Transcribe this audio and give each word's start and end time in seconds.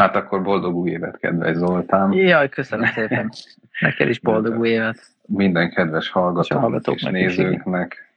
Hát 0.00 0.16
akkor 0.16 0.42
boldog 0.42 0.74
új 0.74 0.90
évet, 0.90 1.18
kedves 1.18 1.56
Zoltán. 1.56 2.12
Jaj, 2.12 2.48
köszönöm 2.48 2.86
szépen. 2.86 3.30
Neked 3.80 4.08
is 4.08 4.20
boldog 4.20 4.58
új 4.58 4.68
évet. 4.68 4.98
Minden 5.26 5.70
kedves 5.70 6.10
hallgatóknak 6.10 6.82
és, 6.84 7.02
és 7.02 7.36
nézőknek, 7.36 8.14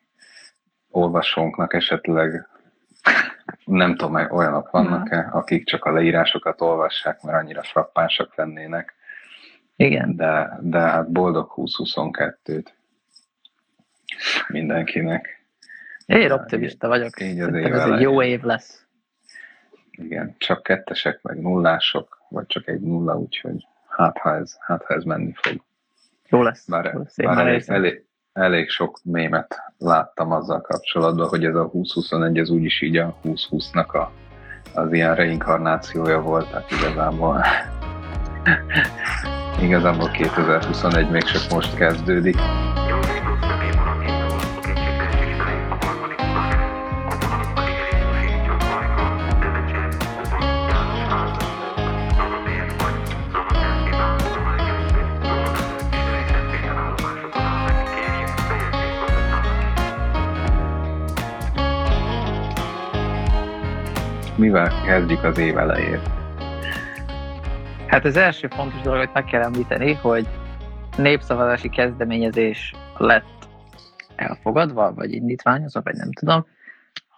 olvasónknak 0.89 1.73
esetleg 1.73 2.47
nem 3.65 3.96
tudom, 3.96 4.15
olyanok 4.15 4.71
vannak-e, 4.71 5.29
akik 5.31 5.65
csak 5.65 5.85
a 5.85 5.91
leírásokat 5.91 6.61
olvassák, 6.61 7.21
mert 7.21 7.38
annyira 7.38 7.63
frappánsak 7.63 8.36
lennének. 8.36 8.94
Igen. 9.76 10.15
De, 10.15 10.58
de 10.62 10.79
hát 10.79 11.12
boldog 11.12 11.52
2022-t 11.56 12.65
mindenkinek. 14.47 15.46
Én 16.05 16.31
optimista 16.31 16.88
vagyok. 16.88 17.22
Így 17.22 17.40
az 17.40 17.54
év 17.54 17.73
ez 17.73 17.90
egy 17.90 18.02
jó 18.02 18.22
év 18.22 18.41
lesz. 18.41 18.83
Igen, 19.98 20.35
csak 20.38 20.63
kettesek, 20.63 21.21
meg 21.21 21.41
nullások, 21.41 22.21
vagy 22.30 22.45
csak 22.45 22.67
egy 22.67 22.81
nulla, 22.81 23.17
úgyhogy 23.17 23.67
hát 23.88 24.18
ha 24.18 24.35
ez, 24.35 24.58
hát, 24.59 24.84
ha 24.84 24.94
ez 24.94 25.04
menni 25.04 25.34
fog. 25.35 25.62
Jó 26.30 26.41
lesz. 26.41 26.68
Bár, 26.68 26.91
jó 26.94 26.99
lesz. 26.99 27.16
bár 27.16 27.48
elég, 27.48 27.63
elég, 27.68 28.05
elég 28.34 28.70
sok 28.70 28.99
mémet 29.04 29.62
láttam 29.77 30.32
azzal 30.32 30.62
kapcsolatban, 30.62 31.27
hogy 31.27 31.45
ez 31.45 31.55
a 31.55 31.70
2021, 31.70 32.38
ez 32.38 32.49
úgyis 32.49 32.82
így 32.82 32.98
a 32.98 33.16
2020-nak 33.23 33.91
a, 33.91 34.12
az 34.73 34.94
ilyen 34.94 35.16
reinkarnációja 35.16 36.21
volt, 36.21 36.49
tehát 36.49 36.71
igazából 36.71 37.44
igazából 39.66 40.12
2021 40.12 41.10
még 41.10 41.23
csak 41.23 41.52
most 41.52 41.76
kezdődik. 41.76 42.38
Mivel 64.53 64.81
kezdjük 64.85 65.23
az 65.23 65.37
év 65.37 65.57
elejét? 65.57 66.09
Hát 67.87 68.05
az 68.05 68.17
első 68.17 68.47
fontos 68.47 68.81
dolog, 68.81 68.99
hogy 68.99 69.09
meg 69.13 69.23
kell 69.23 69.41
említeni, 69.41 69.93
hogy 69.93 70.27
népszavazási 70.97 71.69
kezdeményezés 71.69 72.73
lett 72.97 73.47
elfogadva, 74.15 74.93
vagy 74.93 75.13
indítványozva, 75.13 75.81
vagy 75.83 75.95
nem 75.95 76.11
tudom. 76.11 76.45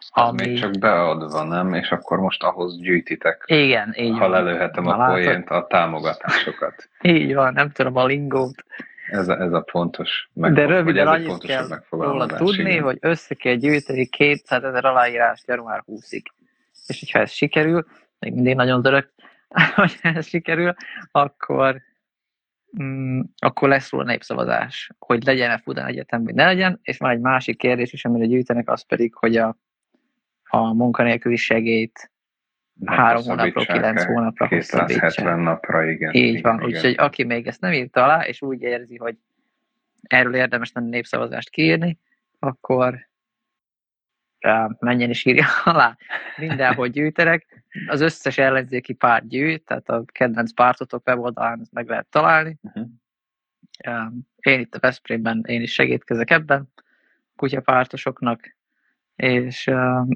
Ami... 0.09 0.45
még 0.47 0.59
csak 0.59 0.79
beadva, 0.79 1.43
nem? 1.43 1.73
És 1.73 1.91
akkor 1.91 2.19
most 2.19 2.43
ahhoz 2.43 2.79
gyűjtitek. 2.79 3.43
Igen, 3.45 3.93
így 3.97 4.11
Ha 4.11 4.19
van. 4.19 4.29
lelőhetem 4.29 4.87
a 4.87 5.05
poént, 5.05 5.49
a 5.49 5.67
támogatásokat. 5.69 6.89
Így 7.01 7.33
van, 7.33 7.53
nem 7.53 7.69
tudom 7.69 7.95
a 7.95 8.05
lingót. 8.05 8.63
Ez 9.09 9.27
a, 9.27 9.41
ez 9.41 9.53
a 9.53 9.61
pontos 9.71 10.29
megfog... 10.33 10.57
De 10.57 10.65
röviden 10.65 11.07
annyit 11.07 11.45
kell 11.45 11.67
róla 11.89 12.25
tudni, 12.25 12.71
igen. 12.71 12.83
hogy 12.83 12.97
össze 13.01 13.35
kell 13.35 13.55
gyűjteni 13.55 14.05
200 14.05 14.63
ezer 14.63 14.85
aláírást 14.85 15.47
január 15.47 15.83
20-ig 15.87 16.23
és 16.87 16.99
hogyha 16.99 17.19
ez 17.19 17.31
sikerül, 17.31 17.85
még 18.19 18.33
mindig 18.33 18.55
nagyon 18.55 18.81
dörög, 18.81 19.13
hogy 19.75 19.99
ez 20.01 20.27
sikerül, 20.27 20.73
akkor, 21.11 21.81
mm, 22.81 23.21
akkor 23.37 23.69
lesz 23.69 23.91
róla 23.91 24.03
népszavazás, 24.03 24.91
hogy 24.99 25.23
legyen-e 25.23 25.57
Fudan 25.57 25.85
Egyetem, 25.85 26.23
vagy 26.23 26.33
ne 26.33 26.45
legyen, 26.45 26.79
és 26.81 26.97
van 26.97 27.11
egy 27.11 27.19
másik 27.19 27.57
kérdés 27.57 27.93
is, 27.93 28.05
amire 28.05 28.25
gyűjtenek, 28.25 28.69
az 28.69 28.81
pedig, 28.81 29.13
hogy 29.15 29.37
a, 29.37 29.57
a 30.43 30.73
munkanélküli 30.73 31.35
segélyt 31.35 32.11
három 32.85 33.23
hónapra, 33.23 33.65
kilenc 33.65 34.03
hónapra 34.03 34.47
270 34.47 35.39
napra, 35.39 35.89
igen. 35.89 36.13
Így 36.13 36.41
van, 36.41 36.63
úgyhogy 36.63 36.95
aki 36.97 37.23
még 37.23 37.47
ezt 37.47 37.61
nem 37.61 37.71
írta 37.71 38.03
alá, 38.03 38.25
és 38.25 38.41
úgy 38.41 38.61
érzi, 38.61 38.97
hogy 38.97 39.17
erről 40.01 40.35
érdemes 40.35 40.71
lenne 40.71 40.89
népszavazást 40.89 41.49
kiírni, 41.49 41.99
akkor 42.39 43.09
menjen 44.79 45.09
és 45.09 45.25
írja 45.25 45.45
alá. 45.63 45.97
Mindenhol 46.37 46.87
gyűjtenek. 46.87 47.63
Az 47.87 48.01
összes 48.01 48.37
ellenzéki 48.37 48.93
párt 48.93 49.27
gyűjt, 49.27 49.65
tehát 49.65 49.89
a 49.89 50.03
kedvenc 50.05 50.53
pártotok 50.53 51.07
weboldalán 51.07 51.59
ezt 51.61 51.71
meg 51.71 51.87
lehet 51.87 52.07
találni. 52.07 52.57
Uh-huh. 52.61 52.87
Én 54.39 54.59
itt 54.59 54.75
a 54.75 54.79
Veszprémben, 54.79 55.43
én 55.47 55.61
is 55.61 55.73
segítkezek 55.73 56.31
ebben, 56.31 56.73
kutyapártosoknak, 57.35 58.55
és 59.15 59.71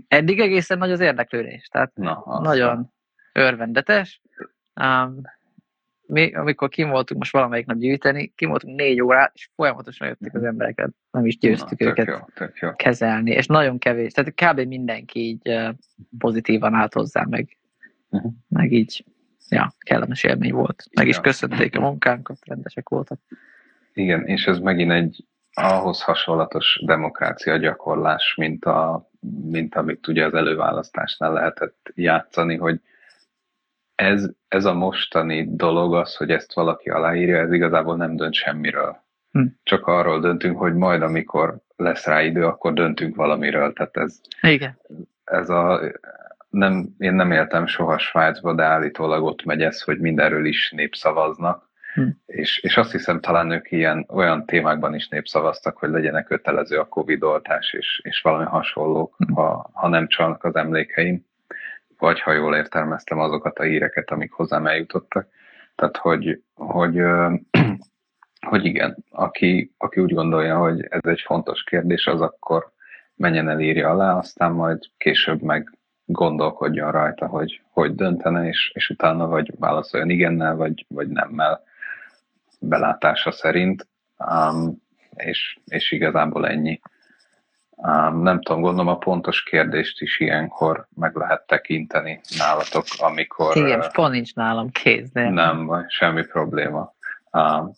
eddig 0.08 0.40
egészen 0.40 0.78
nagy 0.78 0.92
az 0.92 1.00
érdeklődés, 1.00 1.68
tehát 1.68 1.96
Na, 1.96 2.40
nagyon 2.42 2.94
örvendetes. 3.34 4.22
Um, 4.82 5.22
mi, 6.10 6.34
amikor 6.34 6.70
kim 6.70 6.90
voltunk 6.90 7.20
most 7.20 7.32
valamelyik 7.32 7.66
nap 7.66 7.78
gyűjteni, 7.78 8.34
kim 8.36 8.50
voltunk 8.50 8.78
négy 8.78 9.02
órát, 9.02 9.32
és 9.36 9.50
folyamatosan 9.56 10.08
jöttek 10.08 10.36
az 10.36 10.44
embereket, 10.44 10.90
nem 11.12 11.26
is 11.26 11.38
győztük 11.38 11.80
Na, 11.80 11.86
őket 11.86 12.08
jó, 12.08 12.46
jó. 12.60 12.76
kezelni, 12.76 13.32
és 13.32 13.46
nagyon 13.46 13.78
kevés, 13.78 14.12
tehát 14.12 14.34
kb. 14.34 14.68
mindenki 14.68 15.20
így 15.20 15.60
pozitívan 16.18 16.74
állt 16.74 16.94
hozzá, 16.94 17.26
meg, 17.30 17.58
uh-huh. 18.10 18.32
meg 18.48 18.72
így, 18.72 19.06
ja, 19.50 19.74
kellemes 19.80 20.24
élmény 20.24 20.54
volt. 20.54 20.84
Meg 20.94 21.08
is 21.08 21.20
köszönték 21.20 21.78
a 21.78 21.80
munkánkat, 21.80 22.38
rendesek 22.46 22.90
voltak. 22.90 23.20
Igen, 23.94 24.26
és 24.26 24.46
ez 24.46 24.60
megint 24.60 24.92
egy 24.92 25.26
ahhoz 25.54 26.02
hasonlatos 26.02 26.82
demokrácia 26.86 27.58
gyakorlás, 27.58 28.36
mint, 28.38 28.66
a, 28.66 29.10
mint 29.50 29.76
amit 29.76 30.08
ugye 30.08 30.26
az 30.26 30.34
előválasztásnál 30.34 31.34
lehetett 31.34 31.92
játszani, 31.96 32.56
hogy 32.56 32.82
ez, 34.00 34.30
ez 34.48 34.66
a 34.66 34.74
mostani 34.74 35.56
dolog 35.56 35.96
az, 35.96 36.16
hogy 36.16 36.32
ezt 36.32 36.54
valaki 36.54 36.90
aláírja, 36.90 37.38
ez 37.38 37.52
igazából 37.52 37.96
nem 37.96 38.16
dönt 38.16 38.34
semmiről. 38.34 38.98
Hm. 39.32 39.46
Csak 39.64 39.88
arról 39.88 40.20
döntünk, 40.20 40.58
hogy 40.58 40.74
majd, 40.74 41.02
amikor 41.02 41.58
lesz 41.76 42.06
rá 42.06 42.22
idő, 42.22 42.46
akkor 42.46 42.74
döntünk 42.74 43.16
valamiről. 43.16 43.74
Tehát 43.74 43.98
ez, 43.98 44.20
Igen. 44.42 44.80
ez 45.24 45.50
a, 45.50 45.82
nem, 46.50 46.96
én 46.98 47.14
nem 47.14 47.32
éltem 47.32 47.66
soha 47.66 47.98
Svájcba, 47.98 48.54
de 48.54 48.64
állítólag 48.64 49.24
ott 49.24 49.44
megy 49.44 49.62
ez, 49.62 49.82
hogy 49.82 50.00
mindenről 50.00 50.46
is 50.46 50.72
népszavaznak. 50.72 51.70
Hm. 51.94 52.08
És, 52.26 52.58
és 52.58 52.78
azt 52.78 52.92
hiszem 52.92 53.20
talán 53.20 53.52
ők 53.52 53.72
ilyen 53.72 54.06
olyan 54.10 54.46
témákban 54.46 54.96
is 54.96 55.08
népszavaztak, 55.08 55.78
hogy 55.78 55.90
legyenek 55.90 56.26
kötelező 56.26 56.78
a 56.78 56.88
Covid 56.88 57.24
oltás 57.24 57.74
és, 57.74 58.02
és 58.04 58.22
valami 58.22 58.46
hasonlók, 58.46 59.16
hm. 59.18 59.34
ha, 59.34 59.70
ha 59.74 59.88
nem 59.88 60.08
csalnak 60.08 60.44
az 60.44 60.56
emlékeim 60.56 61.28
vagy 62.00 62.22
ha 62.22 62.32
jól 62.32 62.56
értelmeztem 62.56 63.20
azokat 63.20 63.60
a 63.60 63.64
híreket, 63.64 64.10
amik 64.10 64.32
hozzám 64.32 64.68
eljutottak. 64.68 65.28
Tehát, 65.76 65.98
hogy, 65.98 66.42
hogy, 66.56 67.02
hogy 68.50 68.66
igen, 68.66 68.98
aki, 69.10 69.74
aki 69.78 70.02
úgy 70.02 70.14
gondolja, 70.14 70.58
hogy 70.58 70.86
ez 70.90 71.04
egy 71.04 71.22
fontos 71.26 71.64
kérdés, 71.64 72.08
az 72.08 72.22
akkor 72.22 72.72
menjen 73.16 73.50
el, 73.50 73.60
írja 73.60 73.90
alá, 73.90 74.18
aztán 74.18 74.52
majd 74.52 74.80
később 74.98 75.42
meg 75.42 75.78
gondolkodjon 76.06 76.92
rajta, 76.92 77.28
hogy 77.28 77.62
hogy 77.72 77.96
döntene, 77.96 78.48
és, 78.48 78.72
és 78.74 78.90
utána 78.90 79.28
vagy 79.28 79.52
válaszoljon 79.60 80.10
igennel, 80.10 80.56
vagy, 80.56 80.86
vagy 80.88 81.08
nemmel 81.08 81.64
belátása 82.60 83.32
szerint, 83.32 83.88
um, 84.18 84.82
és, 85.16 85.58
és 85.66 85.92
igazából 85.92 86.48
ennyi. 86.48 86.80
Nem 88.22 88.42
tudom, 88.42 88.62
gondolom 88.62 88.88
a 88.88 88.98
pontos 88.98 89.44
kérdést 89.44 90.02
is 90.02 90.20
ilyenkor 90.20 90.88
meg 90.96 91.16
lehet 91.16 91.48
tekinteni 91.48 92.22
nálatok, 92.38 92.86
amikor... 92.98 93.58
Igen, 93.58 93.80
uh, 93.80 93.92
pont 93.92 94.12
nincs 94.12 94.34
nálam 94.34 94.70
kéz, 94.70 95.12
de... 95.12 95.30
Nem, 95.30 95.66
vagy 95.66 95.86
semmi 95.88 96.26
probléma. 96.26 96.94
Um, 97.32 97.72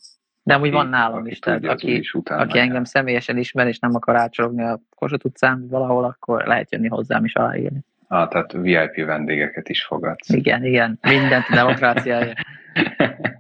de 0.43 0.53
amúgy 0.53 0.71
van 0.71 0.87
nálam 0.87 1.25
is, 1.25 1.39
tehát 1.39 1.65
aki, 1.65 1.97
is 1.97 2.15
aki 2.23 2.59
engem 2.59 2.83
személyesen 2.83 3.37
ismer, 3.37 3.67
és 3.67 3.79
nem 3.79 3.95
akar 3.95 4.15
átsorogni 4.15 4.63
a 4.63 4.79
Kossuth 4.95 5.25
utcán 5.25 5.67
valahol, 5.69 6.03
akkor 6.03 6.45
lehet 6.45 6.71
jönni 6.71 6.87
hozzám 6.87 7.25
is 7.25 7.35
aláírni. 7.35 7.79
Ah, 8.07 8.27
tehát 8.27 8.51
VIP 8.51 9.05
vendégeket 9.05 9.69
is 9.69 9.83
fogadsz. 9.83 10.29
Igen, 10.29 10.65
igen, 10.65 10.99
mindent 11.01 11.45
a 11.49 11.55
demokráciáért. 11.55 12.37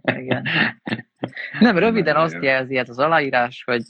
igen. 0.23 0.47
Nem, 1.59 1.77
röviden 1.77 2.15
azt 2.15 2.37
jelzi 2.41 2.77
ez 2.77 2.89
az 2.89 2.99
aláírás, 2.99 3.63
hogy, 3.65 3.83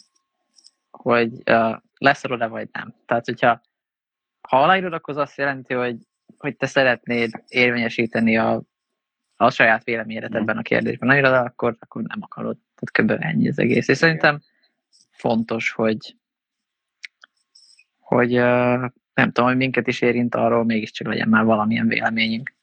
hogy 0.91 1.31
uh, 1.45 1.75
lesz 2.01 2.23
róla 2.23 2.49
vagy 2.49 2.69
nem. 2.71 2.95
Tehát, 3.05 3.25
hogyha 3.25 3.61
ha 4.41 4.63
aláírod, 4.63 4.93
akkor 4.93 5.13
az 5.13 5.19
azt 5.19 5.37
jelenti, 5.37 5.73
hogy, 5.73 5.97
hogy 6.37 6.57
te 6.57 6.65
szeretnéd 6.65 7.43
érvényesíteni 7.47 8.37
a, 8.37 8.63
a 9.35 9.49
saját 9.49 9.83
véleményedet 9.83 10.35
ebben 10.35 10.57
a 10.57 10.61
kérdésben. 10.61 11.09
Ha 11.09 11.15
írod, 11.15 11.33
akkor, 11.33 11.77
akkor 11.79 12.01
nem 12.01 12.19
akarod. 12.21 12.57
Tehát 12.75 13.17
kb. 13.17 13.23
ennyi 13.23 13.49
az 13.49 13.59
egész. 13.59 13.87
És 13.87 13.97
szerintem 13.97 14.39
fontos, 15.09 15.71
hogy, 15.71 16.15
hogy 17.99 18.31
nem 19.13 19.31
tudom, 19.31 19.45
hogy 19.45 19.57
minket 19.57 19.87
is 19.87 20.01
érint 20.01 20.35
arról, 20.35 20.63
mégiscsak 20.63 21.07
legyen 21.07 21.29
már 21.29 21.43
valamilyen 21.43 21.87
véleményünk. 21.87 22.53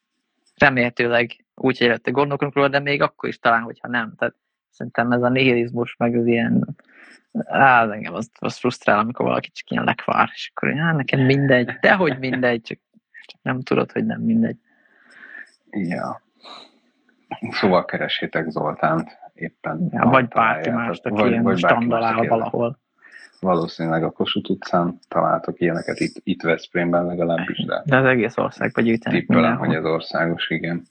Remélhetőleg 0.56 1.44
úgy, 1.54 1.78
hogy 1.78 1.86
előtte 1.86 2.10
gondolkodunk 2.10 2.56
róla, 2.56 2.68
de 2.68 2.78
még 2.78 3.02
akkor 3.02 3.28
is 3.28 3.38
talán, 3.38 3.62
hogyha 3.62 3.88
nem. 3.88 4.14
Tehát 4.16 4.34
szerintem 4.70 5.12
ez 5.12 5.22
a 5.22 5.28
nihilizmus, 5.28 5.96
meg 5.96 6.16
az 6.16 6.26
ilyen 6.26 6.76
Á, 7.44 7.90
engem 7.90 8.14
az, 8.14 8.30
az 8.38 8.56
frusztrál, 8.56 8.98
amikor 8.98 9.26
valaki 9.26 9.50
csak 9.50 9.70
ilyen 9.70 9.84
lekvár, 9.84 10.30
és 10.34 10.52
akkor 10.54 10.78
á, 10.78 10.92
nekem 10.92 11.20
mindegy, 11.20 11.70
de 11.80 11.94
hogy 11.94 12.18
mindegy, 12.18 12.62
csak, 12.62 12.78
csak 13.26 13.40
nem 13.42 13.62
tudod, 13.62 13.92
hogy 13.92 14.06
nem 14.06 14.20
mindegy. 14.20 14.56
Ja. 15.70 16.22
Szóval 17.50 17.84
keressétek 17.84 18.48
Zoltánt 18.48 19.18
éppen. 19.34 19.88
Ja, 19.92 20.04
vagy 20.04 20.28
bárki 20.28 20.70
mást, 20.70 21.06
aki 21.06 21.20
vagy, 21.20 21.30
ilyen 21.30 21.42
vagy 21.42 21.58
standalál 21.58 22.26
valahol. 22.26 22.78
Valószínűleg 23.40 24.04
a 24.04 24.10
Kossuth 24.10 24.50
utcán 24.50 24.98
találtok 25.08 25.60
ilyeneket 25.60 26.00
itt, 26.00 26.20
itt 26.22 26.42
Veszprémben 26.42 27.06
legalábbis. 27.06 27.64
De, 27.64 27.82
de 27.84 27.96
az 27.96 28.04
egész 28.04 28.36
országban 28.36 28.84
gyűjtenek 28.84 29.20
Tippelem, 29.20 29.56
hogy 29.56 29.74
az 29.74 29.84
országos, 29.84 30.50
igen. 30.50 30.82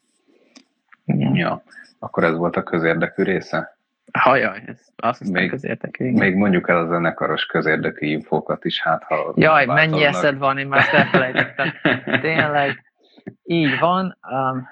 igen. 1.06 1.36
Ja. 1.36 1.64
Akkor 2.00 2.24
ez 2.24 2.36
volt 2.36 2.56
a 2.56 2.64
közérdekű 2.64 3.24
része? 3.24 3.77
Hajaj, 4.14 4.62
ez 4.66 4.80
azt 4.96 5.20
hiszem 5.20 5.34
még, 5.34 5.50
közérdekű. 5.50 6.06
Igen. 6.06 6.20
Még 6.20 6.36
mondjuk 6.36 6.70
el 6.70 6.78
az 6.78 6.88
zenekaros 6.88 7.46
közérdekű 7.46 8.06
infókat 8.06 8.66
is, 8.66 8.82
hát 8.82 9.04
ha... 9.04 9.34
Jaj, 9.36 9.66
mennyi 9.66 10.04
eszed 10.04 10.38
van, 10.38 10.58
én 10.58 10.68
már 10.68 10.80
ezt 10.80 10.94
elfelejtettem. 10.94 11.74
Tényleg, 12.22 12.84
így 13.44 13.80
van. 13.80 14.18
Um, 14.32 14.68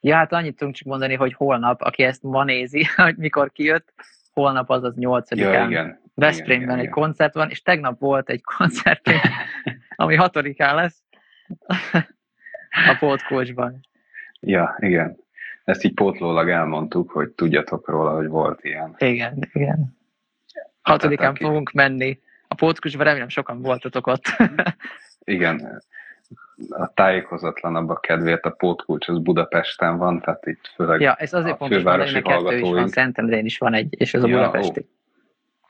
ja, 0.00 0.16
hát 0.16 0.32
annyit 0.32 0.56
tudunk 0.56 0.76
csak 0.76 0.86
mondani, 0.86 1.14
hogy 1.14 1.32
holnap, 1.32 1.80
aki 1.80 2.02
ezt 2.02 2.22
ma 2.22 2.44
nézi, 2.44 2.84
hogy 2.96 3.16
mikor 3.16 3.52
kijött, 3.52 3.92
holnap 4.32 4.70
az 4.70 4.84
az 4.84 4.94
8 4.94 5.30
ja, 5.30 5.64
igen. 5.64 6.02
Veszprémben 6.14 6.62
igen, 6.62 6.78
egy 6.78 6.82
igen. 6.82 6.92
koncert 6.92 7.34
van, 7.34 7.50
és 7.50 7.62
tegnap 7.62 7.98
volt 7.98 8.28
egy 8.30 8.42
koncert, 8.42 9.10
ami 9.96 10.14
hatodikán 10.14 10.74
lesz 10.74 11.02
a 12.88 12.96
pótkócsban. 12.98 13.80
Ja, 14.40 14.76
igen. 14.78 15.23
Ezt 15.64 15.84
így 15.84 15.94
pótlólag 15.94 16.48
elmondtuk, 16.48 17.10
hogy 17.10 17.30
tudjatok 17.30 17.88
róla, 17.88 18.14
hogy 18.14 18.28
volt 18.28 18.64
ilyen. 18.64 18.94
Igen, 18.98 19.48
igen. 19.52 19.96
Hatodikán 20.82 21.34
fogunk 21.34 21.72
menni. 21.72 22.20
A 22.48 22.54
pótkusban 22.54 23.04
remélem 23.06 23.28
sokan 23.28 23.62
voltatok 23.62 24.06
ott. 24.06 24.24
igen. 25.24 25.82
A 26.68 26.92
tájékozatlanabb 26.94 27.88
a 27.88 28.00
kedvéért 28.00 28.44
a 28.44 28.50
pótkulcs 28.50 29.08
az 29.08 29.18
Budapesten 29.18 29.96
van, 29.96 30.20
tehát 30.20 30.46
itt 30.46 30.72
főleg 30.74 31.00
Ja, 31.00 31.14
ez 31.14 31.32
azért 31.32 31.56
fontos 31.56 31.82
mondani, 31.82 32.12
hogy 32.12 32.22
kettő 32.22 32.58
is 32.58 32.70
van, 32.70 32.88
Szentendrén 32.88 33.44
is 33.44 33.58
van 33.58 33.74
egy, 33.74 33.94
és 34.00 34.14
ez 34.14 34.22
a 34.22 34.26
ja, 34.26 34.36
budapesti. 34.36 34.80
Ó. 34.80 34.93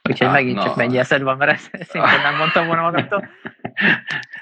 Úgyhogy 0.09 0.27
Há, 0.27 0.33
megint 0.33 0.55
na. 0.55 0.63
csak 0.63 0.75
mennyi 0.75 0.97
eszed 0.97 1.21
van, 1.21 1.37
mert 1.37 1.51
ezt 1.51 1.69
szintén 1.91 2.21
nem 2.23 2.35
mondtam 2.37 2.67
volna 2.67 2.81
magamtól. 2.81 3.29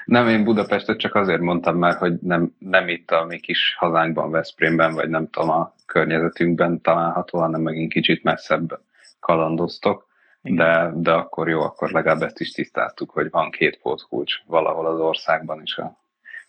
Nem, 0.04 0.28
én 0.28 0.44
Budapestet 0.44 0.98
csak 0.98 1.14
azért 1.14 1.40
mondtam 1.40 1.76
már, 1.76 1.96
hogy 1.96 2.14
nem, 2.20 2.54
nem 2.58 2.88
itt 2.88 3.10
a 3.10 3.24
mi 3.24 3.38
kis 3.38 3.74
hazánkban, 3.78 4.30
Veszprémben, 4.30 4.94
vagy 4.94 5.08
nem 5.08 5.30
tudom, 5.30 5.50
a 5.50 5.74
környezetünkben 5.86 6.80
található, 6.80 7.38
hanem 7.38 7.60
megint 7.60 7.92
kicsit 7.92 8.22
messzebb 8.22 8.80
kalandoztok. 9.20 10.06
De, 10.42 10.90
de 10.94 11.12
akkor 11.12 11.48
jó, 11.48 11.60
akkor 11.60 11.90
legalább 11.90 12.22
ezt 12.22 12.40
is 12.40 12.50
tisztáztuk, 12.50 13.10
hogy 13.10 13.30
van 13.30 13.50
két 13.50 13.78
pótkulcs 13.82 14.34
valahol 14.46 14.86
az 14.86 15.00
országban 15.00 15.62
is. 15.62 15.76
A, 15.76 15.98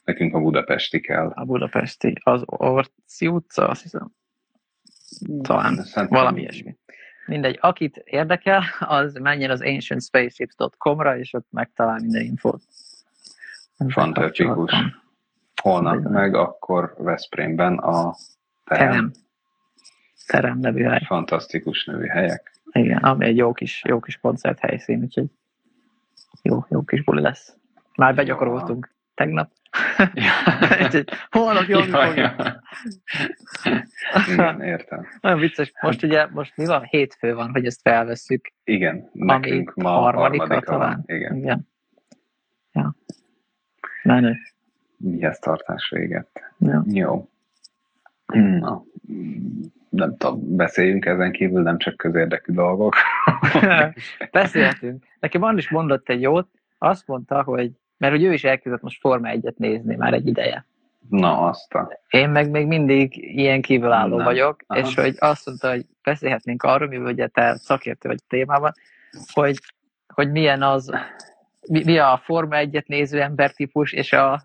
nekünk 0.04 0.36
a 0.36 0.40
budapesti 0.40 1.00
kell. 1.00 1.32
A 1.36 1.46
budapesti, 1.46 2.14
az 2.24 2.44
Orci 2.46 3.28
utca, 3.28 3.68
azt 3.68 3.82
hiszem. 3.82 4.12
Talán 5.42 5.76
Szerintem, 5.76 6.20
valami 6.20 6.42
ilyesmi. 6.42 6.76
Mindegy, 7.26 7.58
akit 7.62 7.98
érdekel, 7.98 8.64
az 8.80 9.14
menjen 9.14 9.50
az 9.50 9.62
ancientspaceships.com-ra, 9.62 11.18
és 11.18 11.34
ott 11.34 11.48
megtalál 11.52 12.00
minden 12.00 12.22
infót. 12.22 12.62
Fantasztikus. 13.88 14.72
Holnap 15.62 16.04
meg 16.04 16.36
akkor 16.36 16.96
Veszprémben 16.98 17.78
a 17.78 18.16
terem. 18.66 18.90
terem. 18.90 19.12
Terem 20.28 20.60
nevű 20.60 20.84
hely. 20.84 21.02
Fantasztikus 21.06 21.86
nevű 21.86 22.06
helyek. 22.06 22.54
Igen, 22.72 22.98
ami 22.98 23.26
egy 23.26 23.38
jó 23.38 23.54
kis, 23.54 23.82
jó 23.88 24.00
kis 24.00 24.18
koncert 24.18 24.60
helyszín, 24.60 25.02
úgyhogy 25.02 25.28
jó, 26.42 26.66
jó 26.70 26.82
kis 26.84 27.04
buli 27.04 27.22
lesz. 27.22 27.58
Már 27.96 28.16
begyakoroltunk 28.16 28.95
tegnap. 29.16 29.52
holnap 31.30 31.68
jól 31.68 31.86
ja, 31.86 32.14
ja. 32.14 32.62
Igen, 34.34 34.62
értem. 34.62 35.08
Nagyon 35.22 35.40
vicces. 35.40 35.72
Most 35.82 36.04
ugye, 36.04 36.28
most 36.32 36.58
mi 36.58 36.66
van? 36.66 36.84
Hétfő 36.84 37.34
van, 37.34 37.52
hogy 37.52 37.66
ezt 37.66 37.82
felvesszük. 37.82 38.52
Igen, 38.64 39.10
nekünk 39.14 39.74
ma 39.76 39.90
harmadika, 39.90 40.44
harmadika 40.44 40.72
talán. 40.72 41.04
Igen. 41.06 41.36
Igen. 41.36 41.68
Ja. 42.72 42.96
Menő. 44.04 44.38
Mihez 44.98 45.40
tartás 45.40 45.90
véget. 45.90 46.54
Ja. 46.60 46.84
Jó. 46.88 47.30
Na, 48.34 48.84
nem 49.90 50.18
tudom, 50.18 50.56
beszéljünk 50.56 51.06
ezen 51.06 51.32
kívül, 51.32 51.62
nem 51.62 51.78
csak 51.78 51.98
közérdekű 51.98 52.54
dolgok. 52.54 52.96
Beszélhetünk. 54.32 55.06
Neki 55.20 55.38
van 55.38 55.58
is 55.58 55.70
mondott 55.70 56.10
egy 56.10 56.22
jót, 56.22 56.48
azt 56.78 57.08
mondta, 57.08 57.44
hogy, 57.44 57.72
mert 57.98 58.14
hogy 58.14 58.24
ő 58.24 58.34
is 58.34 58.44
elkezdett 58.44 58.82
most 58.82 59.00
Forma 59.00 59.28
egyet 59.28 59.58
nézni 59.58 59.96
már 59.96 60.14
egy 60.14 60.28
ideje. 60.28 60.66
Na, 61.10 61.48
azt 61.48 61.74
a... 61.74 62.00
Én 62.10 62.30
meg 62.30 62.50
még 62.50 62.68
mindig 62.68 63.18
ilyen 63.38 63.62
kívülálló 63.62 64.16
nem. 64.16 64.26
vagyok, 64.26 64.64
Aha. 64.68 64.80
és 64.80 64.96
hogy 64.96 65.16
azt 65.20 65.46
mondta, 65.46 65.70
hogy 65.70 65.86
beszélhetnénk 66.04 66.64
arról, 66.64 66.88
mivel 66.88 67.12
ugye 67.12 67.28
te 67.28 67.56
szakértő 67.56 68.10
vagy 68.10 68.20
a 68.22 68.26
témában, 68.28 68.72
hogy, 69.34 69.60
hogy 70.14 70.32
milyen 70.32 70.62
az, 70.62 70.92
mi, 71.68 71.84
mi 71.84 71.98
a 71.98 72.22
Forma 72.24 72.56
egyet 72.56 72.88
néző 72.88 73.22
embertípus 73.22 73.94
és 73.94 74.14
a 74.14 74.44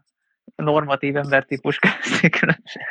normatív 0.56 1.17
embertípus 1.17 1.79
közti 1.79 2.29
különbség. 2.29 2.82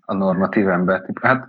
A 0.00 0.14
normatív 0.14 0.68
embertípus, 0.68 1.22
hát 1.22 1.48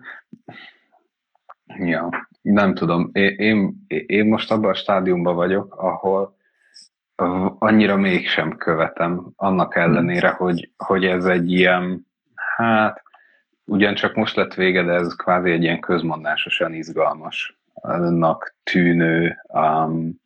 ja, 1.65 2.27
nem 2.41 2.73
tudom. 2.73 3.09
Én, 3.13 3.35
én, 3.37 3.85
én 3.87 4.25
most 4.25 4.51
abban 4.51 4.69
a 4.69 4.73
stádiumban 4.73 5.35
vagyok, 5.35 5.75
ahol 5.75 6.35
annyira 7.59 7.95
mégsem 7.95 8.57
követem, 8.57 9.31
annak 9.35 9.75
ellenére, 9.75 10.29
hogy, 10.29 10.71
hogy 10.77 11.05
ez 11.05 11.25
egy 11.25 11.51
ilyen, 11.51 12.07
hát 12.35 13.03
ugyancsak 13.65 14.15
most 14.15 14.35
lett 14.35 14.53
vége, 14.53 14.83
de 14.83 14.93
ez 14.93 15.15
kvázi 15.15 15.51
egy 15.51 15.63
ilyen 15.63 15.79
közmondásosan 15.79 16.73
izgalmasnak 16.73 18.55
tűnő 18.63 19.37
um, 19.47 20.21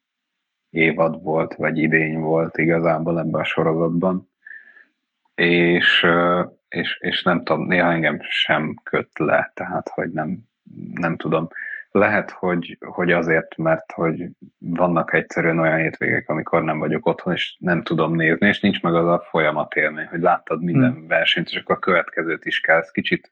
évad 0.70 1.24
volt, 1.24 1.56
vagy 1.56 1.78
idény 1.78 2.20
volt 2.20 2.58
igazából 2.58 3.20
ebben 3.20 3.42
a 3.42 3.44
sorozatban. 3.44 4.30
És, 5.36 6.06
és, 6.70 6.98
és 7.00 7.24
nem 7.24 7.44
tudom, 7.44 7.68
néha 7.68 7.92
engem 7.92 8.20
sem 8.22 8.76
köt 8.84 9.20
le, 9.20 9.52
tehát 9.54 9.90
hogy 9.90 10.12
nem, 10.12 10.40
nem 10.94 11.16
tudom. 11.16 11.48
Lehet, 11.98 12.32
hogy, 12.32 12.78
hogy 12.86 13.12
azért, 13.12 13.58
mert 13.58 13.92
hogy 13.92 14.30
vannak 14.60 15.14
egyszerűen 15.14 15.60
olyan 15.60 15.78
hétvégek, 15.78 16.30
amikor 16.30 16.64
nem 16.64 16.80
vagyok 16.80 17.06
otthon, 17.06 17.34
és 17.34 17.56
nem 17.60 17.84
tudom 17.84 18.16
nézni, 18.16 18.48
és 18.48 18.60
nincs 18.60 18.82
meg 18.82 18.96
az 18.96 19.08
a 19.08 19.26
folyamat 19.30 19.76
élmény, 19.76 20.06
hogy 20.06 20.22
láttad 20.22 20.64
minden 20.64 20.92
hmm. 20.92 21.08
versenyt, 21.08 21.50
és 21.50 21.58
akkor 21.58 21.76
a 21.76 21.80
következőt 21.80 22.46
is 22.46 22.60
kell. 22.60 22.78
Ez 22.78 22.92
kicsit, 22.92 23.32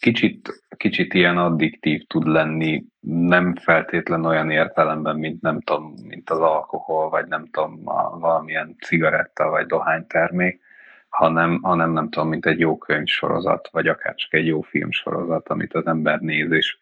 kicsit, 0.00 0.64
kicsit 0.76 1.14
ilyen 1.14 1.38
addiktív 1.38 2.06
tud 2.06 2.26
lenni, 2.26 2.84
nem 3.00 3.54
feltétlen 3.54 4.24
olyan 4.24 4.50
értelemben, 4.50 5.16
mint 5.16 5.42
nem 5.42 5.60
tudom, 5.60 5.94
mint 6.08 6.30
az 6.30 6.38
alkohol, 6.38 7.08
vagy 7.08 7.26
nem 7.26 7.46
tudom, 7.50 7.80
a, 7.84 8.18
valamilyen 8.18 8.76
cigaretta, 8.84 9.48
vagy 9.48 9.66
dohánytermék, 9.66 10.60
hanem, 11.08 11.58
hanem 11.62 11.90
nem 11.92 12.08
tudom, 12.08 12.28
mint 12.28 12.46
egy 12.46 12.58
jó 12.58 12.78
könyvsorozat, 12.78 13.68
vagy 13.72 13.88
akár 13.88 14.14
csak 14.14 14.34
egy 14.34 14.46
jó 14.46 14.60
filmsorozat, 14.60 15.48
amit 15.48 15.74
az 15.74 15.86
ember 15.86 16.20
néz, 16.20 16.50
és 16.50 16.78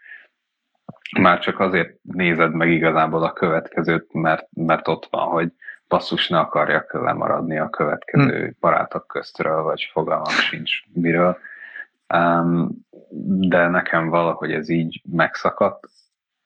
már 1.21 1.39
csak 1.39 1.61
azért 1.61 1.97
nézed 2.03 2.55
meg 2.55 2.71
igazából 2.71 3.23
a 3.23 3.33
következőt, 3.33 4.13
mert, 4.13 4.47
mert 4.53 4.89
ott 4.89 5.07
van, 5.11 5.27
hogy 5.27 5.53
basszus 5.89 6.29
ne 6.29 6.39
akarjak 6.39 6.93
lemaradni 6.93 7.59
a 7.59 7.71
következő 7.71 8.39
hmm. 8.39 8.57
barátok 8.61 9.07
köztről, 9.07 9.63
vagy 9.63 9.91
fogalmam 9.93 10.33
sincs 10.33 10.83
miről. 10.93 11.39
Um, 12.15 12.71
de 13.49 13.69
nekem 13.69 14.09
valahogy 14.09 14.53
ez 14.53 14.69
így 14.69 15.03
megszakadt, 15.11 15.89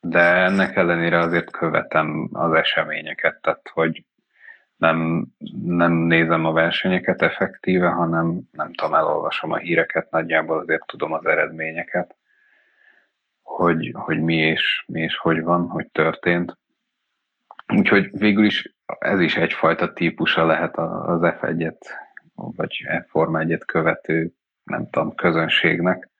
de 0.00 0.20
ennek 0.20 0.76
ellenére 0.76 1.18
azért 1.18 1.50
követem 1.50 2.28
az 2.32 2.52
eseményeket, 2.52 3.40
tehát 3.40 3.70
hogy 3.72 4.04
nem, 4.76 5.26
nem 5.64 5.92
nézem 5.92 6.44
a 6.44 6.52
versenyeket 6.52 7.22
effektíve, 7.22 7.88
hanem 7.88 8.40
nem 8.52 8.72
tudom, 8.72 8.94
elolvasom 8.94 9.52
a 9.52 9.56
híreket, 9.56 10.10
nagyjából 10.10 10.58
azért 10.58 10.86
tudom 10.86 11.12
az 11.12 11.26
eredményeket 11.26 12.17
hogy, 13.56 13.90
hogy 13.94 14.20
mi, 14.20 14.36
és, 14.36 14.84
mi 14.86 15.00
és 15.00 15.16
hogy 15.16 15.42
van, 15.42 15.68
hogy 15.68 15.86
történt. 15.92 16.58
Úgyhogy 17.74 18.10
végül 18.12 18.44
is 18.44 18.76
ez 18.98 19.20
is 19.20 19.36
egyfajta 19.36 19.92
típusa 19.92 20.46
lehet 20.46 20.76
az 20.76 21.20
F1-et, 21.22 21.80
vagy 22.34 22.86
F-Forma 23.06 23.40
1 23.40 23.58
követő, 23.66 24.32
nem 24.62 24.88
tudom, 24.90 25.14
közönségnek. 25.14 26.10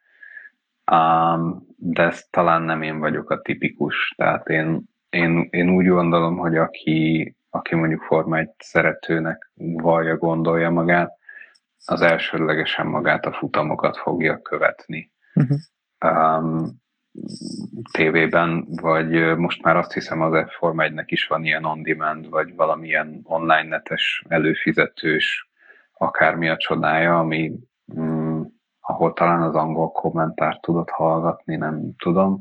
Um, 0.92 1.66
de 1.76 2.02
ez 2.02 2.26
talán 2.30 2.62
nem 2.62 2.82
én 2.82 2.98
vagyok 2.98 3.30
a 3.30 3.40
tipikus. 3.40 4.14
Tehát 4.16 4.48
én, 4.48 4.82
én, 5.10 5.48
én 5.50 5.70
úgy 5.70 5.86
gondolom, 5.86 6.36
hogy 6.36 6.56
aki, 6.56 7.34
aki 7.50 7.74
mondjuk 7.74 8.02
Forma 8.02 8.38
1 8.38 8.50
szeretőnek 8.58 9.50
vallja, 9.54 10.16
gondolja 10.16 10.70
magát, 10.70 11.16
az 11.84 12.00
elsődlegesen 12.00 12.86
magát 12.86 13.26
a 13.26 13.32
futamokat 13.32 13.96
fogja 13.96 14.42
követni. 14.42 15.12
Uh-huh. 15.34 15.58
Um, 16.04 16.86
tévében, 17.92 18.66
vagy 18.68 19.36
most 19.36 19.62
már 19.62 19.76
azt 19.76 19.92
hiszem 19.92 20.20
az 20.20 20.44
F-Form 20.48 20.78
1-nek 20.80 21.04
is 21.06 21.26
van 21.26 21.44
ilyen 21.44 21.64
on-demand, 21.64 22.28
vagy 22.28 22.54
valamilyen 22.54 23.20
online 23.22 23.68
netes 23.68 24.24
előfizetős 24.28 25.48
akármi 25.92 26.48
a 26.48 26.56
csodája, 26.56 27.18
ami 27.18 27.52
mm, 28.00 28.42
ahol 28.80 29.12
talán 29.12 29.42
az 29.42 29.54
angol 29.54 29.92
kommentárt 29.92 30.60
tudod 30.60 30.90
hallgatni, 30.90 31.56
nem 31.56 31.96
tudom, 31.98 32.40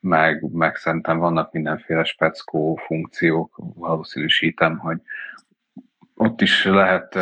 meg, 0.00 0.52
meg 0.52 0.76
szerintem 0.76 1.18
vannak 1.18 1.52
mindenféle 1.52 2.04
speckó 2.04 2.74
funkciók, 2.86 3.60
valószínűsítem, 3.74 4.78
hogy 4.78 5.00
ott 6.14 6.40
is 6.40 6.64
lehet, 6.64 7.18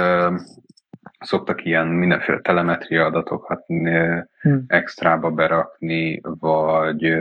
szoktak 1.20 1.64
ilyen 1.64 1.86
mindenféle 1.86 2.40
telemetria 2.40 3.04
adatokat 3.04 3.64
hmm. 3.66 4.64
extrába 4.66 5.30
berakni, 5.30 6.20
vagy 6.22 7.14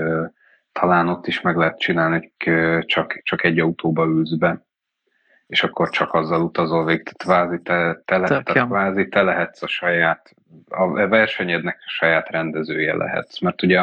talán 0.72 1.08
ott 1.08 1.28
is 1.28 1.42
meg 1.42 1.56
lehet 1.56 1.80
csinálni, 1.80 2.32
hogy 2.44 2.86
csak, 2.86 3.22
csak 3.24 3.44
egy 3.44 3.60
autóba 3.60 4.06
ülsz 4.06 4.34
be, 4.34 4.66
és 5.48 5.64
akkor 5.64 5.90
csak 5.90 6.14
azzal 6.14 6.42
utazol 6.42 6.86
végig. 6.86 7.04
Tehát 7.04 7.48
kvázi 7.48 7.62
te, 7.62 8.02
te, 8.06 8.18
lehet, 8.18 8.46
tehát 8.46 8.70
kvázi 8.70 9.08
te 9.08 9.22
lehetsz 9.22 9.62
a 9.62 9.68
saját, 9.68 10.36
a 10.70 11.08
versenyednek 11.08 11.78
a 11.86 11.90
saját 11.90 12.30
rendezője 12.30 12.96
lehetsz. 12.96 13.40
Mert 13.40 13.64
ugye 13.64 13.82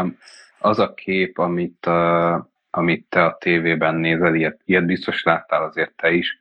az 0.58 0.78
a 0.78 0.94
kép, 0.94 1.38
amit, 1.38 1.86
uh, 1.86 2.44
amit 2.70 3.06
te 3.08 3.24
a 3.24 3.36
tévében 3.40 3.94
nézel, 3.94 4.34
ilyet, 4.34 4.60
ilyet 4.64 4.86
biztos 4.86 5.22
láttál 5.22 5.62
azért 5.62 5.92
te 5.92 6.10
is. 6.10 6.39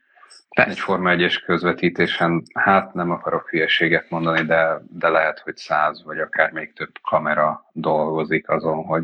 Egy 0.50 0.80
Forma 0.80 1.10
1 1.10 1.44
közvetítésen, 1.44 2.44
hát 2.54 2.94
nem 2.94 3.12
akarok 3.12 3.50
hülyeséget 3.50 4.10
mondani, 4.10 4.46
de, 4.46 4.82
de 4.90 5.10
lehet, 5.10 5.40
hogy 5.40 5.58
száz 5.58 6.04
vagy 6.04 6.20
akár 6.20 6.52
még 6.52 6.74
több 6.74 6.92
kamera 7.02 7.66
dolgozik 7.72 8.50
azon, 8.50 8.84
hogy, 8.84 9.04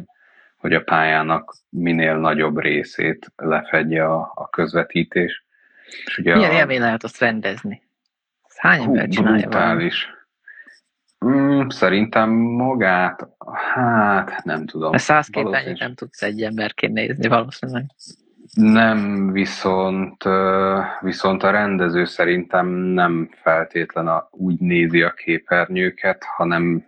hogy 0.58 0.74
a 0.74 0.84
pályának 0.84 1.56
minél 1.70 2.18
nagyobb 2.18 2.60
részét 2.60 3.32
lefedje 3.36 4.06
a, 4.06 4.32
a 4.36 4.50
közvetítés. 4.50 5.46
És 6.06 6.18
ugye 6.18 6.36
Milyen 6.36 6.52
a... 6.52 6.54
élmény 6.54 6.80
lehet 6.80 7.04
azt 7.04 7.20
rendezni? 7.20 7.84
Hány 8.58 8.84
ember 8.84 9.08
csinálja 9.08 9.48
brutális. 9.48 10.10
Mm, 11.26 11.68
szerintem 11.68 12.30
magát, 12.32 13.28
hát 13.74 14.44
nem 14.44 14.66
tudom. 14.66 14.94
A 14.94 14.98
száz 14.98 15.28
képernyőt 15.28 15.80
nem 15.80 15.94
tudsz 15.94 16.22
egy 16.22 16.42
emberként 16.42 16.94
nézni 16.94 17.28
valószínűleg. 17.28 17.86
Nem, 18.54 19.32
viszont, 19.32 20.24
viszont 21.02 21.44
a 21.44 21.50
rendező 21.52 22.06
szerintem 22.06 22.68
nem 22.76 23.30
feltétlen 23.42 24.08
a, 24.08 24.28
úgy 24.32 24.60
nézi 24.60 25.02
a 25.02 25.12
képernyőket, 25.12 26.24
hanem 26.24 26.86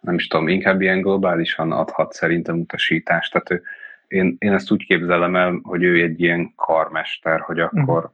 nem 0.00 0.14
is 0.14 0.26
tudom, 0.26 0.48
inkább 0.48 0.80
ilyen 0.80 1.00
globálisan 1.00 1.72
adhat 1.72 2.12
szerintem 2.12 2.58
utasítást. 2.58 3.32
Tehát 3.32 3.50
ő, 3.50 3.62
én, 4.08 4.36
én 4.38 4.52
ezt 4.52 4.70
úgy 4.70 4.86
képzelem 4.86 5.36
el, 5.36 5.60
hogy 5.62 5.82
ő 5.82 6.02
egy 6.02 6.20
ilyen 6.20 6.52
karmester, 6.56 7.40
hogy 7.40 7.60
akkor 7.60 8.04
uh 8.04 8.10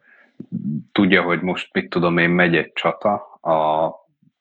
tudja, 0.92 1.22
hogy 1.22 1.40
most 1.40 1.72
mit 1.72 1.88
tudom 1.88 2.18
én, 2.18 2.30
megy 2.30 2.56
egy 2.56 2.72
csata, 2.72 3.14
a 3.42 3.90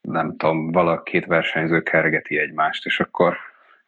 nem 0.02 0.36
tudom, 0.38 0.72
valaki 0.72 1.12
két 1.12 1.26
versenyző 1.26 1.82
kergeti 1.82 2.38
egymást, 2.38 2.86
és 2.86 3.00
akkor 3.00 3.38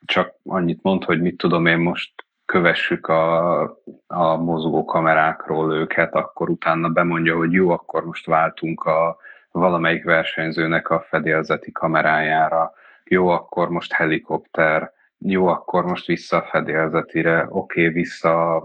csak 0.06 0.34
annyit 0.44 0.80
mond, 0.82 1.04
hogy 1.04 1.22
mit 1.22 1.38
tudom 1.38 1.66
én 1.66 1.78
most 1.78 2.25
kövessük 2.46 3.08
a, 3.08 3.62
a 4.08 4.36
mozgó 4.36 4.86
kamerákról 4.86 5.74
őket, 5.74 6.14
akkor 6.14 6.50
utána 6.50 6.90
bemondja, 6.90 7.36
hogy 7.36 7.52
jó, 7.52 7.70
akkor 7.70 8.06
most 8.06 8.26
váltunk 8.26 8.84
a 8.84 9.18
valamelyik 9.52 10.04
versenyzőnek 10.04 10.90
a 10.90 11.06
fedélzeti 11.10 11.72
kamerájára, 11.72 12.74
jó, 13.04 13.28
akkor 13.28 13.70
most 13.70 13.94
helikopter, 13.94 14.92
jó, 15.18 15.48
akkor 15.48 15.86
most 15.86 16.06
vissza 16.06 16.38
a 16.38 16.48
fedélzetire, 16.50 17.46
oké, 17.50 17.82
okay, 17.82 17.94
vissza 17.94 18.56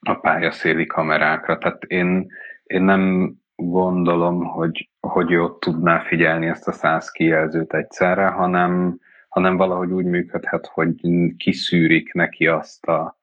a 0.00 0.14
pályaszéli 0.20 0.86
kamerákra. 0.86 1.58
Tehát 1.58 1.82
én, 1.82 2.26
én 2.62 2.82
nem 2.82 3.32
gondolom, 3.56 4.44
hogy, 4.44 4.90
hogy 5.00 5.36
ott 5.36 5.60
tudná 5.60 5.98
figyelni 5.98 6.46
ezt 6.46 6.68
a 6.68 6.72
száz 6.72 7.10
kijelzőt 7.10 7.74
egyszerre, 7.74 8.26
hanem, 8.26 8.98
hanem 9.34 9.56
valahogy 9.56 9.90
úgy 9.90 10.04
működhet, 10.04 10.66
hogy 10.66 10.94
kiszűrik 11.36 12.12
neki 12.12 12.46
azt 12.46 12.86
a, 12.86 13.18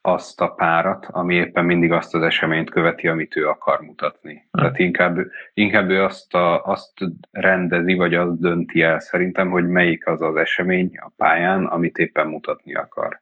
azt 0.00 0.40
a 0.40 0.48
párat, 0.48 1.06
ami 1.10 1.34
éppen 1.34 1.64
mindig 1.64 1.92
azt 1.92 2.14
az 2.14 2.22
eseményt 2.22 2.70
követi, 2.70 3.08
amit 3.08 3.36
ő 3.36 3.48
akar 3.48 3.80
mutatni. 3.80 4.32
Hmm. 4.32 4.48
Tehát 4.50 4.78
inkább, 4.78 5.18
inkább 5.54 5.90
ő 5.90 6.02
azt, 6.02 6.34
a, 6.34 6.64
azt 6.64 6.92
rendezi, 7.30 7.94
vagy 7.94 8.14
azt 8.14 8.40
dönti 8.40 8.82
el 8.82 9.00
szerintem, 9.00 9.50
hogy 9.50 9.68
melyik 9.68 10.06
az 10.06 10.22
az 10.22 10.36
esemény 10.36 10.90
a 10.98 11.12
pályán, 11.16 11.64
amit 11.64 11.98
éppen 11.98 12.26
mutatni 12.26 12.74
akar. 12.74 13.20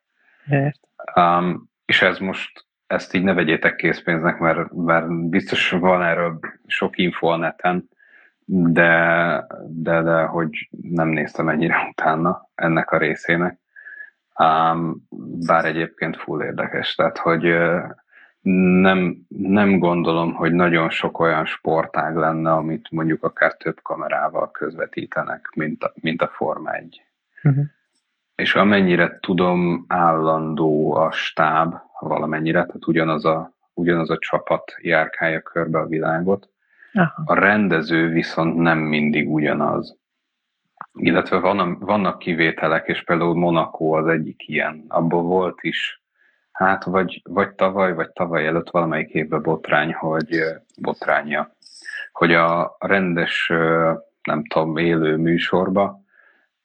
Um, 1.16 1.70
és 1.84 2.02
ez 2.02 2.18
most 2.18 2.66
ezt 2.86 3.14
így 3.14 3.22
ne 3.22 3.32
vegyétek 3.32 3.76
készpénznek, 3.76 4.38
mert, 4.38 4.72
mert 4.72 5.28
biztos 5.28 5.70
van 5.70 6.02
erről 6.02 6.38
sok 6.66 6.98
info 6.98 7.26
a 7.26 7.36
neten, 7.36 7.88
de, 8.46 9.46
de, 9.66 10.02
de 10.02 10.22
hogy 10.22 10.68
nem 10.80 11.08
néztem 11.08 11.48
ennyire 11.48 11.76
utána 11.90 12.48
ennek 12.54 12.90
a 12.90 12.98
részének. 12.98 13.58
Um, 14.38 15.06
bár 15.46 15.64
egyébként 15.64 16.16
full 16.16 16.42
érdekes, 16.42 16.94
tehát 16.94 17.18
hogy 17.18 17.54
nem, 18.80 19.16
nem 19.28 19.78
gondolom, 19.78 20.34
hogy 20.34 20.52
nagyon 20.52 20.90
sok 20.90 21.18
olyan 21.18 21.44
sportág 21.44 22.16
lenne, 22.16 22.52
amit 22.52 22.90
mondjuk 22.90 23.24
akár 23.24 23.56
több 23.56 23.82
kamerával 23.82 24.50
közvetítenek, 24.50 25.50
mint 25.56 25.82
a, 25.82 25.92
mint 26.00 26.22
a 26.22 26.28
Forma 26.28 26.72
1. 26.72 27.02
Uh-huh. 27.36 27.52
Mhm. 27.52 27.64
És 28.34 28.54
amennyire 28.54 29.18
tudom, 29.20 29.84
állandó 29.88 30.94
a 30.94 31.10
stáb 31.10 31.74
valamennyire, 32.00 32.64
tehát 32.64 32.86
ugyanaz 32.86 33.24
a, 33.24 33.52
ugyanaz 33.74 34.10
a 34.10 34.18
csapat 34.18 34.74
járkálja 34.80 35.40
körbe 35.40 35.78
a 35.78 35.86
világot. 35.86 36.48
Aha. 36.94 37.22
A 37.24 37.34
rendező 37.34 38.08
viszont 38.08 38.56
nem 38.56 38.78
mindig 38.78 39.32
ugyanaz. 39.32 39.96
Illetve 40.92 41.38
van, 41.38 41.78
vannak 41.78 42.18
kivételek, 42.18 42.88
és 42.88 43.04
például 43.04 43.34
Monaco 43.34 43.96
az 43.96 44.06
egyik 44.06 44.48
ilyen. 44.48 44.84
Abból 44.88 45.22
volt 45.22 45.58
is, 45.60 46.02
hát 46.52 46.84
vagy, 46.84 47.22
vagy 47.24 47.54
tavaly, 47.54 47.94
vagy 47.94 48.10
tavaly 48.12 48.46
előtt 48.46 48.70
valamelyik 48.70 49.10
évben 49.10 49.42
botrány, 49.42 49.92
hogy 49.92 50.42
botránya, 50.80 51.50
hogy 52.12 52.34
a 52.34 52.76
rendes, 52.78 53.52
nem 54.22 54.44
tudom, 54.44 54.76
élő 54.76 55.16
műsorba 55.16 56.02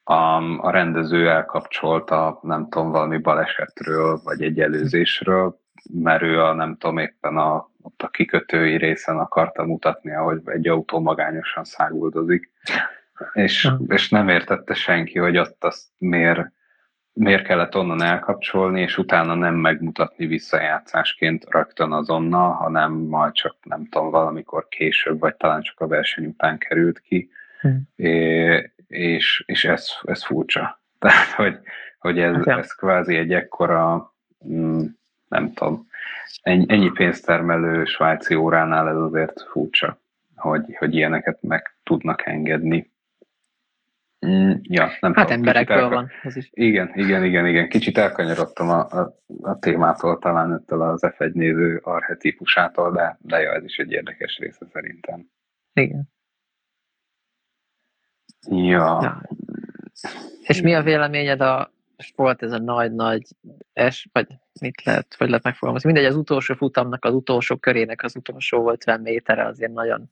a, 0.04 0.38
a 0.62 0.70
rendező 0.70 1.30
elkapcsolta, 1.30 2.40
nem 2.42 2.70
tudom, 2.70 2.92
valami 2.92 3.18
balesetről, 3.18 4.20
vagy 4.24 4.42
egy 4.42 4.60
előzésről, 4.60 5.60
mert 5.94 6.22
ő 6.22 6.42
a, 6.42 6.54
nem 6.54 6.76
tudom, 6.78 6.98
éppen 6.98 7.38
a, 7.38 7.70
ott 8.00 8.08
a 8.08 8.12
kikötői 8.12 8.78
részen 8.78 9.18
akarta 9.18 9.64
mutatni, 9.64 10.16
ahogy 10.16 10.42
egy 10.46 10.68
autó 10.68 11.00
magányosan 11.00 11.64
száguldozik, 11.64 12.52
és, 13.34 13.70
és 13.88 14.10
nem 14.10 14.30
értette 14.30 14.74
senki, 14.74 15.20
hogy 15.20 15.38
ott 15.38 15.64
azt 15.64 15.84
miért, 15.98 16.52
miért 17.14 17.44
kellett 17.44 17.76
onnan 17.76 18.02
elkapcsolni, 18.02 18.82
és 18.82 18.98
utána 18.98 19.34
nem 19.34 19.56
megmutatni 19.56 20.26
visszajátszásként 20.26 21.46
rögtön 21.50 21.92
azonnal, 21.92 22.52
hanem 22.52 22.92
majd 22.92 23.34
csak 23.34 23.56
nem 23.64 23.88
tudom, 23.90 24.10
valamikor 24.10 24.68
később, 24.68 25.20
vagy 25.20 25.36
talán 25.36 25.62
csak 25.62 25.80
a 25.80 25.88
verseny 25.88 26.26
után 26.26 26.58
került 26.58 27.00
ki. 27.00 27.30
Hmm. 27.62 27.82
É, 27.96 28.72
és, 28.88 29.44
és 29.46 29.66
ez, 29.66 29.88
ez 30.04 30.24
furcsa. 30.24 30.82
Tehát, 31.00 31.32
hogy, 31.32 31.60
hogy 32.00 32.20
ez, 32.20 32.36
okay. 32.36 32.58
ez 32.58 32.72
kvázi 32.72 33.16
egy 33.16 33.34
ekkora, 33.34 34.14
mm, 34.48 34.86
nem 35.28 35.54
tudom, 35.54 35.89
ennyi 36.42 36.92
pénztermelő 36.92 37.86
svájci 37.86 38.36
óránál 38.36 38.90
ez 38.90 38.98
azért 38.98 39.42
furcsa, 39.42 40.02
hogy, 40.36 40.76
hogy 40.78 40.96
ilyeneket 40.96 41.42
meg 41.42 41.76
tudnak 41.84 42.26
engedni. 42.26 42.92
Mm, 44.26 44.52
ja, 44.62 44.92
nem 45.00 45.14
hát 45.14 45.26
tudom, 45.26 45.40
emberekről 45.40 45.78
elka... 45.78 45.96
van. 45.96 46.10
Ez 46.24 46.36
is. 46.36 46.50
Igen, 46.54 46.92
igen, 46.94 47.24
igen, 47.24 47.46
igen. 47.46 47.70
Kicsit 47.70 47.98
elkanyarodtam 47.98 48.70
a, 48.70 48.80
a, 48.80 49.16
a 49.42 49.60
témától, 49.60 50.20
talán 50.20 50.54
ettől 50.54 50.82
az 50.82 51.02
F1 51.06 51.32
néző 51.32 51.80
archetípusától, 51.84 52.92
de, 52.92 53.18
de 53.22 53.40
jó, 53.40 53.52
ez 53.52 53.64
is 53.64 53.78
egy 53.78 53.92
érdekes 53.92 54.38
része 54.38 54.66
szerintem. 54.74 55.30
Igen. 55.74 56.10
Ja. 58.50 59.00
ja. 59.02 59.22
És 60.42 60.62
mi 60.62 60.74
a 60.74 60.82
véleményed 60.82 61.42
a 61.42 61.72
volt 62.16 62.44
ez 62.44 62.52
a 62.52 62.60
nagy-nagy 62.60 63.28
es, 63.74 64.08
vagy 64.12 64.28
mit 64.62 64.84
lehet, 64.84 65.16
hogy 65.18 65.28
lehet 65.28 65.44
megfogalmazni? 65.44 65.92
Mindegy, 65.92 66.12
az 66.12 66.16
utolsó 66.16 66.54
futamnak, 66.54 67.06
az 67.06 67.14
utolsó 67.14 67.58
körének 67.58 68.04
az 68.04 68.16
utolsó 68.16 68.72
50 68.72 69.02
méterre 69.02 69.46
azért 69.46 69.72
nagyon 69.72 70.10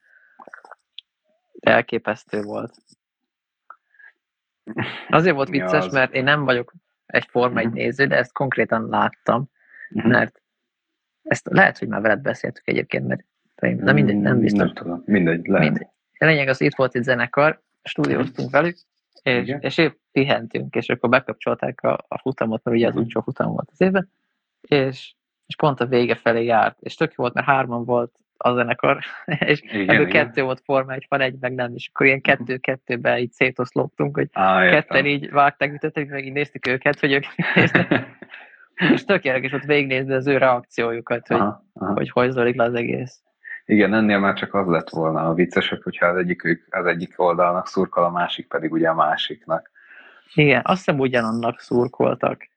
elképesztő 1.60 2.42
volt. 2.42 2.76
Azért 5.10 5.36
volt 5.36 5.50
vicces, 5.58 5.86
az... 5.86 5.94
mert 5.94 6.14
én 6.14 6.24
nem 6.24 6.44
vagyok 6.44 6.74
egy 7.06 7.26
Forma 7.30 7.60
egy 7.60 7.66
mhm. 7.66 7.76
néző, 7.76 8.06
de 8.06 8.16
ezt 8.16 8.34
konkrétan 8.34 8.90
láttam, 8.90 9.50
mhm. 9.90 10.08
mert 10.08 10.42
ezt 11.24 11.48
lehet, 11.52 11.78
hogy 11.78 11.88
már 11.88 12.02
veled 12.02 12.22
beszéltük 12.22 12.68
egyébként, 12.68 13.08
mert 13.08 13.24
na 13.82 13.94
mindegy, 13.94 14.18
nem 14.18 14.40
biztos. 14.40 14.60
Nem 14.60 14.74
tudom, 14.74 15.04
mindegy, 15.06 15.48
lehet. 15.48 15.70
Mindegy. 15.70 15.88
A 16.20 16.26
lényeg 16.26 16.48
az, 16.48 16.62
itt 16.62 16.76
volt 16.76 16.96
egy 16.96 17.04
zenekar, 17.04 17.62
stúdióztunk 17.84 18.52
velük, 18.52 18.78
és, 19.28 19.56
és 19.60 19.78
épp 19.78 19.94
pihentünk, 20.12 20.76
és 20.76 20.90
akkor 20.90 21.10
bekapcsolták 21.10 21.84
a, 21.84 22.06
a 22.08 22.20
futamot, 22.20 22.64
mert 22.64 22.78
ugye 22.78 22.88
az 22.88 22.96
úgycsó 22.96 23.22
futam 23.22 23.52
volt 23.52 23.70
az 23.72 23.82
évben, 23.82 24.12
és, 24.62 25.14
és 25.46 25.56
pont 25.56 25.80
a 25.80 25.86
vége 25.86 26.16
felé 26.16 26.44
járt, 26.44 26.78
és 26.80 26.96
tök 26.96 27.10
jó 27.10 27.16
volt, 27.16 27.34
mert 27.34 27.48
hárman 27.48 27.86
volt 27.86 28.12
a 28.38 28.54
zenekar, 28.54 29.00
és 29.40 29.62
Igen, 29.62 29.90
ebből 29.90 30.08
igen. 30.08 30.26
kettő 30.26 30.44
volt 30.44 30.62
Forma 30.64 30.94
egy, 30.94 31.06
van 31.10 31.22
egy, 31.22 31.36
meg 31.40 31.54
nem, 31.54 31.74
és 31.76 31.90
akkor 31.94 32.06
ilyen 32.06 32.22
kettő-kettőben 32.22 33.18
így 33.18 33.32
szétoszlottunk, 33.32 34.16
hogy 34.16 34.30
Á, 34.32 34.70
ketten 34.70 35.06
így 35.06 35.30
vágták, 35.30 35.74
ütöttek, 35.74 36.10
meg 36.10 36.26
így 36.26 36.34
néztük 36.34 36.68
őket, 36.68 37.00
hogy 37.00 37.12
ők 37.12 37.26
néznek, 37.56 38.08
és 38.94 39.04
tök 39.04 39.24
érdekes 39.24 39.52
volt 39.52 39.66
végignézni 39.66 40.14
az 40.14 40.28
ő 40.28 40.38
reakciójukat, 40.38 41.28
hogy, 41.28 41.38
aha, 41.38 41.66
aha. 41.74 41.94
hogy 41.94 42.10
hogy 42.10 42.32
zajlik 42.32 42.56
le 42.56 42.64
az 42.64 42.74
egész. 42.74 43.22
Igen, 43.68 43.94
ennél 43.94 44.20
már 44.20 44.34
csak 44.34 44.54
az 44.54 44.68
lett 44.68 44.90
volna 44.90 45.28
a 45.30 45.34
viccesek, 45.34 45.84
hogyha 45.84 46.06
az 46.06 46.18
egyik, 46.18 46.66
az 46.70 46.86
egyik 46.86 47.14
oldalnak 47.20 47.68
szurkol, 47.68 48.04
a 48.04 48.10
másik 48.10 48.48
pedig 48.48 48.72
ugye 48.72 48.90
a 48.90 48.94
másiknak. 48.94 49.72
Igen, 50.34 50.62
azt 50.64 50.78
hiszem 50.86 51.00
ugyanannak 51.00 51.60
szurkoltak. 51.60 52.48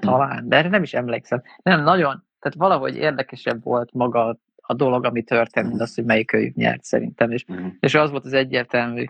Talán, 0.00 0.48
de 0.48 0.56
erre 0.56 0.68
nem 0.68 0.82
is 0.82 0.94
emlékszem. 0.94 1.42
Nem, 1.62 1.82
nagyon, 1.82 2.24
tehát 2.40 2.56
valahogy 2.58 2.96
érdekesebb 2.96 3.62
volt 3.64 3.92
maga 3.92 4.38
a 4.56 4.74
dolog, 4.74 5.04
ami 5.04 5.22
történt, 5.22 5.68
mint 5.68 5.80
az, 5.80 5.94
hogy 5.94 6.04
melyik 6.04 6.26
könyv 6.26 6.54
nyert 6.54 6.82
szerintem. 6.84 7.30
És, 7.30 7.44
Mhm. 7.44 7.66
és 7.80 7.94
az 7.94 8.10
volt 8.10 8.24
az 8.24 8.32
egyértelmű 8.32 9.04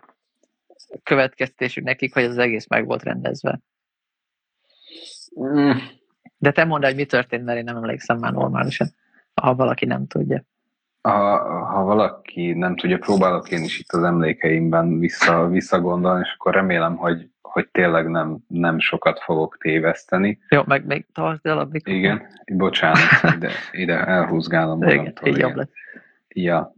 következtésük 1.02 1.84
nekik, 1.84 2.14
hogy 2.14 2.22
az 2.24 2.38
egész 2.38 2.66
meg 2.66 2.86
volt 2.86 3.02
rendezve. 3.02 3.60
De 6.38 6.52
te 6.52 6.64
mondd, 6.64 6.84
hogy 6.84 6.94
mi 6.94 7.04
történt, 7.04 7.44
mert 7.44 7.58
én 7.58 7.64
nem 7.64 7.76
emlékszem 7.76 8.18
már 8.18 8.32
normálisan, 8.32 8.88
ha 9.34 9.54
valaki 9.54 9.84
nem 9.84 10.06
tudja. 10.06 10.42
Ha, 11.00 11.38
ha 11.64 11.82
valaki 11.82 12.52
nem 12.52 12.76
tudja, 12.76 12.98
próbálok 12.98 13.50
én 13.50 13.62
is 13.62 13.78
itt 13.78 13.92
az 13.92 14.02
emlékeimben 14.02 14.98
vissza, 14.98 15.48
visszagondolni, 15.48 16.24
és 16.24 16.34
akkor 16.38 16.54
remélem, 16.54 16.96
hogy, 16.96 17.30
hogy 17.40 17.68
tényleg 17.68 18.08
nem, 18.08 18.36
nem 18.46 18.78
sokat 18.78 19.20
fogok 19.20 19.56
téveszteni. 19.58 20.38
Jó, 20.48 20.62
meg 20.66 20.86
még 20.86 21.06
tartsd 21.12 21.46
el 21.46 21.58
a 21.58 21.68
mikrofon. 21.70 22.00
Igen, 22.00 22.26
bocsánat, 22.46 22.98
ide, 23.36 23.50
ide 23.72 24.04
elhúzgálom 24.06 24.82
Igen, 24.82 24.96
magamtól. 24.96 25.28
így 25.28 25.38
jobb 25.38 25.50
igen. 25.50 25.56
lesz. 25.56 25.70
Ja. 26.28 26.74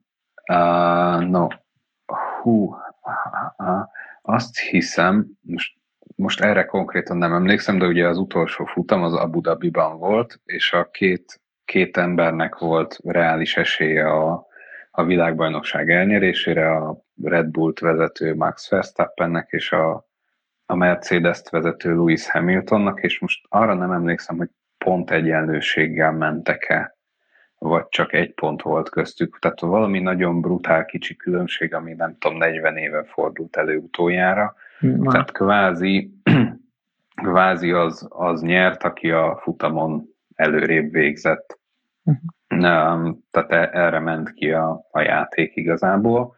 Uh, 0.53 1.29
no. 1.29 1.47
Hú. 2.43 2.77
Uh, 3.57 3.89
azt 4.23 4.59
hiszem, 4.59 5.27
most, 5.41 5.77
most 6.17 6.41
erre 6.41 6.65
konkrétan 6.65 7.17
nem 7.17 7.33
emlékszem, 7.33 7.79
de 7.79 7.87
ugye 7.87 8.09
az 8.09 8.19
utolsó 8.19 8.65
futam 8.65 9.03
az 9.03 9.15
Abu 9.15 9.41
Dhabiban 9.41 9.99
volt, 9.99 10.41
és 10.45 10.73
a 10.73 10.91
két, 10.91 11.41
két 11.71 11.97
embernek 11.97 12.59
volt 12.59 12.99
reális 13.05 13.57
esélye 13.57 14.09
a, 14.09 14.47
a 14.91 15.05
világbajnokság 15.05 15.91
elnyerésére, 15.91 16.77
a 16.77 17.03
Red 17.23 17.47
Bullt 17.47 17.79
vezető 17.79 18.35
Max 18.35 18.71
Verstappennek 18.71 19.49
és 19.51 19.73
a, 19.73 20.09
a 20.67 20.75
Mercedes-t 20.75 21.51
vezető 21.51 21.95
Lewis 21.95 22.31
Hamiltonnak, 22.31 23.03
és 23.03 23.19
most 23.19 23.47
arra 23.49 23.75
nem 23.75 23.93
emlékszem, 23.93 24.37
hogy 24.37 24.49
pont 24.79 25.11
egyenlőséggel 25.11 26.13
mentek-e 26.13 26.99
vagy 27.59 27.89
csak 27.89 28.13
egy 28.13 28.35
pont 28.35 28.63
volt 28.63 28.89
köztük. 28.89 29.39
Tehát 29.39 29.61
valami 29.61 30.01
nagyon 30.01 30.41
brutál 30.41 30.85
kicsi 30.85 31.17
különbség, 31.17 31.75
ami 31.75 31.93
nem 31.93 32.17
tudom, 32.19 32.37
40 32.37 32.77
éve 32.77 33.05
fordult 33.05 33.57
elő 33.57 33.77
utoljára. 33.77 34.55
Na, 34.79 35.11
Tehát 35.11 35.33
kvázi, 35.33 36.15
kvázi 37.23 37.71
az, 37.71 38.07
az 38.09 38.43
nyert, 38.43 38.83
aki 38.83 39.11
a 39.11 39.39
futamon 39.43 40.09
előrébb 40.35 40.93
végzett. 40.93 41.60
Um, 42.49 43.25
tehát 43.31 43.51
e- 43.51 43.71
erre 43.73 43.99
ment 43.99 44.33
ki 44.33 44.51
a, 44.51 44.87
a 44.91 45.01
játék 45.01 45.57
igazából. 45.57 46.35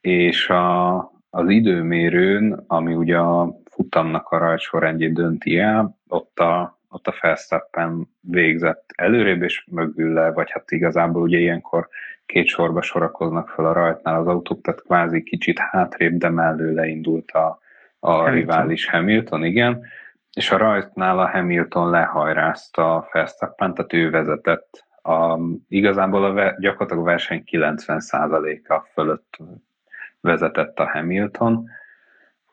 És 0.00 0.48
a, 0.48 0.96
az 1.30 1.48
időmérőn, 1.48 2.64
ami 2.66 2.94
ugye 2.94 3.18
a 3.18 3.58
futamnak 3.70 4.28
a 4.28 4.38
rajtsorrendjét 4.38 5.12
dönti 5.12 5.58
el, 5.58 5.98
ott 6.08 6.38
a, 6.38 6.78
ott 6.88 7.06
a 7.06 7.14
Verstappen 7.20 8.08
végzett 8.20 8.84
előrébb 8.96 9.42
és 9.42 9.64
mögül 9.70 10.32
vagy 10.32 10.50
hát 10.50 10.70
igazából 10.70 11.22
ugye 11.22 11.38
ilyenkor 11.38 11.88
két 12.26 12.46
sorba 12.46 12.82
sorakoznak 12.82 13.48
fel 13.48 13.64
a 13.64 13.72
rajtnál 13.72 14.20
az 14.20 14.26
autók, 14.26 14.60
tehát 14.60 14.82
kvázi 14.82 15.22
kicsit 15.22 15.58
hátrébb, 15.58 16.16
de 16.16 16.28
mellő 16.28 16.74
leindult 16.74 17.30
a, 17.30 17.58
a 17.98 18.10
Hamilton. 18.10 18.34
rivális 18.34 18.88
Hamilton, 18.88 19.44
igen, 19.44 19.86
és 20.34 20.50
a 20.50 20.56
rajtnál 20.56 21.18
a 21.18 21.28
Hamilton 21.28 21.90
lehajrázta 21.90 22.94
a 22.94 23.08
Verstappen, 23.12 23.74
tehát 23.74 23.92
ő 23.92 24.10
vezetett. 24.10 24.83
A, 25.06 25.38
igazából 25.68 26.24
a, 26.24 26.32
ve- 26.32 26.58
gyakorlatilag 26.60 27.02
a 27.02 27.06
verseny 27.06 27.42
90%-a 27.46 28.80
fölött 28.92 29.36
vezetett 30.20 30.78
a 30.78 30.90
Hamilton, 30.90 31.68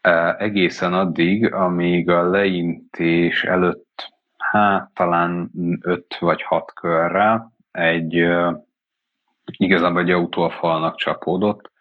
E, 0.02 0.36
egészen 0.40 0.94
addig, 0.94 1.54
amíg 1.54 2.10
a 2.10 2.30
leintés 2.30 3.44
előtt 3.44 4.14
hát 4.38 4.92
talán 4.94 5.52
5 5.82 6.18
vagy 6.20 6.42
6 6.42 6.74
körrel 6.74 7.54
egy 7.72 8.28
igazából 9.58 10.02
egy 10.02 10.10
autó 10.12 10.42
a 10.42 10.50
falnak 10.50 10.96
csapódott, 10.96 11.72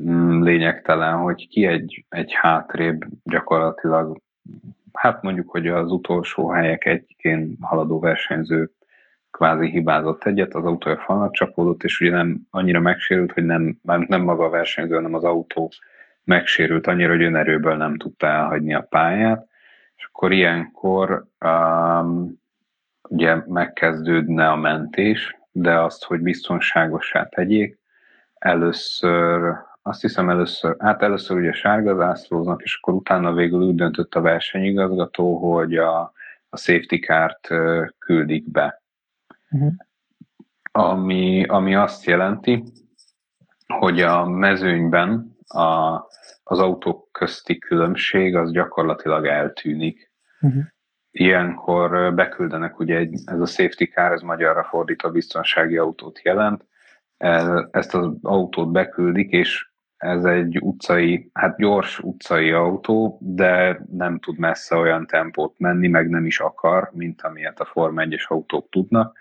Mm, 0.00 0.42
lényegtelen, 0.42 1.16
hogy 1.18 1.48
ki 1.48 1.66
egy, 1.66 2.04
egy 2.08 2.32
hátrébb 2.32 3.04
gyakorlatilag, 3.24 4.20
hát 4.92 5.22
mondjuk, 5.22 5.50
hogy 5.50 5.66
az 5.66 5.90
utolsó 5.90 6.48
helyek 6.50 6.84
egyikén 6.84 7.56
haladó 7.60 7.98
versenyző 8.00 8.70
kvázi 9.42 9.70
hibázott 9.70 10.24
egyet, 10.24 10.54
az 10.54 10.64
autója 10.64 10.96
falnak 10.96 11.32
csapódott, 11.32 11.82
és 11.82 12.00
ugye 12.00 12.10
nem 12.10 12.40
annyira 12.50 12.80
megsérült, 12.80 13.32
hogy 13.32 13.44
nem, 13.44 13.78
nem 13.82 14.22
maga 14.22 14.44
a 14.44 14.48
versenyző, 14.48 14.94
hanem 14.94 15.14
az 15.14 15.24
autó 15.24 15.72
megsérült 16.24 16.86
annyira, 16.86 17.10
hogy 17.10 17.22
önerőből 17.22 17.76
nem 17.76 17.96
tudta 17.96 18.26
elhagyni 18.26 18.74
a 18.74 18.80
pályát, 18.80 19.46
és 19.96 20.04
akkor 20.04 20.32
ilyenkor 20.32 21.26
um, 21.44 22.40
ugye 23.08 23.36
megkezdődne 23.46 24.48
a 24.50 24.56
mentés, 24.56 25.36
de 25.52 25.80
azt, 25.80 26.04
hogy 26.04 26.20
biztonságosá 26.20 27.24
tegyék, 27.24 27.78
először, 28.34 29.54
azt 29.82 30.00
hiszem 30.00 30.30
először, 30.30 30.76
hát 30.78 31.02
először 31.02 31.36
ugye 31.36 31.52
sárga 31.52 31.96
zászlóznak, 31.96 32.62
és 32.62 32.78
akkor 32.80 32.94
utána 32.94 33.32
végül 33.32 33.60
úgy 33.60 33.74
döntött 33.74 34.14
a 34.14 34.20
versenyigazgató, 34.20 35.52
hogy 35.52 35.76
a, 35.76 36.12
a 36.48 36.56
safety 36.56 37.06
ö, 37.48 37.84
küldik 37.98 38.50
be. 38.50 38.81
Mhm. 39.52 39.68
Ami, 40.72 41.44
ami 41.44 41.74
azt 41.74 42.04
jelenti, 42.04 42.64
hogy 43.66 44.00
a 44.00 44.26
mezőnyben 44.26 45.36
a, 45.46 46.00
az 46.42 46.58
autók 46.58 47.12
közti 47.12 47.58
különbség 47.58 48.36
az 48.36 48.52
gyakorlatilag 48.52 49.26
eltűnik. 49.26 50.10
Mhm. 50.40 50.58
Ilyenkor 51.10 52.14
beküldenek, 52.14 52.78
ugye 52.78 52.96
egy, 52.96 53.20
ez 53.24 53.40
a 53.40 53.46
safety 53.46 53.84
car, 53.84 54.12
ez 54.12 54.20
magyarra 54.20 54.64
fordítva 54.64 55.10
biztonsági 55.10 55.76
autót 55.76 56.22
jelent, 56.22 56.64
ezt 57.70 57.94
az 57.94 58.10
autót 58.22 58.70
beküldik, 58.70 59.30
és 59.30 59.70
ez 59.96 60.24
egy 60.24 60.58
utcai, 60.60 61.30
hát 61.32 61.56
gyors 61.56 61.98
utcai 61.98 62.50
autó, 62.50 63.18
de 63.20 63.80
nem 63.90 64.18
tud 64.18 64.38
messze 64.38 64.76
olyan 64.76 65.06
tempót 65.06 65.58
menni, 65.58 65.88
meg 65.88 66.08
nem 66.08 66.26
is 66.26 66.40
akar, 66.40 66.90
mint 66.92 67.22
amilyet 67.22 67.60
a 67.60 67.64
Forma 67.64 68.02
1-es 68.04 68.26
autók 68.26 68.68
tudnak. 68.70 69.18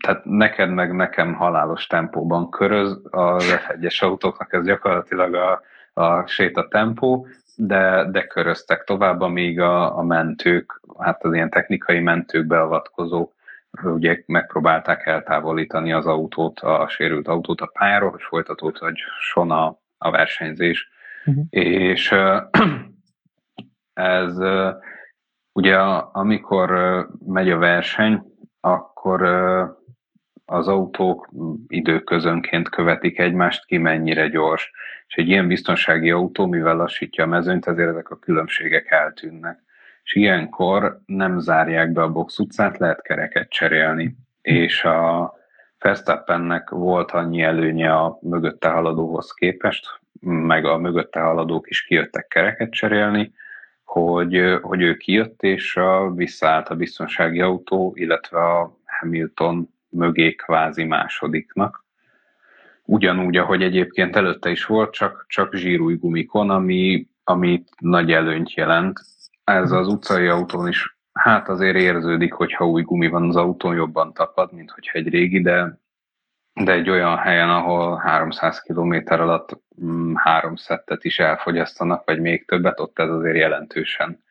Tehát 0.00 0.24
neked 0.24 0.70
meg 0.70 0.94
nekem 0.94 1.34
halálos 1.34 1.86
tempóban 1.86 2.50
köröz, 2.50 3.00
az 3.10 3.60
F1-es 3.66 4.02
autóknak 4.02 4.52
ez 4.52 4.64
gyakorlatilag 4.64 5.34
a, 5.34 5.62
a 6.02 6.26
séta 6.26 6.68
tempó, 6.68 7.26
de, 7.56 8.10
de 8.10 8.26
köröztek 8.26 8.84
tovább, 8.84 9.20
amíg 9.20 9.60
a, 9.60 9.98
a 9.98 10.02
mentők, 10.02 10.80
hát 10.98 11.24
az 11.24 11.32
ilyen 11.32 11.50
technikai 11.50 12.00
mentők 12.00 12.46
beavatkozók 12.46 13.32
ugye 13.82 14.22
megpróbálták 14.26 15.06
eltávolítani 15.06 15.92
az 15.92 16.06
autót, 16.06 16.60
a 16.60 16.88
sérült 16.88 17.28
autót 17.28 17.60
a 17.60 17.70
pályáról, 17.72 18.10
hogy 18.10 18.22
folytatódhasson 18.22 19.50
a, 19.50 19.78
a 19.98 20.10
versenyzés. 20.10 20.88
Mhm. 21.24 21.40
És 21.50 22.14
ez 23.92 24.38
ugye 25.52 25.78
amikor 26.12 26.70
megy 27.26 27.50
a 27.50 27.58
verseny, 27.58 28.22
akkor 29.04 29.22
az 30.44 30.68
autók 30.68 31.28
időközönként 31.68 32.68
követik 32.68 33.18
egymást, 33.18 33.64
ki 33.64 33.78
mennyire 33.78 34.28
gyors. 34.28 34.70
És 35.06 35.14
egy 35.14 35.28
ilyen 35.28 35.48
biztonsági 35.48 36.10
autó, 36.10 36.46
mivel 36.46 36.76
lassítja 36.76 37.24
a 37.24 37.26
mezőnyt, 37.26 37.66
ezért 37.66 37.88
ezek 37.88 38.10
a 38.10 38.18
különbségek 38.18 38.90
eltűnnek. 38.90 39.62
És 40.02 40.14
ilyenkor 40.14 41.00
nem 41.06 41.38
zárják 41.38 41.92
be 41.92 42.02
a 42.02 42.12
box 42.12 42.38
utcát, 42.38 42.78
lehet 42.78 43.02
kereket 43.02 43.48
cserélni. 43.48 44.16
És 44.42 44.84
a 44.84 45.32
Verstappennek 45.78 46.70
volt 46.70 47.10
annyi 47.10 47.42
előnye 47.42 47.94
a 47.94 48.18
mögötte 48.22 48.68
haladóhoz 48.68 49.32
képest, 49.32 49.86
meg 50.20 50.64
a 50.64 50.78
mögötte 50.78 51.20
haladók 51.20 51.68
is 51.68 51.82
kijöttek 51.82 52.26
kereket 52.26 52.70
cserélni, 52.70 53.32
hogy, 53.84 54.58
hogy 54.62 54.82
ő 54.82 54.96
kijött, 54.96 55.42
és 55.42 55.76
a, 55.76 56.10
visszaállt 56.10 56.68
a 56.68 56.74
biztonsági 56.74 57.40
autó, 57.40 57.92
illetve 57.96 58.38
a 58.38 58.78
Hamilton 59.04 59.68
mögé 59.88 60.34
kvázi 60.34 60.84
másodiknak. 60.84 61.84
Ugyanúgy, 62.84 63.36
ahogy 63.36 63.62
egyébként 63.62 64.16
előtte 64.16 64.50
is 64.50 64.64
volt, 64.64 64.92
csak, 64.92 65.24
csak 65.28 65.54
zsírúj 65.54 65.94
gumikon, 65.94 66.50
ami, 66.50 67.08
ami 67.24 67.64
nagy 67.78 68.12
előnyt 68.12 68.54
jelent. 68.54 69.00
Ez 69.44 69.72
az 69.72 69.88
utcai 69.88 70.26
autón 70.26 70.68
is, 70.68 70.98
hát 71.12 71.48
azért 71.48 71.76
érződik, 71.76 72.32
hogyha 72.32 72.68
új 72.68 72.82
gumi 72.82 73.08
van 73.08 73.28
az 73.28 73.36
autón, 73.36 73.74
jobban 73.74 74.12
tapad, 74.12 74.52
mint 74.52 74.70
hogyha 74.70 74.98
egy 74.98 75.08
régi, 75.08 75.40
de 75.40 75.82
de 76.54 76.72
egy 76.72 76.90
olyan 76.90 77.16
helyen, 77.16 77.50
ahol 77.50 77.96
300 77.96 78.60
km 78.60 78.94
alatt 79.06 79.60
mm, 79.84 80.14
három 80.14 80.56
szettet 80.56 81.04
is 81.04 81.18
elfogyasztanak, 81.18 82.04
vagy 82.04 82.20
még 82.20 82.46
többet, 82.46 82.80
ott 82.80 82.98
ez 82.98 83.08
azért 83.08 83.36
jelentősen, 83.36 84.22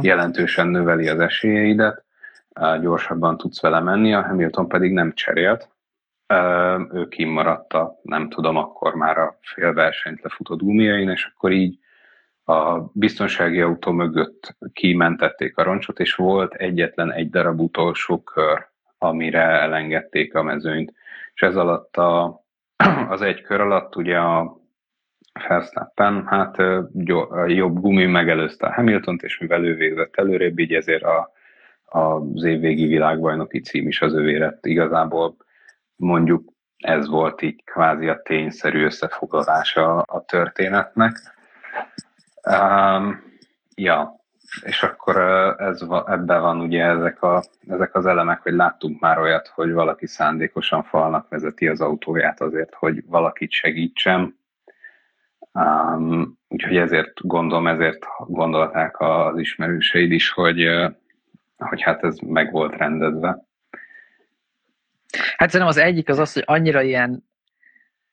jelentősen 0.00 0.68
növeli 0.68 1.08
az 1.08 1.18
esélyeidet, 1.18 2.04
gyorsabban 2.80 3.36
tudsz 3.36 3.60
vele 3.60 3.80
menni, 3.80 4.14
a 4.14 4.22
Hamilton 4.22 4.68
pedig 4.68 4.92
nem 4.92 5.12
cserélt, 5.12 5.68
ő 6.92 7.08
kimaradta, 7.08 7.98
nem 8.02 8.28
tudom, 8.28 8.56
akkor 8.56 8.94
már 8.94 9.18
a 9.18 9.38
fél 9.40 9.72
versenyt 9.72 10.22
lefutott 10.22 10.60
gumiain, 10.60 11.08
és 11.08 11.30
akkor 11.34 11.52
így 11.52 11.78
a 12.44 12.80
biztonsági 12.92 13.60
autó 13.60 13.92
mögött 13.92 14.56
kimentették 14.72 15.56
a 15.56 15.62
roncsot, 15.62 16.00
és 16.00 16.14
volt 16.14 16.54
egyetlen 16.54 17.12
egy 17.12 17.30
darab 17.30 17.60
utolsó 17.60 18.22
kör, 18.22 18.66
amire 18.98 19.42
elengedték 19.42 20.34
a 20.34 20.42
mezőnyt. 20.42 20.92
És 21.34 21.42
ez 21.42 21.56
alatt 21.56 21.96
a, 21.96 22.44
az 23.08 23.22
egy 23.22 23.42
kör 23.42 23.60
alatt 23.60 23.96
ugye 23.96 24.18
a 24.18 24.62
Verstappen, 25.48 26.26
hát 26.26 26.56
jobb 27.46 27.80
gumi 27.80 28.06
megelőzte 28.06 28.66
a 28.66 28.72
Hamiltont, 28.72 29.22
és 29.22 29.38
mivel 29.38 29.64
ő 29.64 29.74
végzett 29.74 30.16
előrébb, 30.16 30.58
így 30.58 30.74
ezért 30.74 31.02
a, 31.02 31.32
az 31.94 32.44
évvégi 32.44 32.86
világbajnoki 32.86 33.60
cím 33.60 33.88
is 33.88 34.00
az 34.00 34.14
övé 34.14 34.36
lett. 34.36 34.66
Igazából 34.66 35.36
mondjuk 35.96 36.52
ez 36.76 37.08
volt 37.08 37.42
így 37.42 37.64
kvázi 37.64 38.08
a 38.08 38.20
tényszerű 38.22 38.84
összefoglalása 38.84 40.00
a 40.00 40.24
történetnek. 40.24 41.16
Um, 42.50 43.22
ja, 43.74 44.20
és 44.62 44.82
akkor 44.82 45.16
ez, 45.58 45.80
ebben 46.06 46.40
van 46.40 46.60
ugye 46.60 46.84
ezek, 46.84 47.22
a, 47.22 47.42
ezek 47.68 47.94
az 47.94 48.06
elemek, 48.06 48.42
hogy 48.42 48.52
láttunk 48.52 49.00
már 49.00 49.18
olyat, 49.18 49.48
hogy 49.48 49.72
valaki 49.72 50.06
szándékosan 50.06 50.82
falnak 50.82 51.28
vezeti 51.28 51.68
az 51.68 51.80
autóját 51.80 52.40
azért, 52.40 52.74
hogy 52.74 53.04
valakit 53.06 53.50
segítsen. 53.50 54.38
Um, 55.52 56.38
úgyhogy 56.48 56.76
ezért 56.76 57.26
gondolom, 57.26 57.66
ezért 57.66 58.06
gondolták 58.26 59.00
az 59.00 59.38
ismerőseid 59.38 60.12
is, 60.12 60.30
hogy, 60.30 60.68
hogy 61.56 61.82
hát 61.82 62.04
ez 62.04 62.18
meg 62.18 62.52
volt 62.52 62.76
rendezve. 62.76 63.46
Hát 65.36 65.50
szerintem 65.50 65.66
az 65.66 65.76
egyik 65.76 66.08
az 66.08 66.18
az, 66.18 66.32
hogy 66.32 66.42
annyira 66.46 66.82
ilyen 66.82 67.24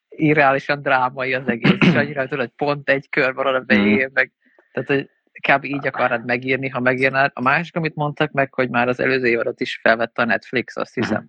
irreálisan 0.10 0.82
drámai 0.82 1.34
az 1.34 1.48
egész, 1.48 1.78
és 1.80 1.94
annyira 1.94 2.24
tudod, 2.24 2.40
hogy 2.40 2.68
pont 2.68 2.90
egy 2.90 3.10
kör 3.10 3.34
van 3.34 3.56
a 3.56 3.60
végén, 3.60 4.08
mm. 4.10 4.14
meg, 4.14 4.32
tehát 4.72 4.90
hogy 4.90 5.10
kb. 5.50 5.64
így 5.64 5.88
akarnád 5.88 6.26
megírni, 6.26 6.70
ha 6.70 6.80
megírnád. 6.80 7.32
A 7.34 7.42
másik, 7.42 7.76
amit 7.76 7.96
mondtak 7.96 8.32
meg, 8.32 8.54
hogy 8.54 8.70
már 8.70 8.88
az 8.88 9.00
előző 9.00 9.28
évadot 9.28 9.62
is 9.62 9.80
felvette 9.82 10.22
a 10.22 10.26
Netflix, 10.26 10.78
azt 10.78 10.94
hiszem. 10.94 11.22
Mm. 11.22 11.28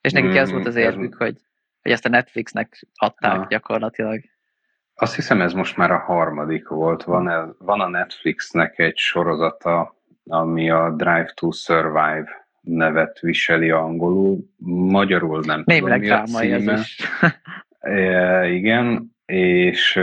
És 0.00 0.12
nekik 0.12 0.30
mm, 0.30 0.36
ez 0.36 0.50
volt 0.50 0.66
az 0.66 0.76
érvük, 0.76 1.14
hogy, 1.14 1.36
hogy 1.82 1.92
ezt 1.92 2.04
a 2.04 2.08
Netflixnek 2.08 2.86
adták 2.94 3.38
ah. 3.38 3.48
gyakorlatilag. 3.48 4.20
Azt 4.94 5.14
hiszem 5.14 5.40
ez 5.40 5.52
most 5.52 5.76
már 5.76 5.90
a 5.90 5.98
harmadik 5.98 6.68
volt. 6.68 7.02
Van, 7.02 7.56
van 7.58 7.80
a 7.80 7.88
Netflixnek 7.88 8.78
egy 8.78 8.96
sorozata, 8.96 9.95
ami 10.28 10.70
a 10.70 10.90
Drive 10.90 11.32
to 11.34 11.50
Survive 11.52 12.46
nevet 12.60 13.18
viseli 13.18 13.70
angolul, 13.70 14.38
magyarul 14.88 15.42
nem 15.44 15.62
Némileg 15.64 16.00
tudom, 16.00 16.22
mi 16.22 16.52
a 16.52 16.58
címe. 16.58 16.72
Ez 16.72 16.80
is. 16.80 16.98
e, 17.78 18.48
igen, 18.48 19.14
és, 19.26 20.00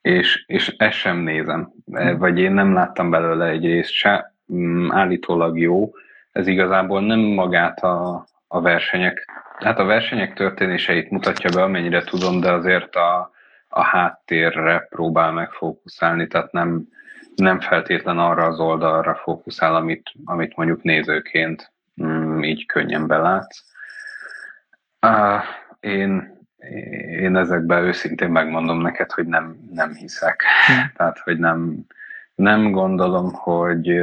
és, 0.00 0.44
és 0.46 0.68
ezt 0.68 0.96
sem 0.96 1.18
nézem, 1.18 1.72
e, 1.92 2.14
vagy 2.14 2.38
én 2.38 2.52
nem 2.52 2.72
láttam 2.72 3.10
belőle 3.10 3.46
egy 3.46 3.64
részt 3.64 3.92
se, 3.92 4.34
mm, 4.52 4.92
állítólag 4.92 5.58
jó, 5.58 5.92
ez 6.32 6.46
igazából 6.46 7.00
nem 7.00 7.20
magát 7.20 7.78
a, 7.78 8.26
a 8.46 8.60
versenyek, 8.60 9.28
hát 9.58 9.78
a 9.78 9.84
versenyek 9.84 10.34
történéseit 10.34 11.10
mutatja 11.10 11.50
be, 11.54 11.62
amennyire 11.62 12.02
tudom, 12.02 12.40
de 12.40 12.52
azért 12.52 12.94
a, 12.94 13.30
a 13.68 13.82
háttérre 13.82 14.86
próbál 14.90 15.32
megfókuszálni, 15.32 16.26
tehát 16.26 16.52
nem, 16.52 16.88
nem 17.34 17.60
feltétlen 17.60 18.18
arra 18.18 18.44
az 18.44 18.60
oldalra 18.60 19.14
fókuszál, 19.14 19.74
amit, 19.74 20.12
amit 20.24 20.56
mondjuk 20.56 20.82
nézőként 20.82 21.72
mm, 22.02 22.42
így 22.42 22.66
könnyen 22.66 23.06
belátsz. 23.06 23.64
Uh, 25.06 25.42
én, 25.80 26.40
én 27.20 27.36
ezekben 27.36 27.84
őszintén 27.84 28.30
megmondom 28.30 28.80
neked, 28.80 29.10
hogy 29.10 29.26
nem, 29.26 29.56
nem 29.70 29.94
hiszek. 29.94 30.42
Hmm. 30.66 30.90
Tehát, 30.96 31.18
hogy 31.18 31.38
nem, 31.38 31.86
nem 32.34 32.70
gondolom, 32.70 33.32
hogy, 33.32 34.00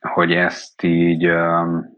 hogy 0.00 0.32
ezt 0.32 0.82
így 0.82 1.26
um, 1.26 1.92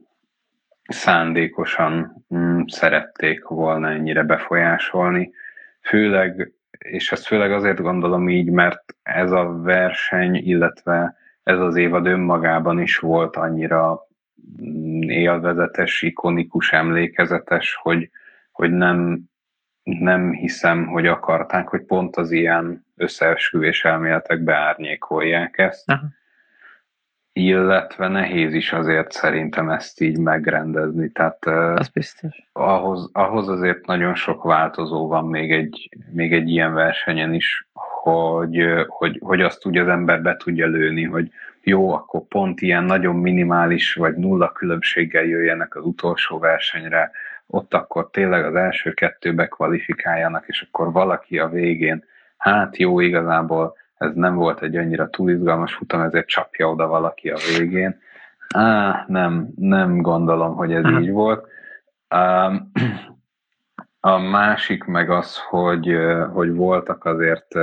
szándékosan 0.88 2.24
um, 2.28 2.66
szerették 2.66 3.44
volna 3.44 3.90
ennyire 3.90 4.22
befolyásolni. 4.22 5.32
Főleg 5.80 6.52
és 6.78 7.12
ezt 7.12 7.26
főleg 7.26 7.52
azért 7.52 7.80
gondolom 7.80 8.28
így, 8.28 8.50
mert 8.50 8.94
ez 9.02 9.30
a 9.32 9.60
verseny, 9.62 10.34
illetve 10.34 11.16
ez 11.42 11.58
az 11.58 11.76
évad 11.76 12.06
önmagában 12.06 12.80
is 12.80 12.98
volt 12.98 13.36
annyira 13.36 14.06
mm, 14.62 15.00
élvezetes, 15.00 16.02
ikonikus, 16.02 16.72
emlékezetes, 16.72 17.74
hogy, 17.74 18.10
hogy 18.52 18.70
nem, 18.70 19.20
nem 19.82 20.32
hiszem, 20.32 20.86
hogy 20.86 21.06
akarták, 21.06 21.68
hogy 21.68 21.82
pont 21.82 22.16
az 22.16 22.30
ilyen 22.30 22.86
összeesküvés 22.96 23.84
elméletek 23.84 24.40
beárnyékolják 24.42 25.58
ezt. 25.58 25.90
Aha 25.90 26.06
illetve 27.36 28.08
nehéz 28.08 28.54
is 28.54 28.72
azért 28.72 29.12
szerintem 29.12 29.70
ezt 29.70 30.00
így 30.00 30.18
megrendezni. 30.18 31.10
Tehát 31.10 31.46
az 31.78 31.88
biztos. 31.88 32.48
Ahhoz, 32.52 33.10
ahhoz 33.12 33.48
azért 33.48 33.86
nagyon 33.86 34.14
sok 34.14 34.42
változó 34.42 35.08
van 35.08 35.24
még 35.24 35.52
egy, 35.52 35.88
még 36.12 36.32
egy 36.32 36.48
ilyen 36.48 36.74
versenyen 36.74 37.34
is, 37.34 37.66
hogy, 38.02 38.64
hogy, 38.86 39.20
hogy 39.22 39.40
azt 39.40 39.66
úgy 39.66 39.76
az 39.76 39.88
ember 39.88 40.22
be 40.22 40.36
tudja 40.36 40.66
lőni, 40.66 41.04
hogy 41.04 41.30
jó, 41.62 41.92
akkor 41.92 42.20
pont 42.28 42.60
ilyen 42.60 42.84
nagyon 42.84 43.16
minimális 43.16 43.94
vagy 43.94 44.14
nulla 44.14 44.52
különbséggel 44.52 45.24
jöjjenek 45.24 45.76
az 45.76 45.84
utolsó 45.84 46.38
versenyre, 46.38 47.10
ott 47.46 47.74
akkor 47.74 48.10
tényleg 48.10 48.44
az 48.44 48.54
első 48.54 48.92
kettőbe 48.92 49.46
kvalifikáljanak, 49.46 50.44
és 50.46 50.66
akkor 50.70 50.92
valaki 50.92 51.38
a 51.38 51.48
végén, 51.48 52.04
hát 52.36 52.76
jó, 52.76 53.00
igazából 53.00 53.76
ez 53.96 54.10
nem 54.14 54.34
volt 54.34 54.62
egy 54.62 54.76
annyira 54.76 55.08
túl 55.08 55.30
izgalmas 55.30 55.74
futam, 55.74 56.00
ezért 56.00 56.26
csapja 56.26 56.70
oda 56.70 56.86
valaki 56.86 57.30
a 57.30 57.36
végén. 57.58 58.00
Á, 58.54 59.04
nem, 59.08 59.48
nem 59.56 59.96
gondolom, 60.02 60.54
hogy 60.54 60.72
ez 60.72 60.84
így 61.00 61.10
volt. 61.22 61.48
A 64.00 64.18
másik 64.18 64.84
meg 64.84 65.10
az, 65.10 65.38
hogy, 65.38 65.96
hogy 66.32 66.54
voltak 66.54 67.04
azért 67.04 67.54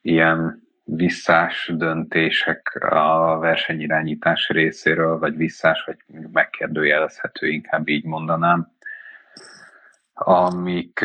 ilyen 0.00 0.66
visszás 0.84 1.72
döntések 1.76 2.86
a 2.90 3.38
versenyirányítás 3.38 4.48
részéről, 4.48 5.18
vagy 5.18 5.36
visszás, 5.36 5.84
vagy 5.86 5.96
megkérdőjelezhető, 6.32 7.48
inkább 7.48 7.88
így 7.88 8.04
mondanám, 8.04 8.72
amik, 10.14 11.00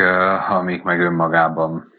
amik 0.48 0.82
meg 0.82 1.00
önmagában 1.00 1.92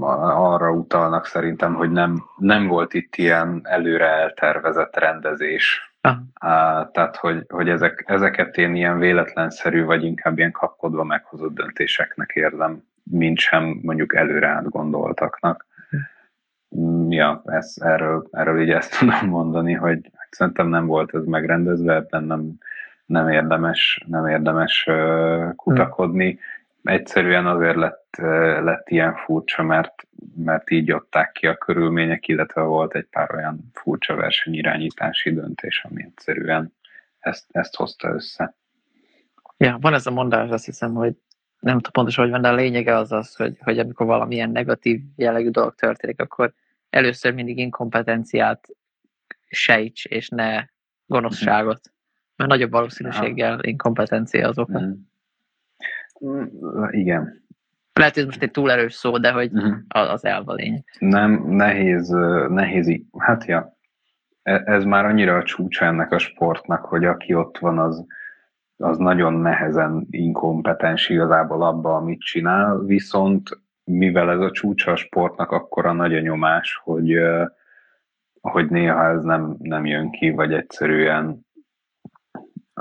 arra 0.00 0.70
utalnak 0.70 1.26
szerintem, 1.26 1.74
hogy 1.74 1.90
nem, 1.90 2.24
nem 2.36 2.66
volt 2.66 2.94
itt 2.94 3.16
ilyen 3.16 3.60
előre 3.62 4.06
eltervezett 4.06 4.96
rendezés. 4.96 5.94
Ah. 6.00 6.90
Tehát, 6.90 7.16
hogy, 7.16 7.44
hogy 7.48 7.68
ezek, 7.68 8.04
ezeket 8.06 8.56
én 8.56 8.74
ilyen 8.74 8.98
véletlenszerű, 8.98 9.84
vagy 9.84 10.04
inkább 10.04 10.38
ilyen 10.38 10.52
kapkodva 10.52 11.04
meghozott 11.04 11.54
döntéseknek 11.54 12.30
érzem, 12.34 12.82
mint 13.02 13.38
sem 13.38 13.78
mondjuk 13.82 14.14
előre 14.14 14.48
átgondoltaknak. 14.48 15.66
Hm. 16.68 17.10
Ja, 17.10 17.42
ez, 17.44 17.74
erről, 17.80 18.28
erről 18.30 18.60
így 18.60 18.70
ezt 18.70 18.98
tudom 18.98 19.28
mondani, 19.28 19.72
hogy 19.72 20.10
szerintem 20.30 20.68
nem 20.68 20.86
volt 20.86 21.14
ez 21.14 21.24
megrendezve, 21.24 21.94
ebben 21.94 22.24
nem, 22.24 22.52
nem 23.06 23.28
érdemes, 23.28 24.04
nem 24.06 24.26
érdemes 24.26 24.88
kutakodni 25.56 26.38
egyszerűen 26.86 27.46
azért 27.46 27.76
lett, 27.76 28.16
lett 28.62 28.88
ilyen 28.88 29.14
furcsa, 29.14 29.62
mert, 29.62 29.94
mert 30.36 30.70
így 30.70 30.90
adták 30.90 31.32
ki 31.32 31.46
a 31.46 31.56
körülmények, 31.56 32.28
illetve 32.28 32.60
volt 32.60 32.94
egy 32.94 33.06
pár 33.10 33.34
olyan 33.34 33.70
furcsa 33.72 34.14
versenyirányítási 34.14 35.32
döntés, 35.32 35.84
ami 35.88 36.02
egyszerűen 36.02 36.74
ezt, 37.18 37.46
ezt 37.50 37.76
hozta 37.76 38.08
össze. 38.08 38.56
Ja, 39.56 39.78
van 39.80 39.94
ez 39.94 40.06
a 40.06 40.10
mondás, 40.10 40.50
azt 40.50 40.64
hiszem, 40.64 40.94
hogy 40.94 41.14
nem 41.58 41.76
tudom 41.76 41.92
pontosan, 41.92 42.24
hogy 42.24 42.32
van, 42.32 42.42
de 42.42 42.48
a 42.48 42.54
lényege 42.54 42.96
az 42.96 43.12
az, 43.12 43.34
hogy, 43.34 43.58
hogy 43.60 43.78
amikor 43.78 44.06
valamilyen 44.06 44.50
negatív 44.50 45.00
jellegű 45.16 45.50
dolog 45.50 45.74
történik, 45.74 46.20
akkor 46.20 46.52
először 46.90 47.34
mindig 47.34 47.58
inkompetenciát 47.58 48.68
sejts, 49.48 50.04
és 50.04 50.28
ne 50.28 50.64
gonoszságot. 51.06 51.80
Mert 52.36 52.50
nagyobb 52.50 52.70
valószínűséggel 52.70 53.58
inkompetencia 53.62 54.48
az 54.48 54.58
oka. 54.58 54.80
Mm. 54.80 54.92
Igen. 56.90 57.44
Lehet, 57.92 58.14
hogy 58.14 58.22
ez 58.22 58.28
most 58.28 58.42
egy 58.42 58.50
túl 58.50 58.70
erős 58.70 58.94
szó, 58.94 59.18
de 59.18 59.32
hogy 59.32 59.50
uh-huh. 59.52 59.76
az 59.88 60.24
elv 60.24 60.48
a 60.48 60.52
lényeg. 60.52 60.84
Nem, 60.98 61.44
nehéz, 61.48 62.08
nehéz, 62.48 63.00
hát 63.18 63.44
ja, 63.44 63.76
e, 64.42 64.62
ez 64.64 64.84
már 64.84 65.04
annyira 65.04 65.36
a 65.36 65.42
csúcsa 65.42 65.84
ennek 65.84 66.12
a 66.12 66.18
sportnak, 66.18 66.84
hogy 66.84 67.04
aki 67.04 67.34
ott 67.34 67.58
van, 67.58 67.78
az, 67.78 68.06
az 68.76 68.98
nagyon 68.98 69.32
nehezen 69.32 70.06
inkompetens 70.10 71.08
igazából 71.08 71.62
abba, 71.62 71.96
amit 71.96 72.20
csinál, 72.20 72.78
viszont 72.78 73.60
mivel 73.84 74.30
ez 74.30 74.40
a 74.40 74.50
csúcsa 74.50 74.92
a 74.92 74.96
sportnak, 74.96 75.50
akkora 75.50 75.92
nagy 75.92 76.14
a 76.14 76.20
nyomás, 76.20 76.80
hogy, 76.84 77.14
hogy 78.40 78.70
néha 78.70 79.08
ez 79.08 79.22
nem, 79.22 79.56
nem 79.58 79.86
jön 79.86 80.10
ki, 80.10 80.30
vagy 80.30 80.52
egyszerűen 80.52 81.45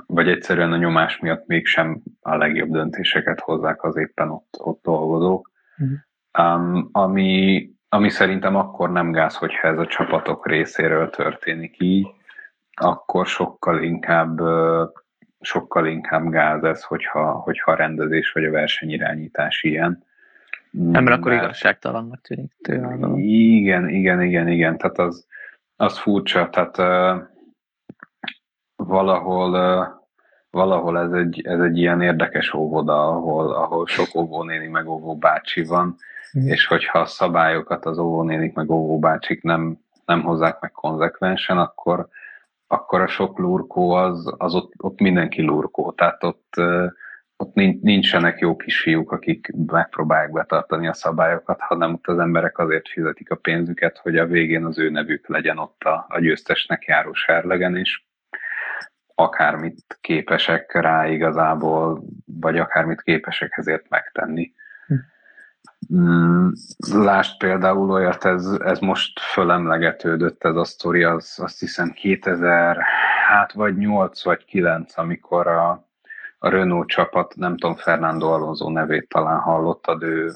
vagy 0.07 0.29
egyszerűen 0.29 0.71
a 0.71 0.77
nyomás 0.77 1.19
miatt 1.19 1.47
mégsem 1.47 2.01
a 2.21 2.35
legjobb 2.35 2.69
döntéseket 2.69 3.39
hozzák 3.39 3.83
az 3.83 3.97
éppen 3.97 4.29
ott, 4.29 4.55
ott 4.57 4.81
dolgozók. 4.83 5.51
Uh-huh. 5.77 5.97
Um, 6.39 6.89
ami, 6.91 7.69
ami 7.89 8.09
szerintem 8.09 8.55
akkor 8.55 8.91
nem 8.91 9.11
gáz, 9.11 9.35
hogyha 9.35 9.67
ez 9.67 9.77
a 9.77 9.85
csapatok 9.85 10.47
részéről 10.47 11.09
történik 11.09 11.75
így, 11.79 12.07
akkor 12.71 13.27
sokkal 13.27 13.83
inkább 13.83 14.39
sokkal 15.45 15.87
inkább 15.87 16.29
gáz 16.29 16.63
ez, 16.63 16.83
hogyha, 16.83 17.31
hogyha 17.31 17.71
a 17.71 17.75
rendezés 17.75 18.31
vagy 18.31 18.45
a 18.45 18.51
versenyirányítás 18.51 19.63
ilyen. 19.63 20.03
Nem, 20.71 21.05
akkor 21.05 21.33
igazságtalannak 21.33 22.21
tűnik 22.21 22.55
tőle. 22.61 22.97
Igen, 23.17 23.89
igen, 23.89 24.21
igen, 24.21 24.47
igen. 24.47 24.77
Tehát 24.77 24.99
az, 24.99 25.27
az 25.75 25.97
furcsa, 25.97 26.49
tehát 26.49 26.77
uh, 26.77 27.27
valahol 28.87 29.51
valahol 30.55 30.99
ez 30.99 31.11
egy, 31.11 31.41
ez 31.43 31.59
egy 31.59 31.77
ilyen 31.77 32.01
érdekes 32.01 32.53
óvoda, 32.53 33.07
ahol, 33.07 33.53
ahol 33.53 33.87
sok 33.87 34.15
óvónéni 34.15 34.67
meg 34.67 34.87
óvóbácsi 34.87 35.63
van, 35.63 35.95
mm. 36.39 36.47
és 36.47 36.67
hogyha 36.67 36.99
a 36.99 37.05
szabályokat 37.05 37.85
az 37.85 37.97
óvónénik 37.97 38.53
meg 38.53 38.69
óvóbácsik 38.69 39.43
nem, 39.43 39.77
nem 40.05 40.21
hozzák 40.21 40.59
meg 40.59 40.71
konzekvensen, 40.71 41.57
akkor, 41.57 42.07
akkor 42.67 43.01
a 43.01 43.07
sok 43.07 43.39
lurkó 43.39 43.91
az, 43.91 44.33
az 44.37 44.55
ott, 44.55 44.71
ott 44.77 44.99
mindenki 44.99 45.41
lurkó, 45.41 45.91
tehát 45.91 46.23
ott, 46.23 46.53
ott 47.37 47.53
nincsenek 47.81 48.39
jó 48.39 48.55
kisfiúk, 48.55 49.11
akik 49.11 49.53
megpróbálják 49.67 50.31
betartani 50.31 50.87
a 50.87 50.93
szabályokat, 50.93 51.59
hanem 51.59 51.93
ott 51.93 52.07
az 52.07 52.19
emberek 52.19 52.57
azért 52.57 52.87
fizetik 52.89 53.31
a 53.31 53.35
pénzüket, 53.35 53.97
hogy 53.97 54.17
a 54.17 54.25
végén 54.25 54.65
az 54.65 54.79
ő 54.79 54.89
nevük 54.89 55.27
legyen 55.27 55.57
ott 55.57 55.83
a, 55.83 56.05
a 56.09 56.19
győztesnek 56.19 56.83
járó 56.83 57.13
serlegen, 57.13 57.75
és 57.77 58.03
akármit 59.15 59.97
képesek 60.01 60.73
rá 60.73 61.07
igazából, 61.07 62.03
vagy 62.25 62.57
akármit 62.57 63.01
képesek 63.01 63.57
ezért 63.57 63.89
megtenni. 63.89 64.53
Mm, 65.93 66.47
lásd 66.93 67.37
például 67.37 67.91
olyat, 67.91 68.25
ez, 68.25 68.45
ez 68.45 68.79
most 68.79 69.19
fölemlegetődött 69.19 70.43
ez 70.43 70.55
a 70.55 70.63
sztori, 70.63 71.03
az 71.03 71.39
azt 71.41 71.59
hiszem 71.59 71.91
2000, 71.91 72.77
hát 73.27 73.51
vagy 73.51 73.77
8 73.77 74.23
vagy 74.23 74.45
9, 74.45 74.97
amikor 74.97 75.47
a, 75.47 75.69
a 76.37 76.49
Renault 76.49 76.87
csapat, 76.87 77.35
nem 77.35 77.57
tudom, 77.57 77.75
Fernando 77.75 78.31
Alonso 78.31 78.69
nevét 78.69 79.09
talán 79.09 79.39
hallottad, 79.39 80.03
ő, 80.03 80.31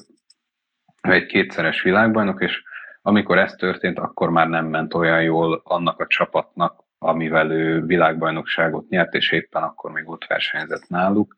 ő 1.02 1.12
egy 1.12 1.26
kétszeres 1.26 1.82
világbajnok, 1.82 2.42
és 2.42 2.62
amikor 3.02 3.38
ez 3.38 3.52
történt, 3.52 3.98
akkor 3.98 4.30
már 4.30 4.48
nem 4.48 4.66
ment 4.66 4.94
olyan 4.94 5.22
jól 5.22 5.60
annak 5.64 6.00
a 6.00 6.06
csapatnak, 6.06 6.84
amivel 7.02 7.50
ő 7.50 7.84
világbajnokságot 7.84 8.88
nyert, 8.88 9.14
és 9.14 9.32
éppen 9.32 9.62
akkor 9.62 9.90
még 9.90 10.08
ott 10.08 10.26
versenyzett 10.26 10.88
náluk. 10.88 11.36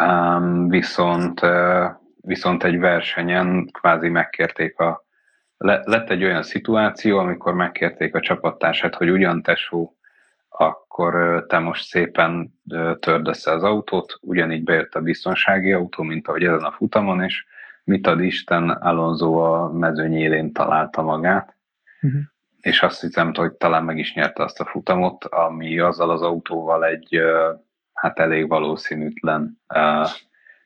Um, 0.00 0.68
viszont, 0.68 1.42
uh, 1.42 1.86
viszont 2.20 2.64
egy 2.64 2.78
versenyen 2.78 3.68
kvázi 3.72 4.08
megkérték 4.08 4.78
a 4.78 5.04
le, 5.56 5.80
lett 5.84 6.10
egy 6.10 6.24
olyan 6.24 6.42
szituáció, 6.42 7.18
amikor 7.18 7.54
megkérték 7.54 8.14
a 8.14 8.20
csapattársát, 8.20 8.94
hogy 8.94 9.10
ugyan 9.10 9.42
tesó, 9.42 9.96
akkor 10.48 11.44
te 11.48 11.58
most 11.58 11.84
szépen 11.84 12.60
törd 13.00 13.28
össze 13.28 13.52
az 13.52 13.62
autót, 13.62 14.18
ugyanígy 14.20 14.64
bejött 14.64 14.94
a 14.94 15.00
biztonsági 15.00 15.72
autó, 15.72 16.02
mint 16.02 16.28
ahogy 16.28 16.42
ezen 16.44 16.64
a 16.64 16.72
futamon, 16.72 17.22
és 17.22 17.44
mit 17.84 18.06
ad 18.06 18.20
Isten, 18.20 18.70
Alonso 18.70 19.34
a 19.34 19.72
mezőny 19.72 20.16
élén 20.16 20.52
találta 20.52 21.02
magát, 21.02 21.56
uh-huh 22.02 22.20
és 22.66 22.82
azt 22.82 23.00
hiszem, 23.00 23.34
hogy 23.34 23.52
talán 23.52 23.84
meg 23.84 23.98
is 23.98 24.14
nyerte 24.14 24.42
azt 24.42 24.60
a 24.60 24.64
futamot, 24.64 25.24
ami 25.24 25.78
azzal 25.78 26.10
az 26.10 26.22
autóval 26.22 26.84
egy 26.84 27.20
hát 27.92 28.18
elég 28.18 28.48
valószínűtlen 28.48 29.60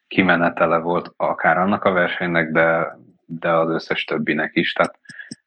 kimenetele 0.09 0.79
volt 0.79 1.13
akár 1.17 1.59
annak 1.59 1.85
a 1.85 1.93
versenynek, 1.93 2.51
de, 2.51 2.99
de 3.27 3.49
az 3.51 3.71
összes 3.71 4.05
többinek 4.05 4.51
is, 4.55 4.73
tehát 4.73 4.99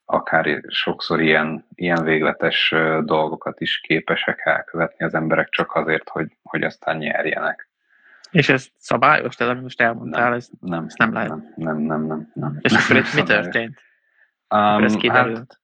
akár 0.05 0.63
sokszor 0.67 1.21
ilyen, 1.21 1.65
ilyen 1.75 2.03
végletes 2.03 2.75
dolgokat 3.01 3.61
is 3.61 3.79
képesek 3.79 4.41
elkövetni 4.43 5.05
az 5.05 5.13
emberek 5.13 5.49
csak 5.49 5.75
azért, 5.75 6.09
hogy, 6.09 6.37
hogy 6.43 6.63
aztán 6.63 6.97
nyerjenek. 6.97 7.69
És 8.31 8.49
ez 8.49 8.67
szabályos, 8.77 9.35
tehát 9.35 9.61
most 9.61 9.81
elmondtál, 9.81 10.23
nem, 10.23 10.33
ez, 10.33 10.49
nem, 10.59 10.85
ezt 10.85 10.97
nem 10.97 11.13
lehet. 11.13 11.29
Nem, 11.29 11.45
nem, 11.55 11.77
nem. 11.77 12.05
nem, 12.05 12.31
nem. 12.33 12.57
És 12.61 12.73
akkor 12.73 12.95
itt 12.95 13.13
mi 13.13 13.23
történt? 13.23 13.81
Um, 14.49 14.83
ez 14.83 14.95
kiderült? 14.95 15.37
Hát, 15.37 15.61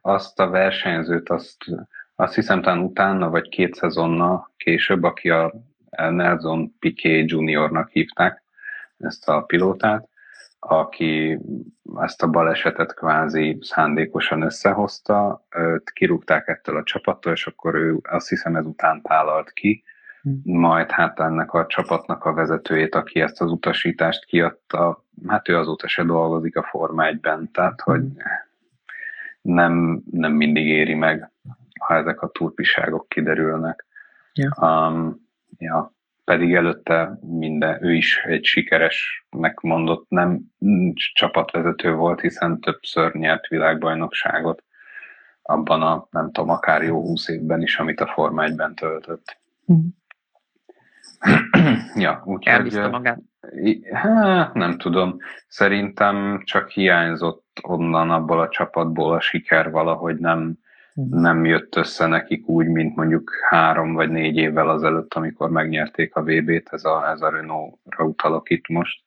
azt 0.00 0.40
a 0.40 0.48
versenyzőt, 0.48 1.28
azt, 1.28 1.56
azt 2.14 2.34
hiszem 2.34 2.62
talán 2.62 2.78
utána, 2.78 3.30
vagy 3.30 3.48
két 3.48 3.74
szezonnal 3.74 4.52
később, 4.56 5.02
aki 5.02 5.30
a 5.30 5.52
Nelson 5.90 6.74
Piquet 6.78 7.30
juniornak 7.30 7.88
hívták, 7.88 8.42
ezt 8.98 9.28
a 9.28 9.40
pilótát, 9.40 10.08
aki 10.58 11.38
ezt 12.00 12.22
a 12.22 12.28
balesetet 12.28 12.94
kvázi 12.94 13.58
szándékosan 13.60 14.42
összehozta, 14.42 15.46
őt 15.56 15.90
kirúgták 15.90 16.48
ettől 16.48 16.76
a 16.76 16.82
csapattól, 16.82 17.32
és 17.32 17.46
akkor 17.46 17.74
ő 17.74 17.98
azt 18.02 18.28
hiszem 18.28 18.56
ezután 18.56 19.02
tálalt 19.02 19.52
ki, 19.52 19.82
hm. 20.22 20.30
majd 20.58 20.90
hát 20.90 21.20
ennek 21.20 21.52
a 21.52 21.66
csapatnak 21.66 22.24
a 22.24 22.32
vezetőjét, 22.32 22.94
aki 22.94 23.20
ezt 23.20 23.40
az 23.40 23.50
utasítást 23.50 24.24
kiadta, 24.24 25.04
hát 25.26 25.48
ő 25.48 25.56
azóta 25.56 25.88
se 25.88 26.04
dolgozik 26.04 26.56
a 26.56 26.62
Forma 26.62 27.04
1-ben, 27.06 27.50
tehát 27.52 27.80
hogy 27.80 28.00
hm 28.00 28.48
nem, 29.40 30.02
nem 30.10 30.32
mindig 30.32 30.66
éri 30.66 30.94
meg, 30.94 31.30
ha 31.80 31.94
ezek 31.94 32.22
a 32.22 32.28
turpiságok 32.28 33.08
kiderülnek. 33.08 33.86
Ja. 34.32 34.50
Um, 34.88 35.28
ja. 35.58 35.92
Pedig 36.24 36.54
előtte 36.54 37.18
minden, 37.20 37.84
ő 37.84 37.94
is 37.94 38.18
egy 38.18 38.44
sikeres, 38.44 39.26
megmondott, 39.30 40.08
nem 40.08 40.40
csapatvezető 41.14 41.94
volt, 41.94 42.20
hiszen 42.20 42.60
többször 42.60 43.14
nyert 43.14 43.46
világbajnokságot 43.46 44.62
abban 45.42 45.82
a, 45.82 46.06
nem 46.10 46.32
tudom, 46.32 46.50
akár 46.50 46.82
jó 46.82 47.00
húsz 47.00 47.28
évben 47.28 47.62
is, 47.62 47.78
amit 47.78 48.00
a 48.00 48.06
Forma 48.06 48.44
1-ben 48.46 48.74
töltött. 48.74 49.38
Mm. 49.72 49.86
ja, 52.04 52.22
úgyhogy... 52.24 52.90
magát? 52.90 53.18
Hát, 53.92 54.54
nem 54.54 54.78
tudom. 54.78 55.16
Szerintem 55.48 56.42
csak 56.44 56.68
hiányzott 56.68 57.49
onnan 57.62 58.10
abból 58.10 58.40
a 58.40 58.48
csapatból 58.48 59.14
a 59.14 59.20
siker 59.20 59.70
valahogy 59.70 60.16
nem, 60.16 60.58
hm. 60.94 61.20
nem 61.20 61.44
jött 61.44 61.76
össze 61.76 62.06
nekik 62.06 62.48
úgy, 62.48 62.66
mint 62.66 62.96
mondjuk 62.96 63.30
három 63.48 63.92
vagy 63.92 64.10
négy 64.10 64.36
évvel 64.36 64.68
azelőtt, 64.68 65.14
amikor 65.14 65.50
megnyerték 65.50 66.14
a 66.14 66.22
VB-t, 66.22 66.72
ez 66.72 66.84
a, 66.84 67.10
ez 67.10 67.20
a 67.20 67.30
Renault-ra 67.30 68.04
utalok 68.04 68.50
itt 68.50 68.68
most, 68.68 69.02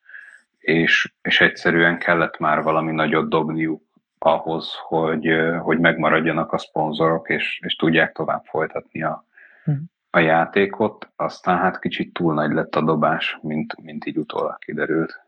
és, 0.58 1.12
és 1.22 1.40
egyszerűen 1.40 1.98
kellett 1.98 2.38
már 2.38 2.62
valami 2.62 2.92
nagyot 2.92 3.28
dobniuk 3.28 3.82
ahhoz, 4.18 4.74
hogy, 4.82 5.28
hogy 5.60 5.78
megmaradjanak 5.78 6.52
a 6.52 6.58
szponzorok, 6.58 7.28
és, 7.28 7.60
és 7.64 7.76
tudják 7.76 8.12
tovább 8.12 8.44
folytatni 8.44 9.02
a, 9.02 9.24
hm. 9.64 9.72
a 10.10 10.18
játékot. 10.18 11.08
Aztán 11.16 11.58
hát 11.58 11.78
kicsit 11.78 12.12
túl 12.12 12.34
nagy 12.34 12.52
lett 12.52 12.74
a 12.74 12.80
dobás, 12.80 13.38
mint, 13.42 13.82
mint 13.82 14.06
így 14.06 14.18
utólag 14.18 14.58
kiderült. 14.58 15.22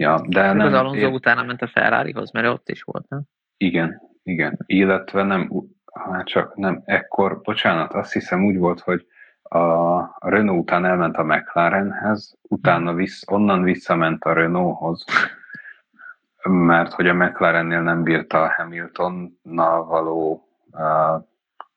Ja, 0.00 0.20
de 0.28 0.52
nem, 0.52 0.66
az 0.66 0.72
Alonso 0.72 1.06
ér... 1.06 1.12
utána 1.12 1.42
ment 1.42 1.62
a 1.62 1.66
Ferrarihoz, 1.66 2.30
mert 2.30 2.46
ott 2.46 2.68
is 2.68 2.82
volt, 2.82 3.08
nem? 3.08 3.22
Igen, 3.56 4.00
igen. 4.22 4.58
Illetve 4.66 5.22
nem, 5.22 5.50
hát 5.92 6.26
csak 6.26 6.56
nem, 6.56 6.82
ekkor, 6.84 7.40
bocsánat, 7.40 7.92
azt 7.92 8.12
hiszem 8.12 8.44
úgy 8.44 8.58
volt, 8.58 8.80
hogy 8.80 9.06
a 9.42 10.28
Renault 10.28 10.60
után 10.60 10.84
elment 10.84 11.16
a 11.16 11.24
McLarenhez, 11.24 12.38
utána 12.42 12.94
vissz, 12.94 13.30
onnan 13.30 13.62
visszament 13.62 14.24
a 14.24 14.32
Renaulthoz, 14.32 15.04
mert 16.42 16.92
hogy 16.92 17.08
a 17.08 17.14
McLarennél 17.14 17.82
nem 17.82 18.02
bírta 18.02 18.42
a 18.42 18.52
Hamiltonnal 18.56 19.84
való 19.84 20.48
uh, 20.70 21.24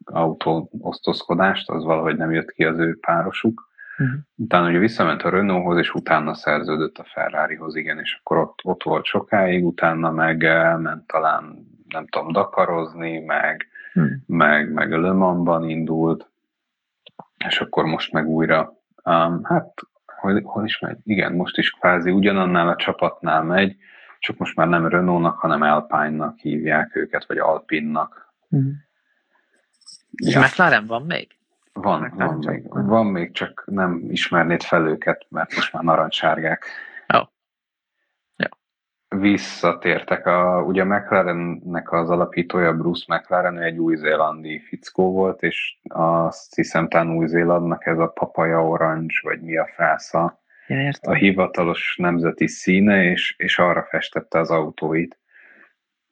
autó 0.04 0.70
osztozkodást, 0.80 1.70
az 1.70 1.84
valahogy 1.84 2.18
nem 2.18 2.32
jött 2.32 2.52
ki 2.52 2.64
az 2.64 2.78
ő 2.78 2.98
párosuk, 3.00 3.72
Uh-huh. 4.04 4.20
Utána 4.36 4.68
ugye 4.68 4.78
visszament 4.78 5.22
a 5.22 5.30
Renaulthoz, 5.30 5.78
és 5.78 5.94
utána 5.94 6.34
szerződött 6.34 6.98
a 6.98 7.06
Ferrarihoz, 7.14 7.76
igen, 7.76 8.00
és 8.00 8.20
akkor 8.20 8.38
ott, 8.38 8.60
ott 8.64 8.84
volt 8.84 9.06
sokáig, 9.06 9.66
utána 9.66 10.12
meg 10.12 10.42
ment 10.82 11.08
talán, 11.08 11.68
nem 11.88 12.08
tudom, 12.08 12.32
dakarozni, 12.32 13.20
meg, 13.20 13.68
uh-huh. 13.94 14.12
meg, 14.26 14.72
meg 14.72 14.92
a 14.92 15.00
Le 15.00 15.12
Mans-ban 15.12 15.70
indult, 15.70 16.30
és 17.48 17.60
akkor 17.60 17.86
most 17.86 18.12
meg 18.12 18.28
újra, 18.28 18.74
um, 19.04 19.44
hát 19.44 19.74
hol, 20.06 20.42
hol 20.42 20.66
is 20.66 20.80
megy? 20.80 20.98
Igen, 21.04 21.34
most 21.34 21.58
is 21.58 21.70
kvázi 21.70 22.12
ugyanannál 22.12 22.68
a 22.68 22.76
csapatnál 22.76 23.44
megy, 23.44 23.76
csak 24.20 24.38
most 24.38 24.56
már 24.56 24.68
nem 24.68 24.88
Renault-nak, 24.88 25.38
hanem 25.38 25.62
Alpine-nak 25.62 26.38
hívják 26.38 26.96
őket, 26.96 27.26
vagy 27.28 27.38
Alpinnak. 27.38 28.34
Uh-huh. 28.50 28.72
És 30.12 30.34
ja. 30.34 30.42
McLaren 30.42 30.86
van 30.86 31.06
még? 31.06 31.28
Van, 31.74 32.14
van 32.16 32.38
még, 32.38 32.64
van 32.70 33.06
még, 33.06 33.32
csak 33.32 33.64
nem 33.66 34.06
ismernéd 34.10 34.64
fel 34.64 34.88
őket, 34.88 35.26
mert 35.30 35.56
most 35.56 35.74
már 35.74 35.84
narancssárgák. 35.84 36.66
Oh. 37.14 37.28
Ja. 38.36 38.50
Visszatértek, 39.20 40.26
a, 40.26 40.64
ugye 40.64 40.82
a 40.82 40.86
McLarennek 40.86 41.92
az 41.92 42.10
alapítója 42.10 42.74
Bruce 42.74 43.16
McLaren, 43.16 43.60
egy 43.60 43.78
új-zélandi 43.78 44.60
fickó 44.60 45.12
volt, 45.12 45.42
és 45.42 45.78
azt 45.88 46.56
hiszem 46.56 46.88
talán 46.88 47.16
új-zélandnak 47.16 47.86
ez 47.86 48.00
a 48.00 48.08
papaja 48.08 48.68
orange, 48.68 49.16
vagy 49.22 49.42
mi 49.42 49.58
a 49.58 49.70
frásza, 49.74 50.42
ja, 50.68 50.92
a 51.02 51.14
hivatalos 51.14 51.96
nemzeti 51.98 52.48
színe, 52.48 53.04
és, 53.04 53.36
és 53.38 53.60
arra 53.60 53.84
festette 53.84 54.40
az 54.40 54.50
autóit 54.50 55.18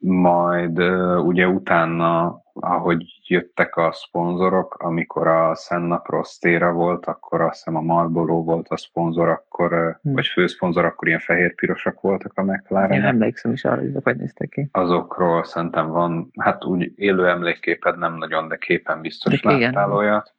majd 0.03 0.79
ugye 1.17 1.47
utána, 1.47 2.41
ahogy 2.53 3.03
jöttek 3.27 3.75
a 3.75 3.91
szponzorok, 3.91 4.75
amikor 4.79 5.27
a 5.27 5.55
Senna 5.55 5.97
Prostéra 5.97 6.71
volt, 6.71 7.05
akkor 7.05 7.41
azt 7.41 7.55
hiszem 7.55 7.75
a 7.75 7.81
Marlboro 7.81 8.43
volt 8.43 8.67
a 8.67 8.77
szponzor, 8.77 9.29
akkor, 9.29 9.99
hmm. 10.01 10.13
vagy 10.13 10.27
főszponzor, 10.27 10.85
akkor 10.85 11.07
ilyen 11.07 11.19
fehér-pirosak 11.19 12.01
voltak 12.01 12.31
a 12.35 12.43
McLaren. 12.43 12.91
Én 12.91 13.03
emlékszem 13.03 13.51
is 13.51 13.65
arra, 13.65 13.81
hogy 13.81 13.91
hogy 14.03 14.17
néztek 14.17 14.49
ki. 14.49 14.69
Azokról 14.71 15.43
szerintem 15.43 15.87
van, 15.87 16.31
hát 16.39 16.65
úgy 16.65 16.91
élő 16.95 17.27
emlékképed 17.27 17.97
nem 17.97 18.17
nagyon, 18.17 18.47
de 18.47 18.57
képen 18.57 19.01
biztos 19.01 19.41
de 19.41 19.49
láttál 19.49 19.69
igen. 19.69 19.91
olyat. 19.91 20.33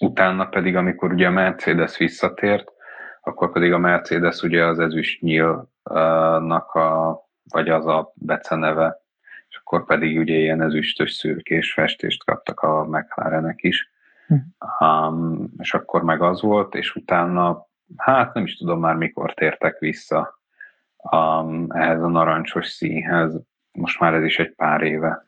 Utána 0.00 0.46
pedig, 0.46 0.76
amikor 0.76 1.12
ugye 1.12 1.26
a 1.26 1.30
Mercedes 1.30 1.96
visszatért, 1.96 2.72
akkor 3.22 3.52
pedig 3.52 3.72
a 3.72 3.78
Mercedes 3.78 4.42
ugye 4.42 4.64
az 4.64 4.78
ezüst 4.78 5.20
nyílnak 5.20 6.74
a 6.74 7.20
vagy 7.48 7.68
az 7.68 7.86
a 7.86 8.12
beceneve, 8.14 9.00
és 9.48 9.56
akkor 9.56 9.84
pedig 9.84 10.18
ugye 10.18 10.34
ilyen 10.34 10.62
ezüstös 10.62 11.12
szürkés 11.12 11.72
festést 11.72 12.24
kaptak 12.24 12.60
a 12.60 12.84
McLarenek 12.84 13.62
is. 13.62 13.90
Hm. 14.26 14.86
Um, 14.86 15.50
és 15.58 15.74
akkor 15.74 16.02
meg 16.02 16.22
az 16.22 16.40
volt, 16.42 16.74
és 16.74 16.94
utána, 16.94 17.66
hát 17.96 18.34
nem 18.34 18.44
is 18.44 18.56
tudom 18.56 18.80
már 18.80 18.94
mikor 18.94 19.34
tértek 19.34 19.78
vissza 19.78 20.40
um, 20.96 21.66
ehhez 21.68 22.02
a 22.02 22.08
narancsos 22.08 22.66
színhez. 22.66 23.40
Most 23.72 24.00
már 24.00 24.14
ez 24.14 24.24
is 24.24 24.38
egy 24.38 24.54
pár 24.54 24.82
éve. 24.82 25.26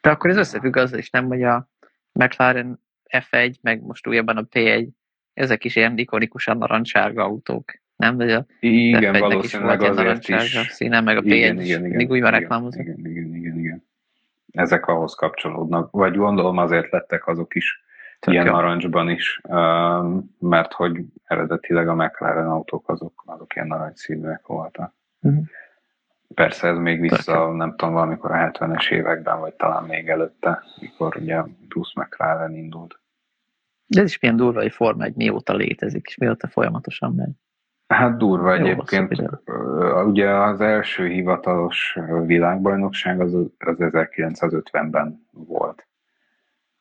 De 0.00 0.10
akkor 0.10 0.30
ez 0.30 0.36
összefügg 0.36 0.76
azzal 0.76 0.98
is, 0.98 1.10
nem, 1.10 1.26
hogy 1.26 1.42
a 1.42 1.68
McLaren 2.12 2.80
F1, 3.10 3.60
meg 3.60 3.82
most 3.82 4.06
újabban 4.06 4.36
a 4.36 4.42
P1, 4.42 4.88
ezek 5.32 5.64
is 5.64 5.76
ilyen 5.76 5.98
ikonikusan 5.98 6.58
narancssárga 6.58 7.24
autók 7.24 7.72
nem? 7.96 8.16
Vagy 8.16 8.30
a 8.30 8.46
igen, 8.60 9.18
valószínűleg 9.18 9.80
is 9.80 9.88
azért 9.88 10.28
is. 10.28 10.66
Színe, 10.68 11.00
meg 11.00 11.16
a 11.16 11.20
p 11.20 11.24
igen, 11.24 11.36
igen, 11.36 11.60
igen, 11.60 11.80
mindig 11.80 12.10
úgy 12.10 12.20
van 12.20 12.30
reklámozva. 12.30 12.82
Igen, 12.82 12.98
igen, 12.98 13.34
igen, 13.34 13.58
igen. 13.58 13.84
Ezek 14.52 14.86
ahhoz 14.86 15.14
kapcsolódnak. 15.14 15.90
Vagy 15.90 16.16
gondolom 16.16 16.58
azért 16.58 16.90
lettek 16.90 17.26
azok 17.26 17.54
is 17.54 17.84
Tök 18.20 18.34
ilyen 18.34 18.46
jó. 18.46 18.52
narancsban 18.52 19.10
is, 19.10 19.40
mert 20.38 20.72
hogy 20.72 21.04
eredetileg 21.24 21.88
a 21.88 21.94
McLaren 21.94 22.48
autók 22.48 22.88
azok, 22.88 23.22
azok 23.26 23.54
ilyen 23.54 23.66
narancsszínűek 23.66 24.46
voltak. 24.46 24.94
Uh-huh. 25.20 25.44
Persze 26.34 26.68
ez 26.68 26.78
még 26.78 27.00
vissza, 27.00 27.52
nem 27.52 27.74
tudom, 27.76 27.94
valamikor 27.94 28.30
a 28.30 28.50
70-es 28.50 28.90
években, 28.90 29.40
vagy 29.40 29.54
talán 29.54 29.84
még 29.84 30.08
előtte, 30.08 30.62
mikor 30.80 31.16
ugye 31.16 31.42
Bruce 31.68 32.00
McLaren 32.00 32.54
indult. 32.54 33.00
De 33.86 34.00
ez 34.00 34.08
is 34.08 34.18
milyen 34.18 34.36
durva, 34.36 34.60
hogy 34.60 34.72
Forma 34.72 35.04
egy 35.04 35.14
mióta 35.14 35.54
létezik, 35.54 36.06
és 36.06 36.16
mióta 36.16 36.48
folyamatosan 36.48 37.14
megy. 37.14 37.30
Hát 37.86 38.16
durva 38.16 38.54
Jó, 38.54 38.64
egyébként. 38.66 39.22
Ugye 40.04 40.30
az 40.30 40.60
első 40.60 41.06
hivatalos 41.06 41.98
világbajnokság 42.24 43.20
az, 43.20 43.34
az 43.34 43.48
1950-ben 43.58 45.26
volt. 45.30 45.86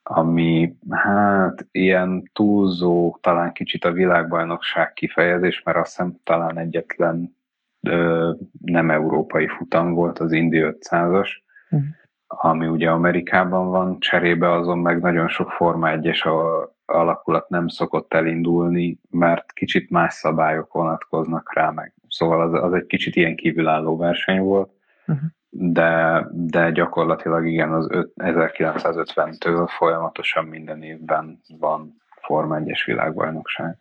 Ami 0.03 0.77
hát 0.89 1.67
ilyen 1.71 2.29
túlzó, 2.33 3.17
talán 3.21 3.51
kicsit 3.51 3.85
a 3.85 3.91
világbajnokság 3.91 4.93
kifejezés, 4.93 5.63
mert 5.63 5.77
azt 5.77 5.89
hiszem 5.89 6.15
talán 6.23 6.57
egyetlen 6.57 7.35
ö, 7.81 8.31
nem 8.61 8.91
európai 8.91 9.47
futam 9.47 9.93
volt 9.93 10.19
az 10.19 10.31
Indi 10.31 10.59
500-as, 10.61 11.09
uh-huh. 11.09 11.29
Mhm. 11.69 11.81
ami 12.27 12.67
ugye 12.67 12.89
Amerikában 12.89 13.69
van, 13.69 13.99
cserébe 13.99 14.51
azon 14.51 14.79
meg 14.79 15.01
nagyon 15.01 15.27
sok 15.27 15.51
Forma 15.51 15.89
1-es 15.91 16.23
a 16.23 16.74
alakulat 16.85 17.49
nem 17.49 17.67
szokott 17.67 18.13
elindulni, 18.13 18.99
mert 19.09 19.53
kicsit 19.53 19.89
más 19.89 20.13
szabályok 20.13 20.73
vonatkoznak 20.73 21.53
rá 21.53 21.69
meg. 21.69 21.93
Szóval 22.07 22.41
az, 22.41 22.63
az 22.63 22.73
egy 22.73 22.85
kicsit 22.85 23.15
ilyen 23.15 23.35
kívülálló 23.35 23.97
verseny 23.97 24.39
volt, 24.39 24.71
uh-huh. 25.07 25.29
de, 25.49 26.25
de 26.31 26.71
gyakorlatilag 26.71 27.47
igen, 27.47 27.73
az 27.73 27.87
1950-től 28.15 29.69
folyamatosan 29.77 30.45
minden 30.45 30.83
évben 30.83 31.41
van 31.59 32.03
Forma 32.21 32.57
1-es 32.59 32.83
világbajnokság. 32.85 33.77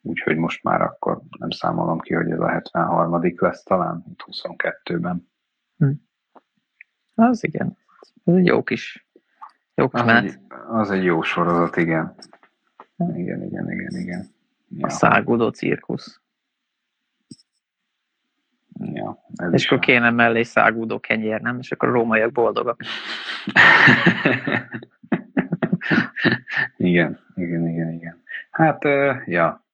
Úgyhogy 0.00 0.36
most 0.36 0.62
már 0.62 0.82
akkor 0.82 1.20
nem 1.38 1.50
számolom 1.50 2.00
ki, 2.00 2.14
hogy 2.14 2.30
ez 2.30 2.40
a 2.40 2.48
73. 2.48 3.34
lesz 3.36 3.62
talán, 3.62 4.04
itt 4.10 4.24
22-ben. 4.26 5.28
Hm. 5.76 5.90
Az 7.14 7.44
igen. 7.44 7.76
Ez 8.24 8.34
egy 8.34 8.46
jó 8.46 8.62
kis 8.62 9.08
jó 9.74 9.88
az 9.90 10.08
egy, 10.08 10.38
az 10.68 10.90
egy 10.90 11.04
jó 11.04 11.22
sorozat, 11.22 11.76
igen. 11.76 12.14
Igen, 12.96 13.42
igen, 13.42 13.70
igen, 13.72 13.96
igen. 14.00 14.26
Ja. 14.68 14.86
A 14.86 14.90
szágudó 14.90 15.48
cirkusz. 15.48 16.20
Ja, 18.78 19.18
ez 19.34 19.52
és 19.52 19.66
akkor 19.66 19.78
kéne 19.78 20.10
mellé 20.10 20.42
szágúdó 20.42 21.00
kenyér, 21.00 21.40
nem? 21.40 21.58
És 21.58 21.72
akkor 21.72 21.88
a 21.88 21.92
rómaiak 21.92 22.32
boldogak. 22.32 22.80
igen, 26.76 27.20
igen, 27.34 27.68
igen, 27.68 27.92
igen. 27.92 28.22
Hát, 28.50 28.84
ja, 29.26 29.64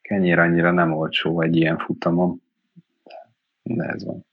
kenyér 0.00 0.38
annyira 0.38 0.70
nem 0.70 0.92
olcsó 0.92 1.40
egy 1.40 1.56
ilyen 1.56 1.78
futamon, 1.78 2.42
de 3.62 3.84
ez 3.84 4.04
van. 4.04 4.26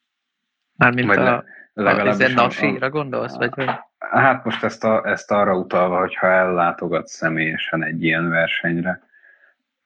Mármint 0.75 1.07
Majd 1.07 1.19
a, 1.19 1.23
le, 1.23 1.43
a, 1.85 2.23
a 2.23 2.29
nasíra 2.33 2.89
gondolsz, 2.89 3.37
vagy 3.37 3.53
hogy? 3.53 3.69
Hát 3.99 4.43
most 4.43 4.63
ezt, 4.63 4.83
a, 4.83 5.05
ezt 5.05 5.31
arra 5.31 5.57
utalva, 5.57 5.99
hogyha 5.99 6.27
ellátogatsz 6.27 7.13
személyesen 7.13 7.83
egy 7.83 8.03
ilyen 8.03 8.29
versenyre, 8.29 9.01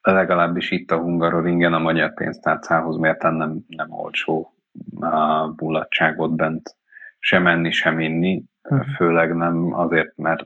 legalábbis 0.02 0.72
itt 0.72 0.92
a 0.92 0.98
Hungaroringen 0.98 1.74
a 1.74 1.80
magyar 1.80 2.14
pénztárcához 2.14 2.98
mérten 2.98 3.34
nem, 3.34 3.58
nem 3.68 3.92
olcsó 3.92 4.54
a 5.00 5.48
bullatságot 5.48 6.36
bent 6.36 6.76
sem 7.20 7.48
enni, 7.48 7.72
sem 7.72 8.00
inni, 8.00 8.44
uh-huh. 8.64 8.88
főleg 8.96 9.36
nem 9.36 9.74
azért, 9.74 10.18
mert 10.18 10.46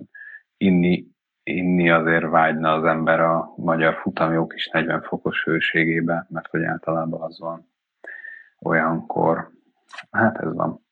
inni, 0.57 1.05
inni 1.43 1.89
azért 1.89 2.29
vágyna 2.29 2.73
az 2.73 2.83
ember 2.83 3.19
a 3.19 3.53
magyar 3.55 3.93
futamjók 3.93 4.53
is 4.55 4.67
40 4.67 5.01
fokos 5.01 5.43
hőségébe, 5.43 6.25
mert 6.29 6.47
hogy 6.47 6.63
általában 6.63 7.21
az 7.21 7.39
van 7.39 7.67
olyankor. 8.59 9.49
Hát 10.11 10.37
ez 10.37 10.53
van 10.53 10.86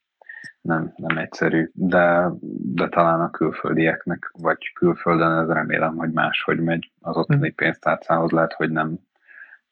nem, 0.66 0.94
nem 0.96 1.18
egyszerű, 1.18 1.70
de, 1.74 2.30
de 2.74 2.90
talán 2.90 3.22
a 3.22 3.30
külföldieknek, 3.30 4.32
vagy 4.38 4.74
külföldön 4.74 5.32
ez 5.32 5.48
remélem, 5.48 5.96
hogy 5.96 6.12
máshogy 6.12 6.60
megy 6.60 6.92
az 7.00 7.18
ottani 7.18 7.50
hm. 7.50 7.56
pénztárcához, 7.56 8.32
lehet, 8.32 8.54
hogy 8.54 8.72
nem, 8.72 9.00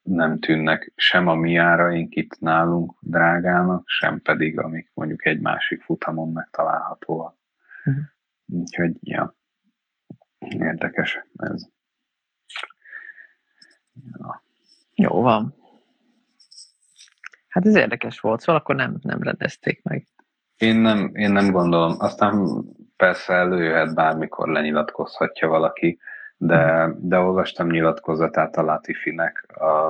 nem 0.01 0.39
tűnnek 0.39 0.91
sem 0.95 1.27
a 1.27 1.35
mi 1.35 1.55
áraink 1.55 2.15
itt 2.15 2.39
nálunk 2.39 2.93
drágának, 2.99 3.83
sem 3.85 4.21
pedig, 4.21 4.59
amik 4.59 4.91
mondjuk 4.93 5.25
egy 5.25 5.39
másik 5.39 5.81
futamon 5.81 6.31
megtalálhatóak. 6.31 7.35
Uh-huh. 7.85 8.03
Úgyhogy, 8.45 8.95
ja, 8.99 9.35
érdekes 10.39 11.25
ez. 11.35 11.67
Ja. 14.17 14.43
Jó 14.95 15.21
van. 15.21 15.55
Hát 17.47 17.65
ez 17.65 17.75
érdekes 17.75 18.19
volt, 18.19 18.39
szóval 18.39 18.61
akkor 18.61 18.75
nem, 18.75 18.97
nem 19.01 19.21
rendezték 19.21 19.83
meg. 19.83 20.07
Én 20.57 20.75
nem, 20.75 21.11
én 21.13 21.31
nem 21.31 21.51
gondolom. 21.51 21.95
Aztán 21.99 22.63
persze 22.97 23.33
előjöhet 23.33 23.95
bármikor 23.95 24.47
lenyilatkozhatja 24.47 25.47
valaki, 25.47 25.99
de, 26.37 26.91
de 26.97 27.17
olvastam 27.17 27.67
nyilatkozatát 27.67 28.55
a 28.55 28.61
Latifinek. 28.61 29.45
A, 29.55 29.87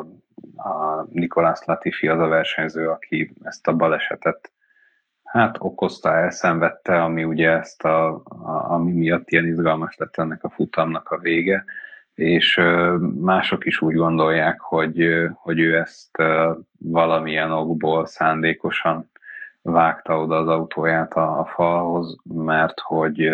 a 0.55 1.05
Nikolás 1.09 1.59
Latifi 1.65 2.07
az 2.07 2.19
a 2.19 2.27
versenyző, 2.27 2.89
aki 2.89 3.33
ezt 3.43 3.67
a 3.67 3.75
balesetet 3.75 4.51
hát 5.23 5.55
okozta, 5.59 6.17
elszenvedte, 6.17 7.03
ami 7.03 7.23
ugye 7.23 7.49
ezt 7.49 7.83
a, 7.83 8.07
a 8.13 8.71
ami 8.71 8.91
miatt 8.91 9.29
ilyen 9.29 9.47
izgalmas 9.47 9.95
lett 9.97 10.15
ennek 10.17 10.43
a 10.43 10.49
futamnak 10.49 11.09
a 11.09 11.17
vége, 11.17 11.65
és 12.13 12.61
mások 13.19 13.65
is 13.65 13.81
úgy 13.81 13.95
gondolják, 13.95 14.59
hogy, 14.59 15.07
hogy 15.33 15.59
ő 15.59 15.77
ezt 15.77 16.17
valamilyen 16.77 17.51
okból 17.51 18.05
szándékosan 18.05 19.11
vágta 19.63 20.19
oda 20.19 20.37
az 20.37 20.47
autóját 20.47 21.13
a, 21.13 21.39
a 21.39 21.45
falhoz, 21.45 22.15
mert 22.23 22.79
hogy 22.79 23.27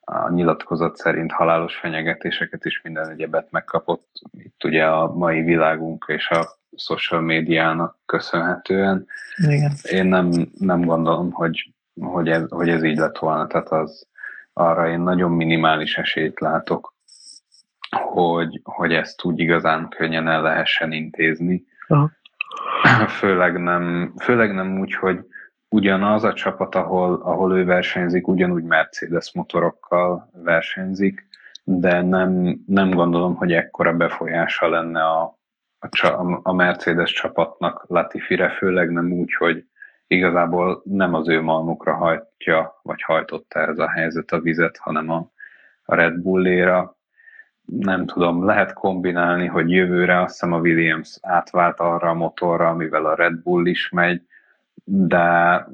a 0.00 0.30
nyilatkozat 0.30 0.96
szerint 0.96 1.32
halálos 1.32 1.76
fenyegetéseket 1.76 2.64
is 2.64 2.80
minden 2.82 3.08
egyebet 3.08 3.50
megkapott. 3.50 4.08
Itt 4.32 4.64
ugye 4.64 4.86
a 4.86 5.12
mai 5.12 5.42
világunk 5.42 6.04
és 6.08 6.30
a 6.30 6.46
social 6.76 7.20
médiának 7.20 7.98
köszönhetően. 8.06 9.06
Igen. 9.36 9.72
Én 9.82 10.06
nem, 10.06 10.30
nem 10.58 10.84
gondolom, 10.84 11.32
hogy, 11.32 11.72
hogy, 12.00 12.28
ez, 12.28 12.48
hogy 12.48 12.68
ez 12.68 12.82
így 12.82 12.96
lett 12.96 13.18
volna. 13.18 13.46
Tehát 13.46 13.68
az 13.68 14.08
arra 14.52 14.88
én 14.88 15.00
nagyon 15.00 15.30
minimális 15.30 15.96
esélyt 15.96 16.40
látok, 16.40 16.94
hogy, 17.90 18.60
hogy 18.64 18.92
ezt 18.92 19.24
úgy 19.24 19.38
igazán 19.38 19.88
könnyen 19.88 20.28
el 20.28 20.42
lehessen 20.42 20.92
intézni. 20.92 21.64
Aha. 21.88 22.10
Főleg 23.18 23.62
nem, 23.62 24.12
főleg 24.18 24.54
nem 24.54 24.80
úgy, 24.80 24.94
hogy 24.94 25.24
ugyanaz 25.68 26.24
a 26.24 26.32
csapat, 26.32 26.74
ahol, 26.74 27.20
ahol 27.22 27.56
ő 27.58 27.64
versenyzik, 27.64 28.28
ugyanúgy 28.28 28.62
Mercedes 28.62 29.32
motorokkal 29.34 30.30
versenyzik, 30.32 31.26
de 31.64 32.02
nem, 32.02 32.60
nem 32.66 32.90
gondolom, 32.90 33.34
hogy 33.34 33.52
ekkora 33.52 33.92
befolyása 33.92 34.68
lenne 34.68 35.04
a, 35.04 35.38
a, 36.00 36.40
a 36.42 36.52
Mercedes 36.52 37.12
csapatnak 37.12 37.84
Latifire, 37.88 38.48
főleg 38.48 38.90
nem 38.90 39.12
úgy, 39.12 39.34
hogy 39.34 39.64
igazából 40.06 40.82
nem 40.84 41.14
az 41.14 41.28
ő 41.28 41.42
malmukra 41.42 41.94
hajtja, 41.94 42.80
vagy 42.82 43.02
hajtotta 43.02 43.60
ez 43.60 43.78
a 43.78 43.90
helyzet 43.90 44.32
a 44.32 44.40
vizet, 44.40 44.76
hanem 44.76 45.10
a, 45.10 45.30
a 45.84 45.94
Red 45.94 46.14
Bulléra. 46.14 46.95
Nem 47.66 48.06
tudom, 48.06 48.44
lehet 48.44 48.72
kombinálni, 48.72 49.46
hogy 49.46 49.70
jövőre 49.70 50.20
azt 50.20 50.32
hiszem 50.32 50.52
a 50.52 50.58
Williams 50.58 51.18
átvált 51.22 51.80
arra 51.80 52.08
a 52.08 52.14
motorra, 52.14 52.68
amivel 52.68 53.06
a 53.06 53.14
Red 53.14 53.42
Bull 53.42 53.66
is 53.66 53.88
megy, 53.88 54.22
de 54.84 55.68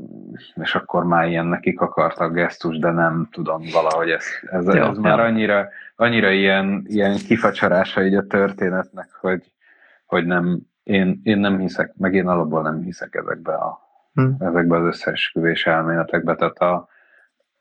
és 0.62 0.74
akkor 0.74 1.04
már 1.04 1.28
ilyen 1.28 1.46
nekik 1.46 1.80
akartak 1.80 2.32
gesztus, 2.32 2.78
de 2.78 2.90
nem 2.90 3.28
tudom, 3.30 3.62
valahogy 3.72 4.10
ez, 4.10 4.24
ez, 4.50 4.66
ez 4.66 4.74
ez 4.74 4.96
már 4.96 5.20
annyira, 5.20 5.68
annyira 5.96 6.30
ilyen, 6.30 6.82
ilyen 6.86 7.16
kifacsarása 7.16 8.04
így 8.04 8.14
a 8.14 8.26
történetnek, 8.26 9.08
hogy, 9.20 9.52
hogy 10.06 10.26
nem, 10.26 10.60
én, 10.82 11.20
én 11.22 11.38
nem 11.38 11.58
hiszek, 11.58 11.94
meg 11.96 12.14
én 12.14 12.28
alapból 12.28 12.62
nem 12.62 12.82
hiszek 12.82 13.14
ezekbe, 13.14 13.54
a, 13.54 13.80
hmm. 14.14 14.36
ezekbe 14.38 14.76
az 14.76 14.84
összeesküvés 14.84 15.66
elméletekbe, 15.66 16.34
tehát 16.34 16.58
a, 16.58 16.88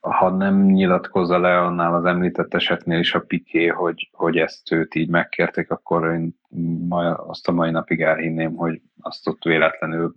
ha 0.01 0.29
nem 0.29 0.65
nyilatkozza 0.65 1.39
le 1.39 1.59
annál 1.59 1.95
az 1.95 2.05
említett 2.05 2.53
esetnél 2.53 2.99
is 2.99 3.13
a 3.13 3.19
Piké, 3.19 3.67
hogy, 3.67 4.09
hogy 4.13 4.37
ezt 4.37 4.71
őt 4.71 4.95
így 4.95 5.09
megkérték, 5.09 5.71
akkor 5.71 6.13
én 6.13 6.39
ma, 6.87 7.13
azt 7.13 7.47
a 7.47 7.51
mai 7.51 7.71
napig 7.71 8.01
elhinném, 8.01 8.55
hogy 8.55 8.81
azt 9.01 9.27
ott 9.27 9.43
véletlenül 9.43 10.13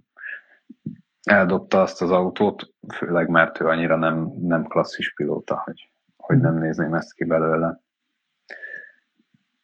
eldobta 1.23 1.81
azt 1.81 2.03
az 2.03 2.11
autót, 2.11 2.73
főleg 2.95 3.29
mert 3.29 3.61
ő 3.61 3.67
annyira 3.67 3.97
nem, 3.97 4.33
nem 4.41 4.65
klasszis 4.65 5.15
pilóta, 5.15 5.63
hogy, 5.65 5.91
hogy 6.17 6.39
nem 6.39 6.59
nézném 6.59 6.95
ezt 6.95 7.15
ki 7.15 7.25
belőle. 7.25 7.81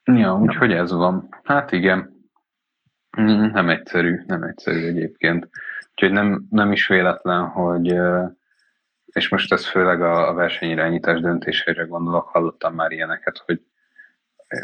Ja, 0.05 0.39
úgyhogy 0.39 0.73
ez 0.73 0.93
van. 0.93 1.29
Hát 1.43 1.73
igen, 1.73 2.29
nem 3.53 3.69
egyszerű, 3.69 4.23
nem 4.27 4.43
egyszerű 4.43 4.87
egyébként. 4.87 5.49
Úgyhogy 5.91 6.13
nem, 6.13 6.47
nem 6.51 6.73
is 6.73 6.89
véletlen, 6.89 7.47
hogy 7.47 7.99
és 9.13 9.29
most 9.29 9.53
ez 9.53 9.67
főleg 9.67 10.03
a, 10.03 10.29
a 10.29 10.35
versenyirányítás 10.35 11.21
döntésére 11.21 11.85
gondolok, 11.85 12.29
hallottam 12.29 12.75
már 12.75 12.91
ilyeneket, 12.91 13.43
hogy 13.47 13.61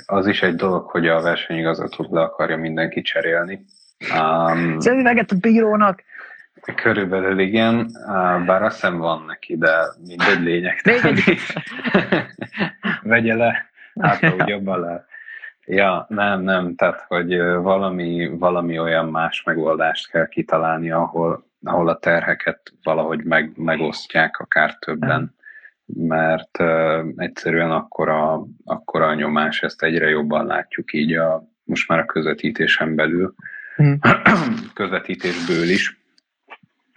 az 0.07 0.27
is 0.27 0.43
egy 0.43 0.55
dolog, 0.55 0.91
hogy 0.91 1.09
a 1.09 1.21
versenyigazgatót 1.21 2.11
le 2.11 2.21
akarja 2.21 2.57
mindenki 2.57 3.03
cserélni. 3.03 3.65
Um, 4.15 4.81
Szerinted 4.81 5.31
a 5.31 5.35
bírónak 5.41 6.03
Körülbelül 6.75 7.39
igen, 7.39 7.91
bár 8.47 8.63
azt 8.63 8.75
hiszem 8.75 8.99
van 8.99 9.25
neki, 9.25 9.57
de 9.57 9.71
mindegy 10.07 10.41
lényeg. 10.41 10.81
Vegye 13.03 13.35
le, 13.35 13.71
hát 14.01 14.33
úgy 14.35 14.49
jobban 14.49 14.81
le. 14.81 15.07
Ja, 15.67 16.07
nem, 16.09 16.43
nem, 16.43 16.75
tehát, 16.75 17.05
hogy 17.09 17.39
valami, 17.43 18.29
valami 18.39 18.79
olyan 18.79 19.09
más 19.09 19.43
megoldást 19.43 20.11
kell 20.11 20.29
kitalálni, 20.29 20.91
ahol, 20.91 21.47
ahol 21.65 21.89
a 21.89 21.99
terheket 21.99 22.73
valahogy 22.83 23.25
meg, 23.25 23.53
megosztják, 23.57 24.39
akár 24.39 24.79
többen, 24.79 25.35
mert 25.87 26.59
uh, 26.59 27.13
egyszerűen 27.17 27.71
akkora, 27.71 28.47
akkora 28.65 29.07
a 29.07 29.15
nyomás, 29.15 29.63
ezt 29.63 29.83
egyre 29.83 30.09
jobban 30.09 30.47
látjuk 30.47 30.93
így 30.93 31.15
a, 31.15 31.49
most 31.65 31.89
már 31.89 31.99
a 31.99 32.05
közvetítésen 32.05 32.95
belül, 32.95 33.35
mm. 33.83 33.93
közvetítésből 34.75 35.69
is, 35.69 36.05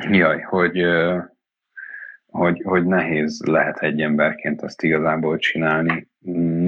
Jaj, 0.08 0.42
hogy, 0.42 0.86
hogy, 2.26 2.62
hogy 2.64 2.86
nehéz 2.86 3.42
lehet 3.46 3.78
egy 3.78 4.02
emberként 4.02 4.62
ezt 4.62 4.84
igazából 4.84 5.38
csinálni. 5.38 6.09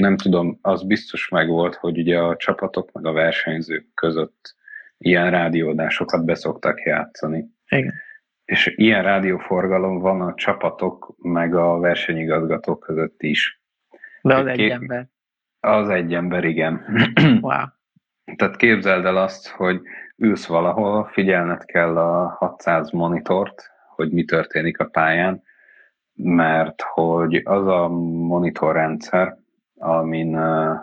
Nem 0.02 0.18
tudom, 0.18 0.58
az 0.62 0.84
biztos 0.84 1.30
megvolt, 1.30 1.76
hogy 1.76 1.98
ugye 1.98 2.20
a 2.20 2.36
csapatok 2.36 2.92
meg 2.92 3.06
a 3.06 3.12
versenyzők 3.12 3.86
között 3.94 4.56
ilyen 4.98 5.32
rádióadásokat 5.32 6.26
beszoktak 6.26 6.82
játszani. 6.82 7.46
Igen. 7.68 7.94
És 8.46 8.74
ilyen 8.76 9.04
rádióforgalom 9.04 10.00
van 10.00 10.22
a 10.22 10.34
csapatok 10.34 11.16
meg 11.18 11.56
a 11.56 11.80
versenyigazgatók 11.80 12.80
között 12.80 13.22
is. 13.22 13.62
De 14.22 14.36
az 14.36 14.46
egy 14.46 14.60
ember. 14.60 15.08
Az 15.60 15.90
egy 15.90 16.14
ember, 16.14 16.44
igen. 16.44 16.86
Wow. 17.42 17.66
Tehát 18.38 18.56
képzeld 18.56 19.06
el 19.06 19.18
azt, 19.18 19.48
hogy 19.48 19.82
ülsz 20.16 20.46
valahol, 20.46 21.10
figyelned 21.12 21.66
kell 21.66 21.98
a 21.98 22.28
600 22.28 22.92
monitort, 22.92 23.72
hogy 23.96 24.12
mi 24.12 24.24
történik 24.24 24.80
a 24.80 24.86
pályán, 24.86 25.44
mert 26.14 26.82
hogy 26.82 27.42
az 27.44 27.68
a 27.68 27.88
monitorrendszer, 28.28 29.38
amin, 29.82 30.36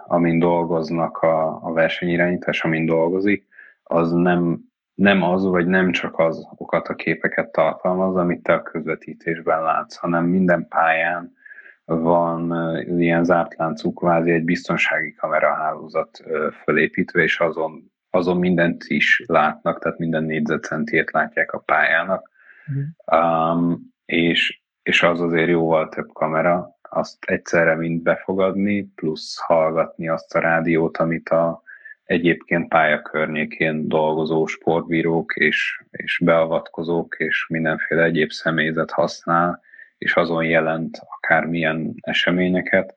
amin 0.07 0.39
dolgoznak 0.39 1.17
a, 1.17 1.65
a 1.65 1.73
versenyirányítás, 1.73 2.65
amin 2.65 2.87
dolgozik, 2.87 3.47
az 3.83 4.13
nem, 4.13 4.61
nem 4.95 5.23
az, 5.23 5.45
vagy 5.45 5.67
nem 5.67 5.93
csak 5.93 6.19
azokat 6.19 6.89
a 6.89 6.95
képeket 6.95 7.53
tartalmaz, 7.53 8.17
amit 8.17 8.43
te 8.43 8.53
a 8.53 8.63
közvetítésben 8.63 9.63
látsz, 9.63 9.97
hanem 9.97 10.25
minden 10.25 10.67
pályán 10.69 11.37
van 11.85 12.53
ilyen 12.99 13.25
zárt 13.25 13.57
láncú, 13.57 13.93
kvázi 13.93 14.31
egy 14.31 14.45
biztonsági 14.45 15.15
kamerahálózat 15.15 16.25
fölépítve, 16.65 17.23
és 17.23 17.41
azon 17.41 17.91
azon 18.11 18.39
mindent 18.39 18.85
is 18.87 19.23
látnak, 19.27 19.79
tehát 19.79 19.99
minden 19.99 20.25
négyzetcentiét 20.25 21.11
látják 21.11 21.53
a 21.53 21.59
pályának, 21.59 22.31
mm. 22.73 23.17
um, 23.19 23.81
és, 24.05 24.63
és 24.83 25.03
az 25.03 25.21
azért 25.21 25.49
jóval 25.49 25.89
több 25.89 26.13
kamera, 26.13 26.78
azt 26.91 27.25
egyszerre 27.25 27.75
mind 27.75 28.03
befogadni, 28.03 28.83
plusz 28.95 29.39
hallgatni 29.39 30.09
azt 30.09 30.35
a 30.35 30.41
rádiót, 30.41 30.97
amit 30.97 31.29
a 31.29 31.63
egyébként 32.05 32.69
pálya 32.69 33.03
környékén 33.03 33.89
dolgozó 33.89 34.47
sportbírók 34.47 35.35
és, 35.37 35.83
és 35.91 36.21
beavatkozók 36.25 37.15
és 37.19 37.47
mindenféle 37.49 38.03
egyéb 38.03 38.31
személyzet 38.31 38.91
használ, 38.91 39.61
és 39.99 40.15
azon 40.15 40.45
jelent 40.45 40.99
akármilyen 41.17 41.95
eseményeket, 42.01 42.97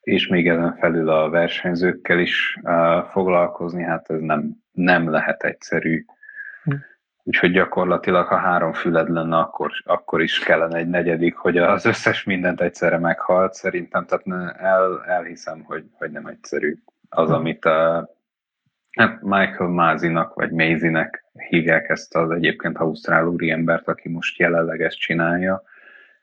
és 0.00 0.26
még 0.26 0.48
ezen 0.48 0.76
felül 0.76 1.08
a 1.08 1.30
versenyzőkkel 1.30 2.18
is 2.18 2.58
uh, 2.62 3.04
foglalkozni, 3.10 3.82
hát 3.82 4.10
ez 4.10 4.20
nem, 4.20 4.50
nem 4.72 5.10
lehet 5.10 5.42
egyszerű. 5.42 6.04
Úgyhogy 7.28 7.50
gyakorlatilag, 7.50 8.26
ha 8.26 8.36
három 8.36 8.72
füled 8.72 9.08
lenne, 9.08 9.36
akkor, 9.36 9.70
akkor 9.84 10.22
is 10.22 10.38
kellene 10.38 10.78
egy 10.78 10.88
negyedik, 10.88 11.36
hogy 11.36 11.58
az 11.58 11.84
összes 11.84 12.24
mindent 12.24 12.60
egyszerre 12.60 12.98
meghalt. 12.98 13.54
Szerintem, 13.54 14.06
tehát 14.06 14.56
el, 14.58 15.04
elhiszem, 15.04 15.62
hogy, 15.64 15.84
hogy 15.92 16.10
nem 16.10 16.26
egyszerű 16.26 16.76
az, 17.08 17.30
amit 17.30 17.64
a, 17.64 18.08
hát 18.90 19.22
Michael 19.22 19.70
Mázinak, 19.70 20.34
vagy 20.34 20.50
Mazinek 20.50 21.24
hívják 21.48 21.88
ezt 21.88 22.14
az 22.14 22.30
egyébként 22.30 22.78
ausztrál 22.78 23.26
úriembert, 23.26 23.88
aki 23.88 24.08
most 24.08 24.38
jelenleg 24.38 24.82
ezt 24.82 24.98
csinálja, 24.98 25.62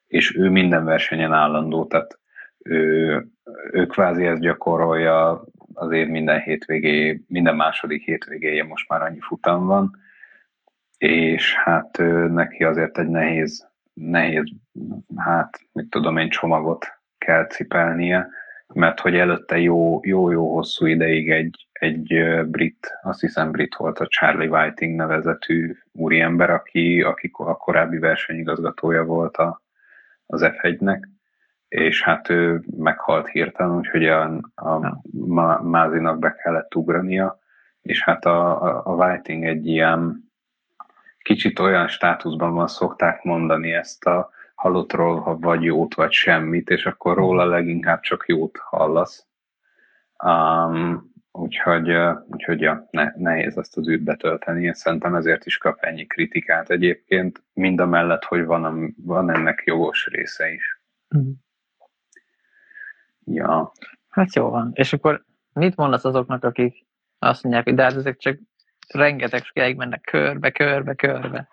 és 0.07 0.35
ő 0.35 0.49
minden 0.49 0.85
versenyen 0.85 1.33
állandó, 1.33 1.85
tehát 1.85 2.19
ő, 2.59 3.27
ő 3.71 3.85
kvázi 3.85 4.25
ezt 4.25 4.41
gyakorolja 4.41 5.43
azért 5.73 6.09
minden 6.09 6.39
hétvégé, 6.39 7.23
minden 7.27 7.55
második 7.55 8.03
hétvégéje 8.03 8.63
most 8.63 8.89
már 8.89 9.01
annyi 9.01 9.19
futam 9.19 9.65
van, 9.65 10.01
és 11.03 11.55
hát 11.55 11.97
neki 12.27 12.63
azért 12.63 12.97
egy 12.97 13.07
nehéz, 13.07 13.69
nehéz, 13.93 14.43
hát 15.15 15.59
mit 15.71 15.89
tudom 15.89 16.17
én, 16.17 16.29
csomagot 16.29 16.85
kell 17.17 17.45
cipelnie, 17.45 18.27
mert 18.73 18.99
hogy 18.99 19.15
előtte 19.15 19.59
jó, 19.59 19.99
jó, 20.03 20.31
jó 20.31 20.53
hosszú 20.53 20.85
ideig 20.85 21.31
egy, 21.31 21.67
egy 21.71 22.23
brit, 22.45 22.99
azt 23.01 23.19
hiszem 23.19 23.51
brit 23.51 23.75
volt 23.75 23.99
a 23.99 24.07
Charlie 24.07 24.47
Whiting 24.47 24.95
nevezetű 24.95 25.75
úriember, 25.91 26.49
aki, 26.49 27.01
aki 27.01 27.31
a 27.33 27.57
korábbi 27.57 27.97
versenyigazgatója 27.97 29.03
volt 29.03 29.37
a, 29.37 29.61
az 30.25 30.41
F1-nek, 30.43 30.99
és 31.67 32.03
hát 32.03 32.29
ő 32.29 32.63
meghalt 32.77 33.27
hirtelen, 33.27 33.75
úgyhogy 33.75 34.05
a, 34.05 34.23
a 34.55 35.01
Mázinak 35.63 36.19
be 36.19 36.35
kellett 36.43 36.75
ugrania, 36.75 37.39
és 37.81 38.03
hát 38.03 38.25
a, 38.25 38.63
a, 38.63 38.81
a 38.85 38.93
Whiting 38.93 39.45
egy 39.45 39.67
ilyen 39.67 40.31
kicsit 41.23 41.59
olyan 41.59 41.87
státuszban 41.87 42.53
van, 42.53 42.67
szokták 42.67 43.23
mondani 43.23 43.73
ezt 43.73 44.05
a 44.05 44.29
halottról, 44.55 45.19
ha 45.19 45.37
vagy 45.37 45.63
jót, 45.63 45.93
vagy 45.93 46.11
semmit, 46.11 46.69
és 46.69 46.85
akkor 46.85 47.15
róla 47.15 47.45
leginkább 47.45 47.99
csak 47.99 48.23
jót 48.27 48.57
hallasz. 48.57 49.27
Um, 50.23 51.11
úgyhogy, 51.31 51.91
úgyhogy 52.27 52.61
ja, 52.61 52.87
ne, 52.91 53.11
nehéz 53.15 53.57
ezt 53.57 53.77
az 53.77 53.89
űrt 53.89 54.03
betölteni, 54.03 54.63
és 54.63 54.77
szerintem 54.77 55.15
ezért 55.15 55.45
is 55.45 55.57
kap 55.57 55.77
ennyi 55.79 56.05
kritikát 56.05 56.69
egyébként, 56.69 57.43
mind 57.53 57.79
a 57.79 57.85
mellett, 57.85 58.23
hogy 58.23 58.45
van, 58.45 58.63
a, 58.63 58.73
van 58.97 59.29
ennek 59.29 59.63
jogos 59.65 60.07
része 60.11 60.51
is. 60.51 60.81
Mm. 61.17 61.31
Ja. 63.25 63.71
Hát 64.09 64.35
jó 64.35 64.49
van. 64.49 64.71
És 64.73 64.93
akkor 64.93 65.25
mit 65.53 65.75
mondasz 65.75 66.05
azoknak, 66.05 66.43
akik 66.43 66.85
azt 67.19 67.43
mondják, 67.43 67.63
hogy 67.63 67.75
de 67.75 67.83
hát 67.83 67.95
ezek 67.95 68.17
csak 68.17 68.39
rengeteg 68.87 69.43
sokáig 69.43 69.75
mennek 69.75 70.01
körbe, 70.01 70.51
körbe, 70.51 70.93
körbe. 70.93 71.47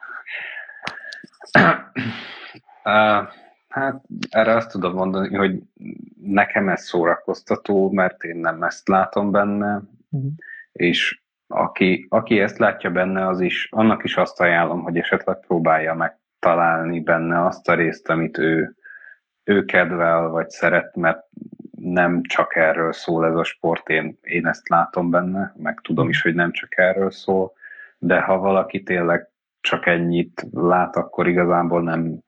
Uh, 2.85 3.29
hát 3.69 4.03
erre 4.31 4.55
azt 4.55 4.71
tudom 4.71 4.95
mondani, 4.95 5.37
hogy 5.37 5.63
nekem 6.23 6.69
ez 6.69 6.83
szórakoztató, 6.83 7.91
mert 7.91 8.23
én 8.23 8.37
nem 8.37 8.63
ezt 8.63 8.89
látom 8.89 9.31
benne, 9.31 9.83
uh-huh. 10.11 10.31
és 10.73 11.21
aki, 11.47 12.07
aki 12.09 12.41
ezt 12.41 12.59
látja 12.59 12.91
benne, 12.91 13.27
az 13.27 13.41
is, 13.41 13.69
annak 13.71 14.05
is 14.05 14.17
azt 14.17 14.41
ajánlom, 14.41 14.83
hogy 14.83 14.97
esetleg 14.97 15.41
próbálja 15.41 15.95
megtalálni 15.95 17.01
benne 17.01 17.47
azt 17.47 17.69
a 17.69 17.75
részt, 17.75 18.09
amit 18.09 18.39
ő, 18.39 18.75
ő 19.45 19.65
kedvel, 19.65 20.29
vagy 20.29 20.49
szeret, 20.49 20.97
mert 20.97 21.27
nem 21.83 22.23
csak 22.23 22.57
erről 22.57 22.93
szól 22.93 23.27
ez 23.27 23.35
a 23.35 23.45
sport, 23.45 23.89
én, 23.89 24.19
én 24.23 24.47
ezt 24.47 24.69
látom 24.69 25.11
benne, 25.11 25.55
meg 25.57 25.81
tudom 25.83 26.09
is, 26.09 26.23
hogy 26.23 26.35
nem 26.35 26.53
csak 26.53 26.79
erről 26.79 27.11
szól, 27.11 27.53
de 27.99 28.21
ha 28.21 28.39
valaki 28.39 28.83
tényleg 28.83 29.29
csak 29.61 29.87
ennyit 29.87 30.47
lát, 30.53 30.97
akkor 30.97 31.29
igazából 31.29 31.83
nem, 31.83 32.19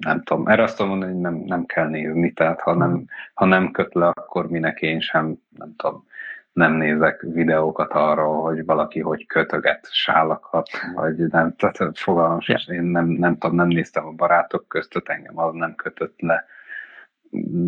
nem 0.00 0.22
tudom, 0.22 0.48
erre 0.48 0.62
azt 0.62 0.76
tudom 0.76 0.90
mondani, 0.90 1.12
hogy 1.12 1.20
nem, 1.20 1.34
nem 1.34 1.64
kell 1.64 1.88
nézni, 1.88 2.32
tehát 2.32 2.60
ha 2.60 2.74
nem, 2.74 3.04
ha 3.34 3.44
nem 3.44 3.70
köt 3.70 3.94
le, 3.94 4.06
akkor 4.06 4.50
minek 4.50 4.80
én 4.80 5.00
sem, 5.00 5.34
nem 5.48 5.74
tudom, 5.76 6.04
nem 6.52 6.72
nézek 6.72 7.20
videókat 7.20 7.92
arról, 7.92 8.42
hogy 8.42 8.64
valaki 8.64 9.00
hogy 9.00 9.26
kötöget 9.26 9.88
sálakat, 9.90 10.68
vagy 10.94 11.16
nem, 11.16 11.54
tehát 11.56 11.98
fogalmam 11.98 12.38
yeah. 12.46 12.68
én 12.68 12.82
nem, 12.82 13.06
nem 13.06 13.38
tudom, 13.38 13.56
nem 13.56 13.68
néztem 13.68 14.06
a 14.06 14.10
barátok 14.10 14.68
között, 14.68 15.08
engem 15.08 15.38
az 15.38 15.54
nem 15.54 15.74
kötött 15.74 16.20
le, 16.20 16.44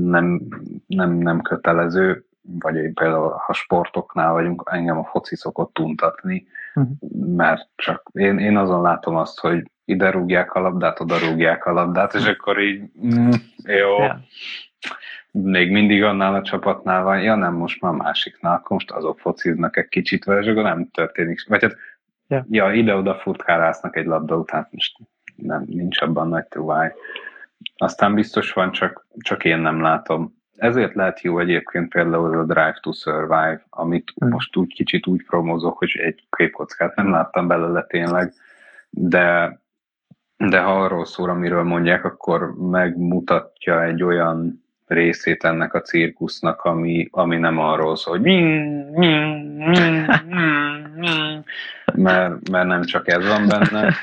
nem, 0.05 0.49
nem, 0.87 1.13
nem 1.13 1.41
kötelező, 1.41 2.25
vagy 2.61 2.77
én 2.77 2.95
például, 2.95 3.29
ha 3.47 3.53
sportoknál 3.53 4.33
vagyunk, 4.33 4.63
engem 4.71 4.99
a 4.99 5.05
foci 5.05 5.37
szokott 5.37 5.79
untatni, 5.79 6.47
uh-huh. 6.75 6.93
mert 7.37 7.69
csak 7.77 8.11
én, 8.13 8.39
én 8.39 8.57
azon 8.57 8.83
látom 8.83 9.17
azt, 9.17 9.41
hogy 9.41 9.71
ide 9.85 10.11
rúgják 10.11 10.55
a 10.55 10.61
labdát, 10.61 11.01
oda 11.01 11.19
rúgják 11.19 11.67
a 11.67 11.73
labdát, 11.73 12.15
és 12.15 12.27
akkor 12.27 12.61
így, 12.61 12.83
mm, 13.07 13.31
jó, 13.65 13.99
yeah. 13.99 14.17
még 15.31 15.71
mindig 15.71 16.03
annál 16.03 16.35
a 16.35 16.43
csapatnál 16.43 17.03
van, 17.03 17.23
ja 17.23 17.35
nem, 17.35 17.55
most 17.55 17.81
már 17.81 17.93
másiknál, 17.93 18.55
akkor 18.55 18.71
most 18.71 18.91
azok 18.91 19.19
fociznak 19.19 19.77
egy 19.77 19.89
kicsit, 19.89 20.25
vagy 20.25 20.49
akkor 20.49 20.63
nem 20.63 20.91
történik, 20.91 21.49
vagy 21.49 21.63
hát, 21.63 21.77
yeah. 22.29 22.45
ja, 22.51 22.73
ide-oda 22.73 23.15
furtkárásznak 23.15 23.97
egy 23.97 24.07
labda 24.07 24.37
után, 24.37 24.69
most 24.71 24.97
nem, 25.37 25.65
nincs 25.67 26.01
abban 26.01 26.29
nagy 26.29 26.47
truváj. 26.47 26.93
Aztán 27.77 28.15
biztos 28.15 28.53
van, 28.53 28.73
csak, 28.73 29.07
csak 29.19 29.45
én 29.45 29.59
nem 29.59 29.81
látom. 29.81 30.37
Ezért 30.57 30.95
lehet 30.95 31.21
jó 31.21 31.39
egyébként 31.39 31.89
például 31.89 32.39
a 32.39 32.45
Drive 32.45 32.79
to 32.81 32.93
Survive, 32.93 33.67
amit 33.71 34.13
hmm. 34.17 34.29
most 34.29 34.57
úgy 34.57 34.75
kicsit 34.75 35.07
úgy 35.07 35.25
promózok, 35.25 35.79
hogy 35.79 36.01
egy 36.03 36.27
képkockát 36.31 36.95
nem 36.95 37.11
láttam 37.11 37.47
belőle 37.47 37.83
tényleg, 37.83 38.33
de, 38.91 39.59
de 40.37 40.61
ha 40.61 40.83
arról 40.83 41.05
szól, 41.05 41.31
amiről 41.31 41.63
mondják, 41.63 42.05
akkor 42.05 42.55
megmutatja 42.71 43.83
egy 43.85 44.03
olyan 44.03 44.65
részét 44.87 45.45
ennek 45.45 45.75
a 45.75 45.81
cirkusznak, 45.81 46.63
ami, 46.63 47.09
ami 47.11 47.37
nem 47.37 47.59
arról 47.59 47.97
szól, 47.97 48.19
hogy 48.19 48.27
mert, 51.95 52.51
mert 52.51 52.67
nem 52.67 52.83
csak 52.83 53.09
ez 53.09 53.29
van 53.29 53.47
benne. 53.49 53.95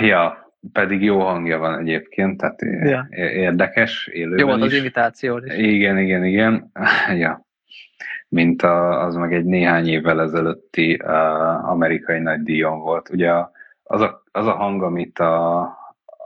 ja, 0.10 0.45
pedig 0.72 1.02
jó 1.02 1.20
hangja 1.20 1.58
van 1.58 1.78
egyébként, 1.78 2.40
tehát 2.40 2.62
ja. 2.62 3.06
érdekes, 3.18 4.06
élőben 4.06 4.38
Jó 4.38 4.46
volt 4.46 4.62
az 4.62 4.72
imitáció 4.72 5.38
is. 5.38 5.54
Igen, 5.56 5.98
igen, 5.98 6.24
igen. 6.24 6.70
ja. 7.24 7.44
Mint 8.28 8.62
a, 8.62 9.04
az 9.04 9.14
meg 9.14 9.34
egy 9.34 9.44
néhány 9.44 9.88
évvel 9.88 10.20
ezelőtti 10.20 10.98
uh, 11.04 11.70
amerikai 11.70 12.18
nagydíjon 12.18 12.78
volt. 12.78 13.10
Ugye 13.10 13.32
az 13.82 14.00
a, 14.00 14.22
az 14.32 14.46
a 14.46 14.52
hang, 14.52 14.82
amit 14.82 15.18
a, 15.18 15.60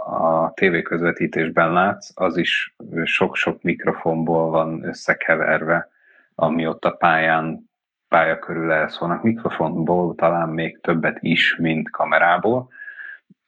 a 0.07 0.53
tévéközvetítésben 0.55 1.73
látsz, 1.73 2.11
az 2.15 2.37
is 2.37 2.75
sok-sok 3.05 3.63
mikrofonból 3.63 4.51
van 4.51 4.85
összekeverve, 4.85 5.89
ami 6.35 6.67
ott 6.67 6.85
a 6.85 6.91
pályán 6.91 7.71
pálya 8.09 8.39
körül 8.39 8.73
elszólnak. 8.73 9.23
Mikrofonból 9.23 10.15
talán 10.15 10.49
még 10.49 10.81
többet 10.81 11.19
is, 11.21 11.57
mint 11.59 11.91
kamerából, 11.91 12.69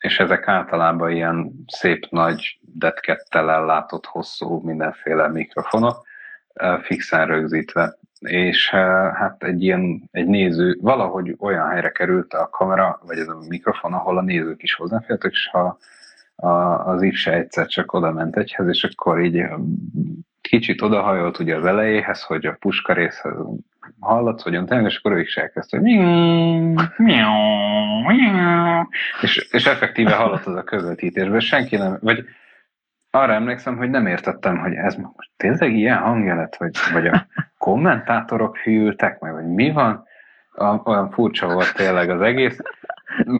és 0.03 0.18
ezek 0.18 0.48
általában 0.48 1.11
ilyen 1.11 1.53
szép 1.66 2.07
nagy 2.11 2.59
detkettel 2.61 3.50
ellátott 3.50 4.07
hosszú 4.07 4.61
mindenféle 4.64 5.28
mikrofonok, 5.28 6.07
fixen 6.82 7.26
rögzítve. 7.26 7.98
És 8.18 8.70
hát 9.14 9.42
egy 9.44 9.62
ilyen, 9.62 10.09
egy 10.11 10.26
néző, 10.26 10.78
valahogy 10.80 11.36
olyan 11.38 11.68
helyre 11.68 11.90
került 11.90 12.34
a 12.34 12.48
kamera, 12.48 13.00
vagy 13.07 13.18
ez 13.18 13.28
a 13.28 13.44
mikrofon, 13.48 13.92
ahol 13.92 14.18
a 14.18 14.22
nézők 14.22 14.62
is 14.62 14.74
hozzáfértek, 14.74 15.30
és 15.30 15.48
ha 15.48 15.78
az 16.84 17.03
Ipse 17.03 17.32
egyszer 17.32 17.66
csak 17.66 17.92
oda 17.92 18.12
ment 18.12 18.36
egyhez, 18.36 18.68
és 18.68 18.84
akkor 18.84 19.20
így 19.20 19.44
kicsit 20.53 20.82
odahajolt 20.82 21.38
ugye 21.38 21.57
az 21.57 21.64
elejéhez, 21.64 22.22
hogy 22.22 22.46
a 22.46 22.57
puska 22.61 22.92
részhez 22.92 23.34
hallatsz, 24.00 24.42
hogy 24.42 24.64
tényleg, 24.64 24.84
és 24.84 24.96
akkor 24.96 25.12
ő 25.12 25.20
is 25.20 25.36
elkezdte, 25.36 25.78
hogy 25.78 25.86
és, 29.22 29.48
és 29.50 29.66
effektíve 29.66 30.14
hallott 30.14 30.44
az 30.44 30.55
a 30.55 30.62
közvetítésben, 30.62 31.40
senki 31.40 31.76
nem, 31.76 31.98
vagy 32.00 32.24
arra 33.11 33.32
emlékszem, 33.32 33.76
hogy 33.76 33.90
nem 33.90 34.07
értettem, 34.07 34.59
hogy 34.59 34.74
ez 34.74 34.94
most 34.94 35.30
tényleg 35.36 35.76
ilyen 35.76 35.98
hangja 35.98 36.34
lett, 36.34 36.57
vagy, 36.57 36.76
vagy 36.92 37.07
a 37.07 37.26
kommentátorok 37.59 38.57
hűltek 38.57 39.20
meg, 39.20 39.32
vagy 39.32 39.46
mi 39.46 39.70
van, 39.70 40.05
olyan 40.84 41.11
furcsa 41.11 41.53
volt 41.53 41.74
tényleg 41.74 42.11
az 42.11 42.20
egész. 42.20 42.59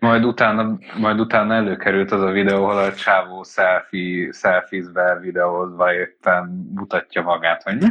Majd 0.01 0.25
utána, 0.25 0.79
majd 0.99 1.21
utána 1.21 1.55
előkerült 1.55 2.11
az 2.11 2.23
a 2.23 2.31
videó, 2.31 2.65
ahol 2.65 2.79
a 2.79 2.95
csávó 2.95 3.43
selfie, 3.43 4.33
selfies-be 4.33 5.19
videózva 5.21 5.95
éppen 5.95 6.71
mutatja 6.75 7.23
magát, 7.23 7.63
hogy 7.63 7.85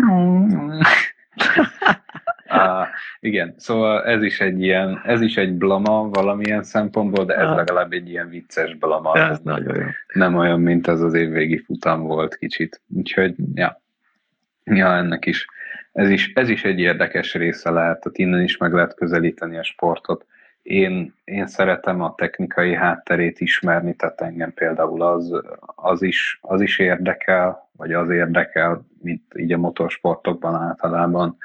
Uh, 2.48 2.88
igen, 3.20 3.54
szóval 3.58 4.04
ez 4.06 4.24
is 4.24 4.42
egy 4.42 4.62
ilyen, 4.62 5.02
ez 5.06 5.22
is 5.22 5.38
egy 5.38 5.54
blama 5.54 6.10
valamilyen 6.10 6.64
szempontból, 6.64 7.26
de 7.26 7.36
ez 7.36 7.48
ah. 7.48 7.56
legalább 7.56 7.92
egy 7.92 8.10
ilyen 8.10 8.30
vicces 8.30 8.76
blama. 8.76 9.16
Ez 9.16 9.40
nagyon 9.40 9.76
jó. 9.76 9.86
Nem 10.14 10.36
olyan, 10.36 10.60
mint 10.60 10.88
az 10.88 11.02
az 11.02 11.14
évvégi 11.14 11.58
futam 11.58 12.02
volt 12.02 12.36
kicsit. 12.36 12.82
Úgyhogy, 12.96 13.36
ja, 13.54 13.82
ja 14.64 14.96
ennek 14.96 15.26
is. 15.26 15.46
Ez 15.92 16.10
is, 16.10 16.32
ez 16.34 16.50
is 16.50 16.64
egy 16.64 16.80
érdekes 16.80 17.34
része 17.34 17.70
lehet, 17.70 18.00
tehát 18.00 18.18
innen 18.18 18.42
is 18.42 18.58
meg 18.58 18.74
lehet 18.74 18.96
közelíteni 18.96 19.58
a 19.58 19.64
sportot. 19.64 20.26
Én, 20.62 21.14
én 21.24 21.48
szeretem 21.48 22.02
a 22.02 22.16
technikai 22.16 22.76
hátterét 22.76 23.40
ismerni, 23.40 23.96
tehát 23.96 24.22
engem 24.22 24.54
például 24.54 25.02
az, 25.02 25.42
az, 25.76 26.02
is, 26.02 26.40
az 26.42 26.62
is 26.62 26.80
érdekel, 26.80 27.70
vagy 27.72 27.94
az 27.94 28.10
érdekel, 28.10 28.86
mint 29.02 29.22
így 29.36 29.54
a 29.54 29.58
motorsportokban 29.58 30.56
általában, 30.56 31.38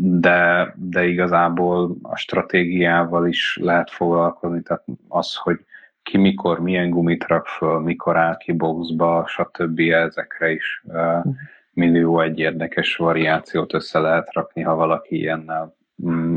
de, 0.00 0.72
de 0.76 1.04
igazából 1.04 1.96
a 2.02 2.16
stratégiával 2.16 3.26
is 3.28 3.58
lehet 3.60 3.90
foglalkozni, 3.90 4.62
tehát 4.62 4.84
az, 5.08 5.34
hogy 5.34 5.58
ki 6.02 6.18
mikor 6.18 6.60
milyen 6.60 6.90
gumit 6.90 7.24
rak 7.26 7.46
föl, 7.46 7.80
mikor 7.80 8.16
áll 8.16 8.36
ki 8.36 8.52
boxba, 8.52 9.26
stb. 9.26 9.78
ezekre 9.78 10.50
is 10.50 10.82
uh, 10.84 11.24
millió 11.72 12.20
egy 12.20 12.38
érdekes 12.38 12.96
variációt 12.96 13.74
össze 13.74 13.98
lehet 13.98 14.32
rakni, 14.32 14.62
ha 14.62 14.74
valaki 14.74 15.16
ilyennel 15.16 15.76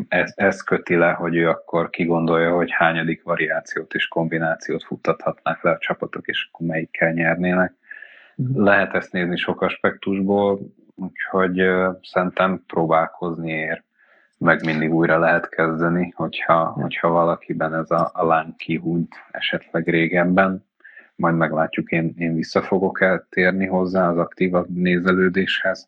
ez, 0.07 0.33
ez 0.35 0.61
köti 0.61 0.95
le, 0.95 1.11
hogy 1.11 1.35
ő 1.35 1.49
akkor 1.49 1.89
kigondolja, 1.89 2.55
hogy 2.55 2.71
hányadik 2.71 3.23
variációt 3.23 3.93
és 3.93 4.07
kombinációt 4.07 4.83
futtathatnak 4.83 5.63
le 5.63 5.71
a 5.71 5.77
csapatok, 5.77 6.27
és 6.27 6.49
akkor 6.51 6.67
melyikkel 6.67 7.11
nyernének. 7.11 7.73
Uh-huh. 8.35 8.63
Lehet 8.63 8.93
ezt 8.93 9.11
nézni 9.11 9.37
sok 9.37 9.61
aspektusból, 9.61 10.59
úgyhogy 10.95 11.63
szerintem 12.01 12.63
próbálkozni 12.67 13.51
ér, 13.51 13.83
meg 14.37 14.65
mindig 14.65 14.93
újra 14.93 15.19
lehet 15.19 15.49
kezdeni, 15.49 16.13
hogyha, 16.15 16.65
hogyha 16.65 17.09
valakiben 17.09 17.75
ez 17.75 17.91
a, 17.91 18.11
a 18.13 18.25
láng 18.25 18.55
kihúnyt 18.55 19.15
esetleg 19.31 19.87
régebben, 19.87 20.65
majd 21.15 21.35
meglátjuk, 21.35 21.91
én, 21.91 22.13
én 22.17 22.35
vissza 22.35 22.61
fogok 22.61 23.01
eltérni 23.01 23.65
hozzá 23.65 24.09
az 24.09 24.17
aktívabb 24.17 24.69
nézelődéshez. 24.69 25.87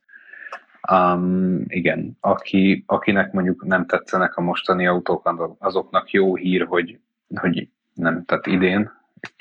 Um, 0.92 1.64
igen, 1.68 2.18
aki, 2.20 2.84
akinek 2.88 3.32
mondjuk 3.32 3.66
nem 3.66 3.86
tetszenek 3.86 4.38
a 4.38 4.42
mostani 4.42 4.88
autók, 4.88 5.56
azoknak 5.60 6.12
jó 6.12 6.36
hír, 6.36 6.66
hogy, 6.66 7.00
hogy 7.36 7.70
nem, 7.94 8.26
tehát 8.26 8.48
idén, 8.48 8.92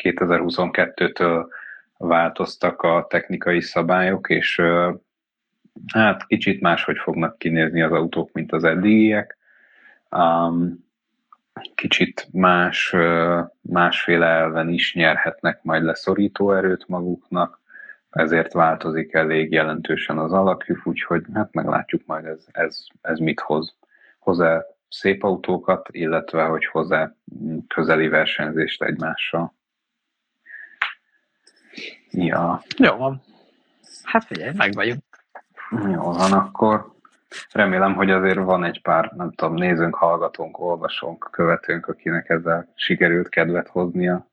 2022-től 0.03 1.47
változtak 1.97 2.83
a 2.83 3.07
technikai 3.09 3.61
szabályok, 3.61 4.29
és 4.29 4.63
hát 5.93 6.27
kicsit 6.27 6.61
máshogy 6.61 6.99
fognak 6.99 7.39
kinézni 7.39 7.83
az 7.83 7.93
autók, 7.93 8.33
mint 8.33 8.53
az 8.53 8.65
eddigiek. 8.65 9.39
Um, 10.11 10.91
kicsit 11.75 12.29
más, 12.33 12.95
másféle 13.61 14.27
elven 14.27 14.69
is 14.69 14.95
nyerhetnek 14.95 15.63
majd 15.63 15.83
leszorító 15.83 16.53
erőt 16.53 16.89
maguknak, 16.89 17.61
ezért 18.13 18.53
változik 18.53 19.15
elég 19.15 19.53
jelentősen 19.53 20.19
az 20.19 20.33
alakjuk, 20.33 20.87
úgyhogy 20.87 21.25
hát 21.35 21.53
meglátjuk 21.53 22.07
majd 22.07 22.25
ez, 22.25 22.45
ez, 22.51 22.85
ez 23.01 23.19
mit 23.19 23.41
hoz. 23.41 23.75
Hoz-e 24.19 24.67
szép 24.89 25.23
autókat, 25.23 25.89
illetve 25.91 26.45
hogy 26.45 26.67
hoz-e 26.67 27.17
közeli 27.69 28.09
versenyzést 28.09 28.83
egymással. 28.83 29.55
Ja. 32.11 32.63
Jó 32.77 32.97
van. 32.97 33.23
Hát 34.03 34.25
figyelj, 34.25 34.53
meg 34.57 34.73
vagyunk. 34.73 35.03
Jó 35.71 36.03
van, 36.03 36.33
akkor 36.33 36.93
remélem, 37.53 37.95
hogy 37.95 38.11
azért 38.11 38.39
van 38.39 38.65
egy 38.65 38.83
pár, 38.83 39.13
nem 39.17 39.33
tudom, 39.33 39.55
nézőnk, 39.55 39.95
hallgatónk, 39.95 40.59
olvasónk, 40.59 41.29
követőnk, 41.31 41.87
akinek 41.87 42.29
ezzel 42.29 42.73
sikerült 42.75 43.29
kedvet 43.29 43.69
hoznia 43.69 44.32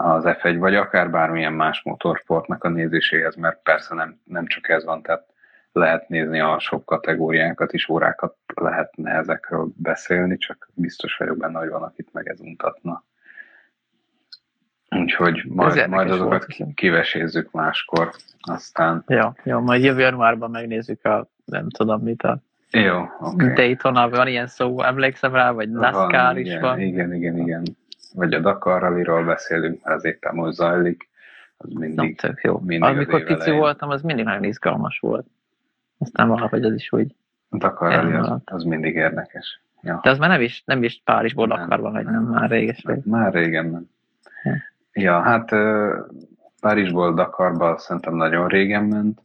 az 0.00 0.24
F1, 0.26 0.56
vagy 0.58 0.74
akár 0.74 1.10
bármilyen 1.10 1.52
más 1.52 1.82
motorsportnak 1.84 2.64
a 2.64 2.68
nézéséhez, 2.68 3.36
mert 3.36 3.62
persze 3.62 3.94
nem, 3.94 4.20
nem 4.24 4.46
csak 4.46 4.68
ez 4.68 4.84
van, 4.84 5.02
tehát 5.02 5.26
lehet 5.72 6.08
nézni 6.08 6.40
a 6.40 6.58
sok 6.58 6.84
kategóriákat 6.84 7.72
is, 7.72 7.88
órákat 7.88 8.36
lehetne 8.54 9.10
ezekről 9.10 9.68
beszélni, 9.76 10.36
csak 10.36 10.68
biztos 10.74 11.16
vagyok 11.16 11.36
benne, 11.36 11.58
hogy 11.58 11.68
van, 11.68 11.82
akit 11.82 12.08
meg 12.12 12.28
ez 12.28 12.40
untatna. 12.40 13.04
Úgyhogy 14.90 15.44
majd, 15.48 15.88
majd 15.88 16.10
azokat 16.10 16.56
volt, 16.56 16.74
kivesézzük 16.74 17.50
máskor, 17.50 18.10
aztán... 18.40 19.04
Jó, 19.06 19.28
jó, 19.44 19.60
majd 19.60 19.82
jövő 19.82 20.00
januárban 20.00 20.50
megnézzük 20.50 21.04
a, 21.04 21.28
nem 21.44 21.68
tudom 21.68 22.02
mit 22.02 22.22
a 22.22 22.38
jó, 22.70 23.04
okay. 23.20 23.52
Daytona, 23.52 24.08
van 24.08 24.26
ilyen 24.26 24.46
szó, 24.46 24.82
emlékszem 24.82 25.32
rá, 25.34 25.50
vagy 25.50 25.70
NASCAR 25.70 26.10
van, 26.10 26.38
is 26.38 26.46
igen, 26.46 26.60
van. 26.60 26.80
Igen, 26.80 27.14
igen, 27.14 27.38
igen. 27.38 27.62
Vagy 28.18 28.34
a 28.34 28.38
Dakar 28.38 28.80
rally 28.80 29.24
beszélünk, 29.24 29.84
mert 29.84 29.96
az 29.96 30.04
éppen 30.04 30.34
most 30.34 30.54
zajlik. 30.54 31.08
Az 31.56 31.70
mindig, 31.72 31.96
nem 31.96 32.14
tök 32.14 32.40
jó. 32.42 32.58
Mindig 32.58 32.88
Amikor 32.88 33.24
pici 33.24 33.40
elején. 33.40 33.58
voltam, 33.58 33.88
az 33.88 34.02
mindig 34.02 34.24
nagyon 34.24 34.44
izgalmas 34.44 34.98
volt. 34.98 35.26
Aztán 35.98 36.28
valahogy 36.28 36.64
az 36.64 36.74
is 36.74 36.92
úgy... 36.92 37.14
A 37.48 37.56
Dakar 37.56 37.92
rally 37.92 38.12
az, 38.12 38.32
az 38.44 38.62
mindig 38.62 38.94
érdekes. 38.94 39.60
Ja. 39.82 40.00
De 40.02 40.10
az 40.10 40.18
már 40.18 40.28
nem 40.28 40.40
is, 40.40 40.62
nem 40.64 40.82
is 40.82 41.00
Párizsból 41.04 41.46
Dakarba 41.46 41.90
megy, 41.90 42.04
nem, 42.04 42.22
már 42.22 42.50
réges 42.50 42.82
nem, 42.82 43.02
Már 43.04 43.32
régen 43.32 43.70
nem. 43.70 43.88
Ja. 44.44 44.54
Ja, 44.92 45.20
hát 45.20 45.54
Párizsból 46.60 47.14
Dakarba 47.14 47.78
szerintem 47.78 48.14
nagyon 48.14 48.48
régen 48.48 48.84
ment. 48.84 49.20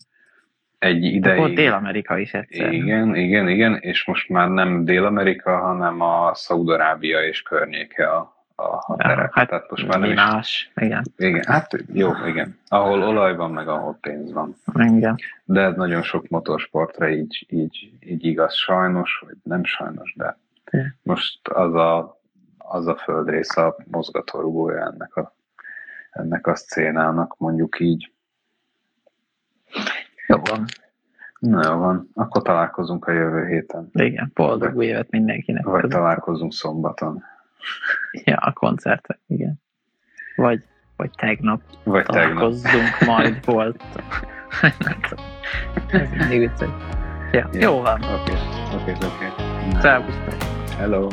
Egy 0.79 1.03
ideig... 1.03 1.37
Volt 1.37 1.53
Dél-Amerika 1.53 2.17
is 2.17 2.33
egyszer. 2.33 2.73
Igen, 2.73 3.15
igen, 3.15 3.47
igen, 3.47 3.75
és 3.75 4.05
most 4.05 4.29
már 4.29 4.49
nem 4.49 4.85
Dél-Amerika, 4.85 5.57
hanem 5.57 6.01
a 6.01 6.31
Szaudarábia 6.33 7.23
és 7.23 7.41
környéke 7.41 8.09
a, 8.09 8.42
a, 8.55 8.95
terep. 8.95 9.33
Hát 9.33 9.49
Tehát 9.49 9.69
most 9.69 9.87
már 9.87 9.99
nem 9.99 10.13
más, 10.13 10.71
is... 10.75 10.83
igen. 10.83 11.03
Igen, 11.17 11.43
hát 11.45 11.71
jó, 11.93 12.11
igen. 12.25 12.57
Ahol 12.67 13.03
olaj 13.03 13.35
van, 13.35 13.51
meg 13.51 13.67
ahol 13.67 13.97
pénz 14.01 14.31
van. 14.31 14.55
Igen. 14.73 15.15
De 15.43 15.61
ez 15.61 15.75
nagyon 15.75 16.01
sok 16.01 16.27
motorsportra 16.27 17.09
így, 17.09 17.45
így, 17.49 17.91
így 17.99 18.25
igaz, 18.25 18.53
sajnos, 18.53 19.23
vagy 19.25 19.35
nem 19.43 19.63
sajnos, 19.63 20.13
de 20.17 20.37
igen. 20.71 20.95
most 21.03 21.47
az 21.47 21.73
a, 21.75 22.19
az 22.57 22.87
a 22.87 22.95
földrész 22.95 23.57
a 23.57 23.75
mozgatórugója 23.91 24.85
ennek 24.85 25.15
a 25.15 25.33
ennek 26.13 26.47
a 26.47 26.55
szcénának, 26.55 27.37
mondjuk 27.37 27.79
így. 27.79 28.11
Jó 30.27 30.37
van. 30.37 30.65
Na 31.39 31.69
jó 31.69 31.77
van, 31.77 32.09
akkor 32.13 32.41
találkozunk 32.41 33.05
a 33.05 33.11
jövő 33.11 33.47
héten. 33.47 33.89
Igen, 33.93 34.31
boldog 34.33 34.75
új 34.75 34.85
évet 34.85 35.09
mindenkinek. 35.09 35.65
Vagy 35.65 35.87
találkozunk 35.87 36.53
szombaton. 36.53 37.23
Ja, 38.25 38.35
a 38.35 38.51
koncerten, 38.51 39.19
igen. 39.27 39.61
Vagy, 40.35 40.63
vagy 40.97 41.09
tegnap. 41.11 41.61
Vagy 41.83 42.05
találkozzunk, 42.05 42.97
tegnap. 42.97 43.05
majd 43.17 43.45
volt. 43.45 43.83
Ez 45.87 46.09
mindig 46.09 46.39
vicces. 46.39 46.69
Ja, 47.31 47.49
jó 47.51 47.81
van. 47.81 48.03
Oké, 48.03 48.33
oké, 48.73 48.91
oké. 48.91 49.25
Szervusztok. 49.79 50.37
Hello. 50.77 51.09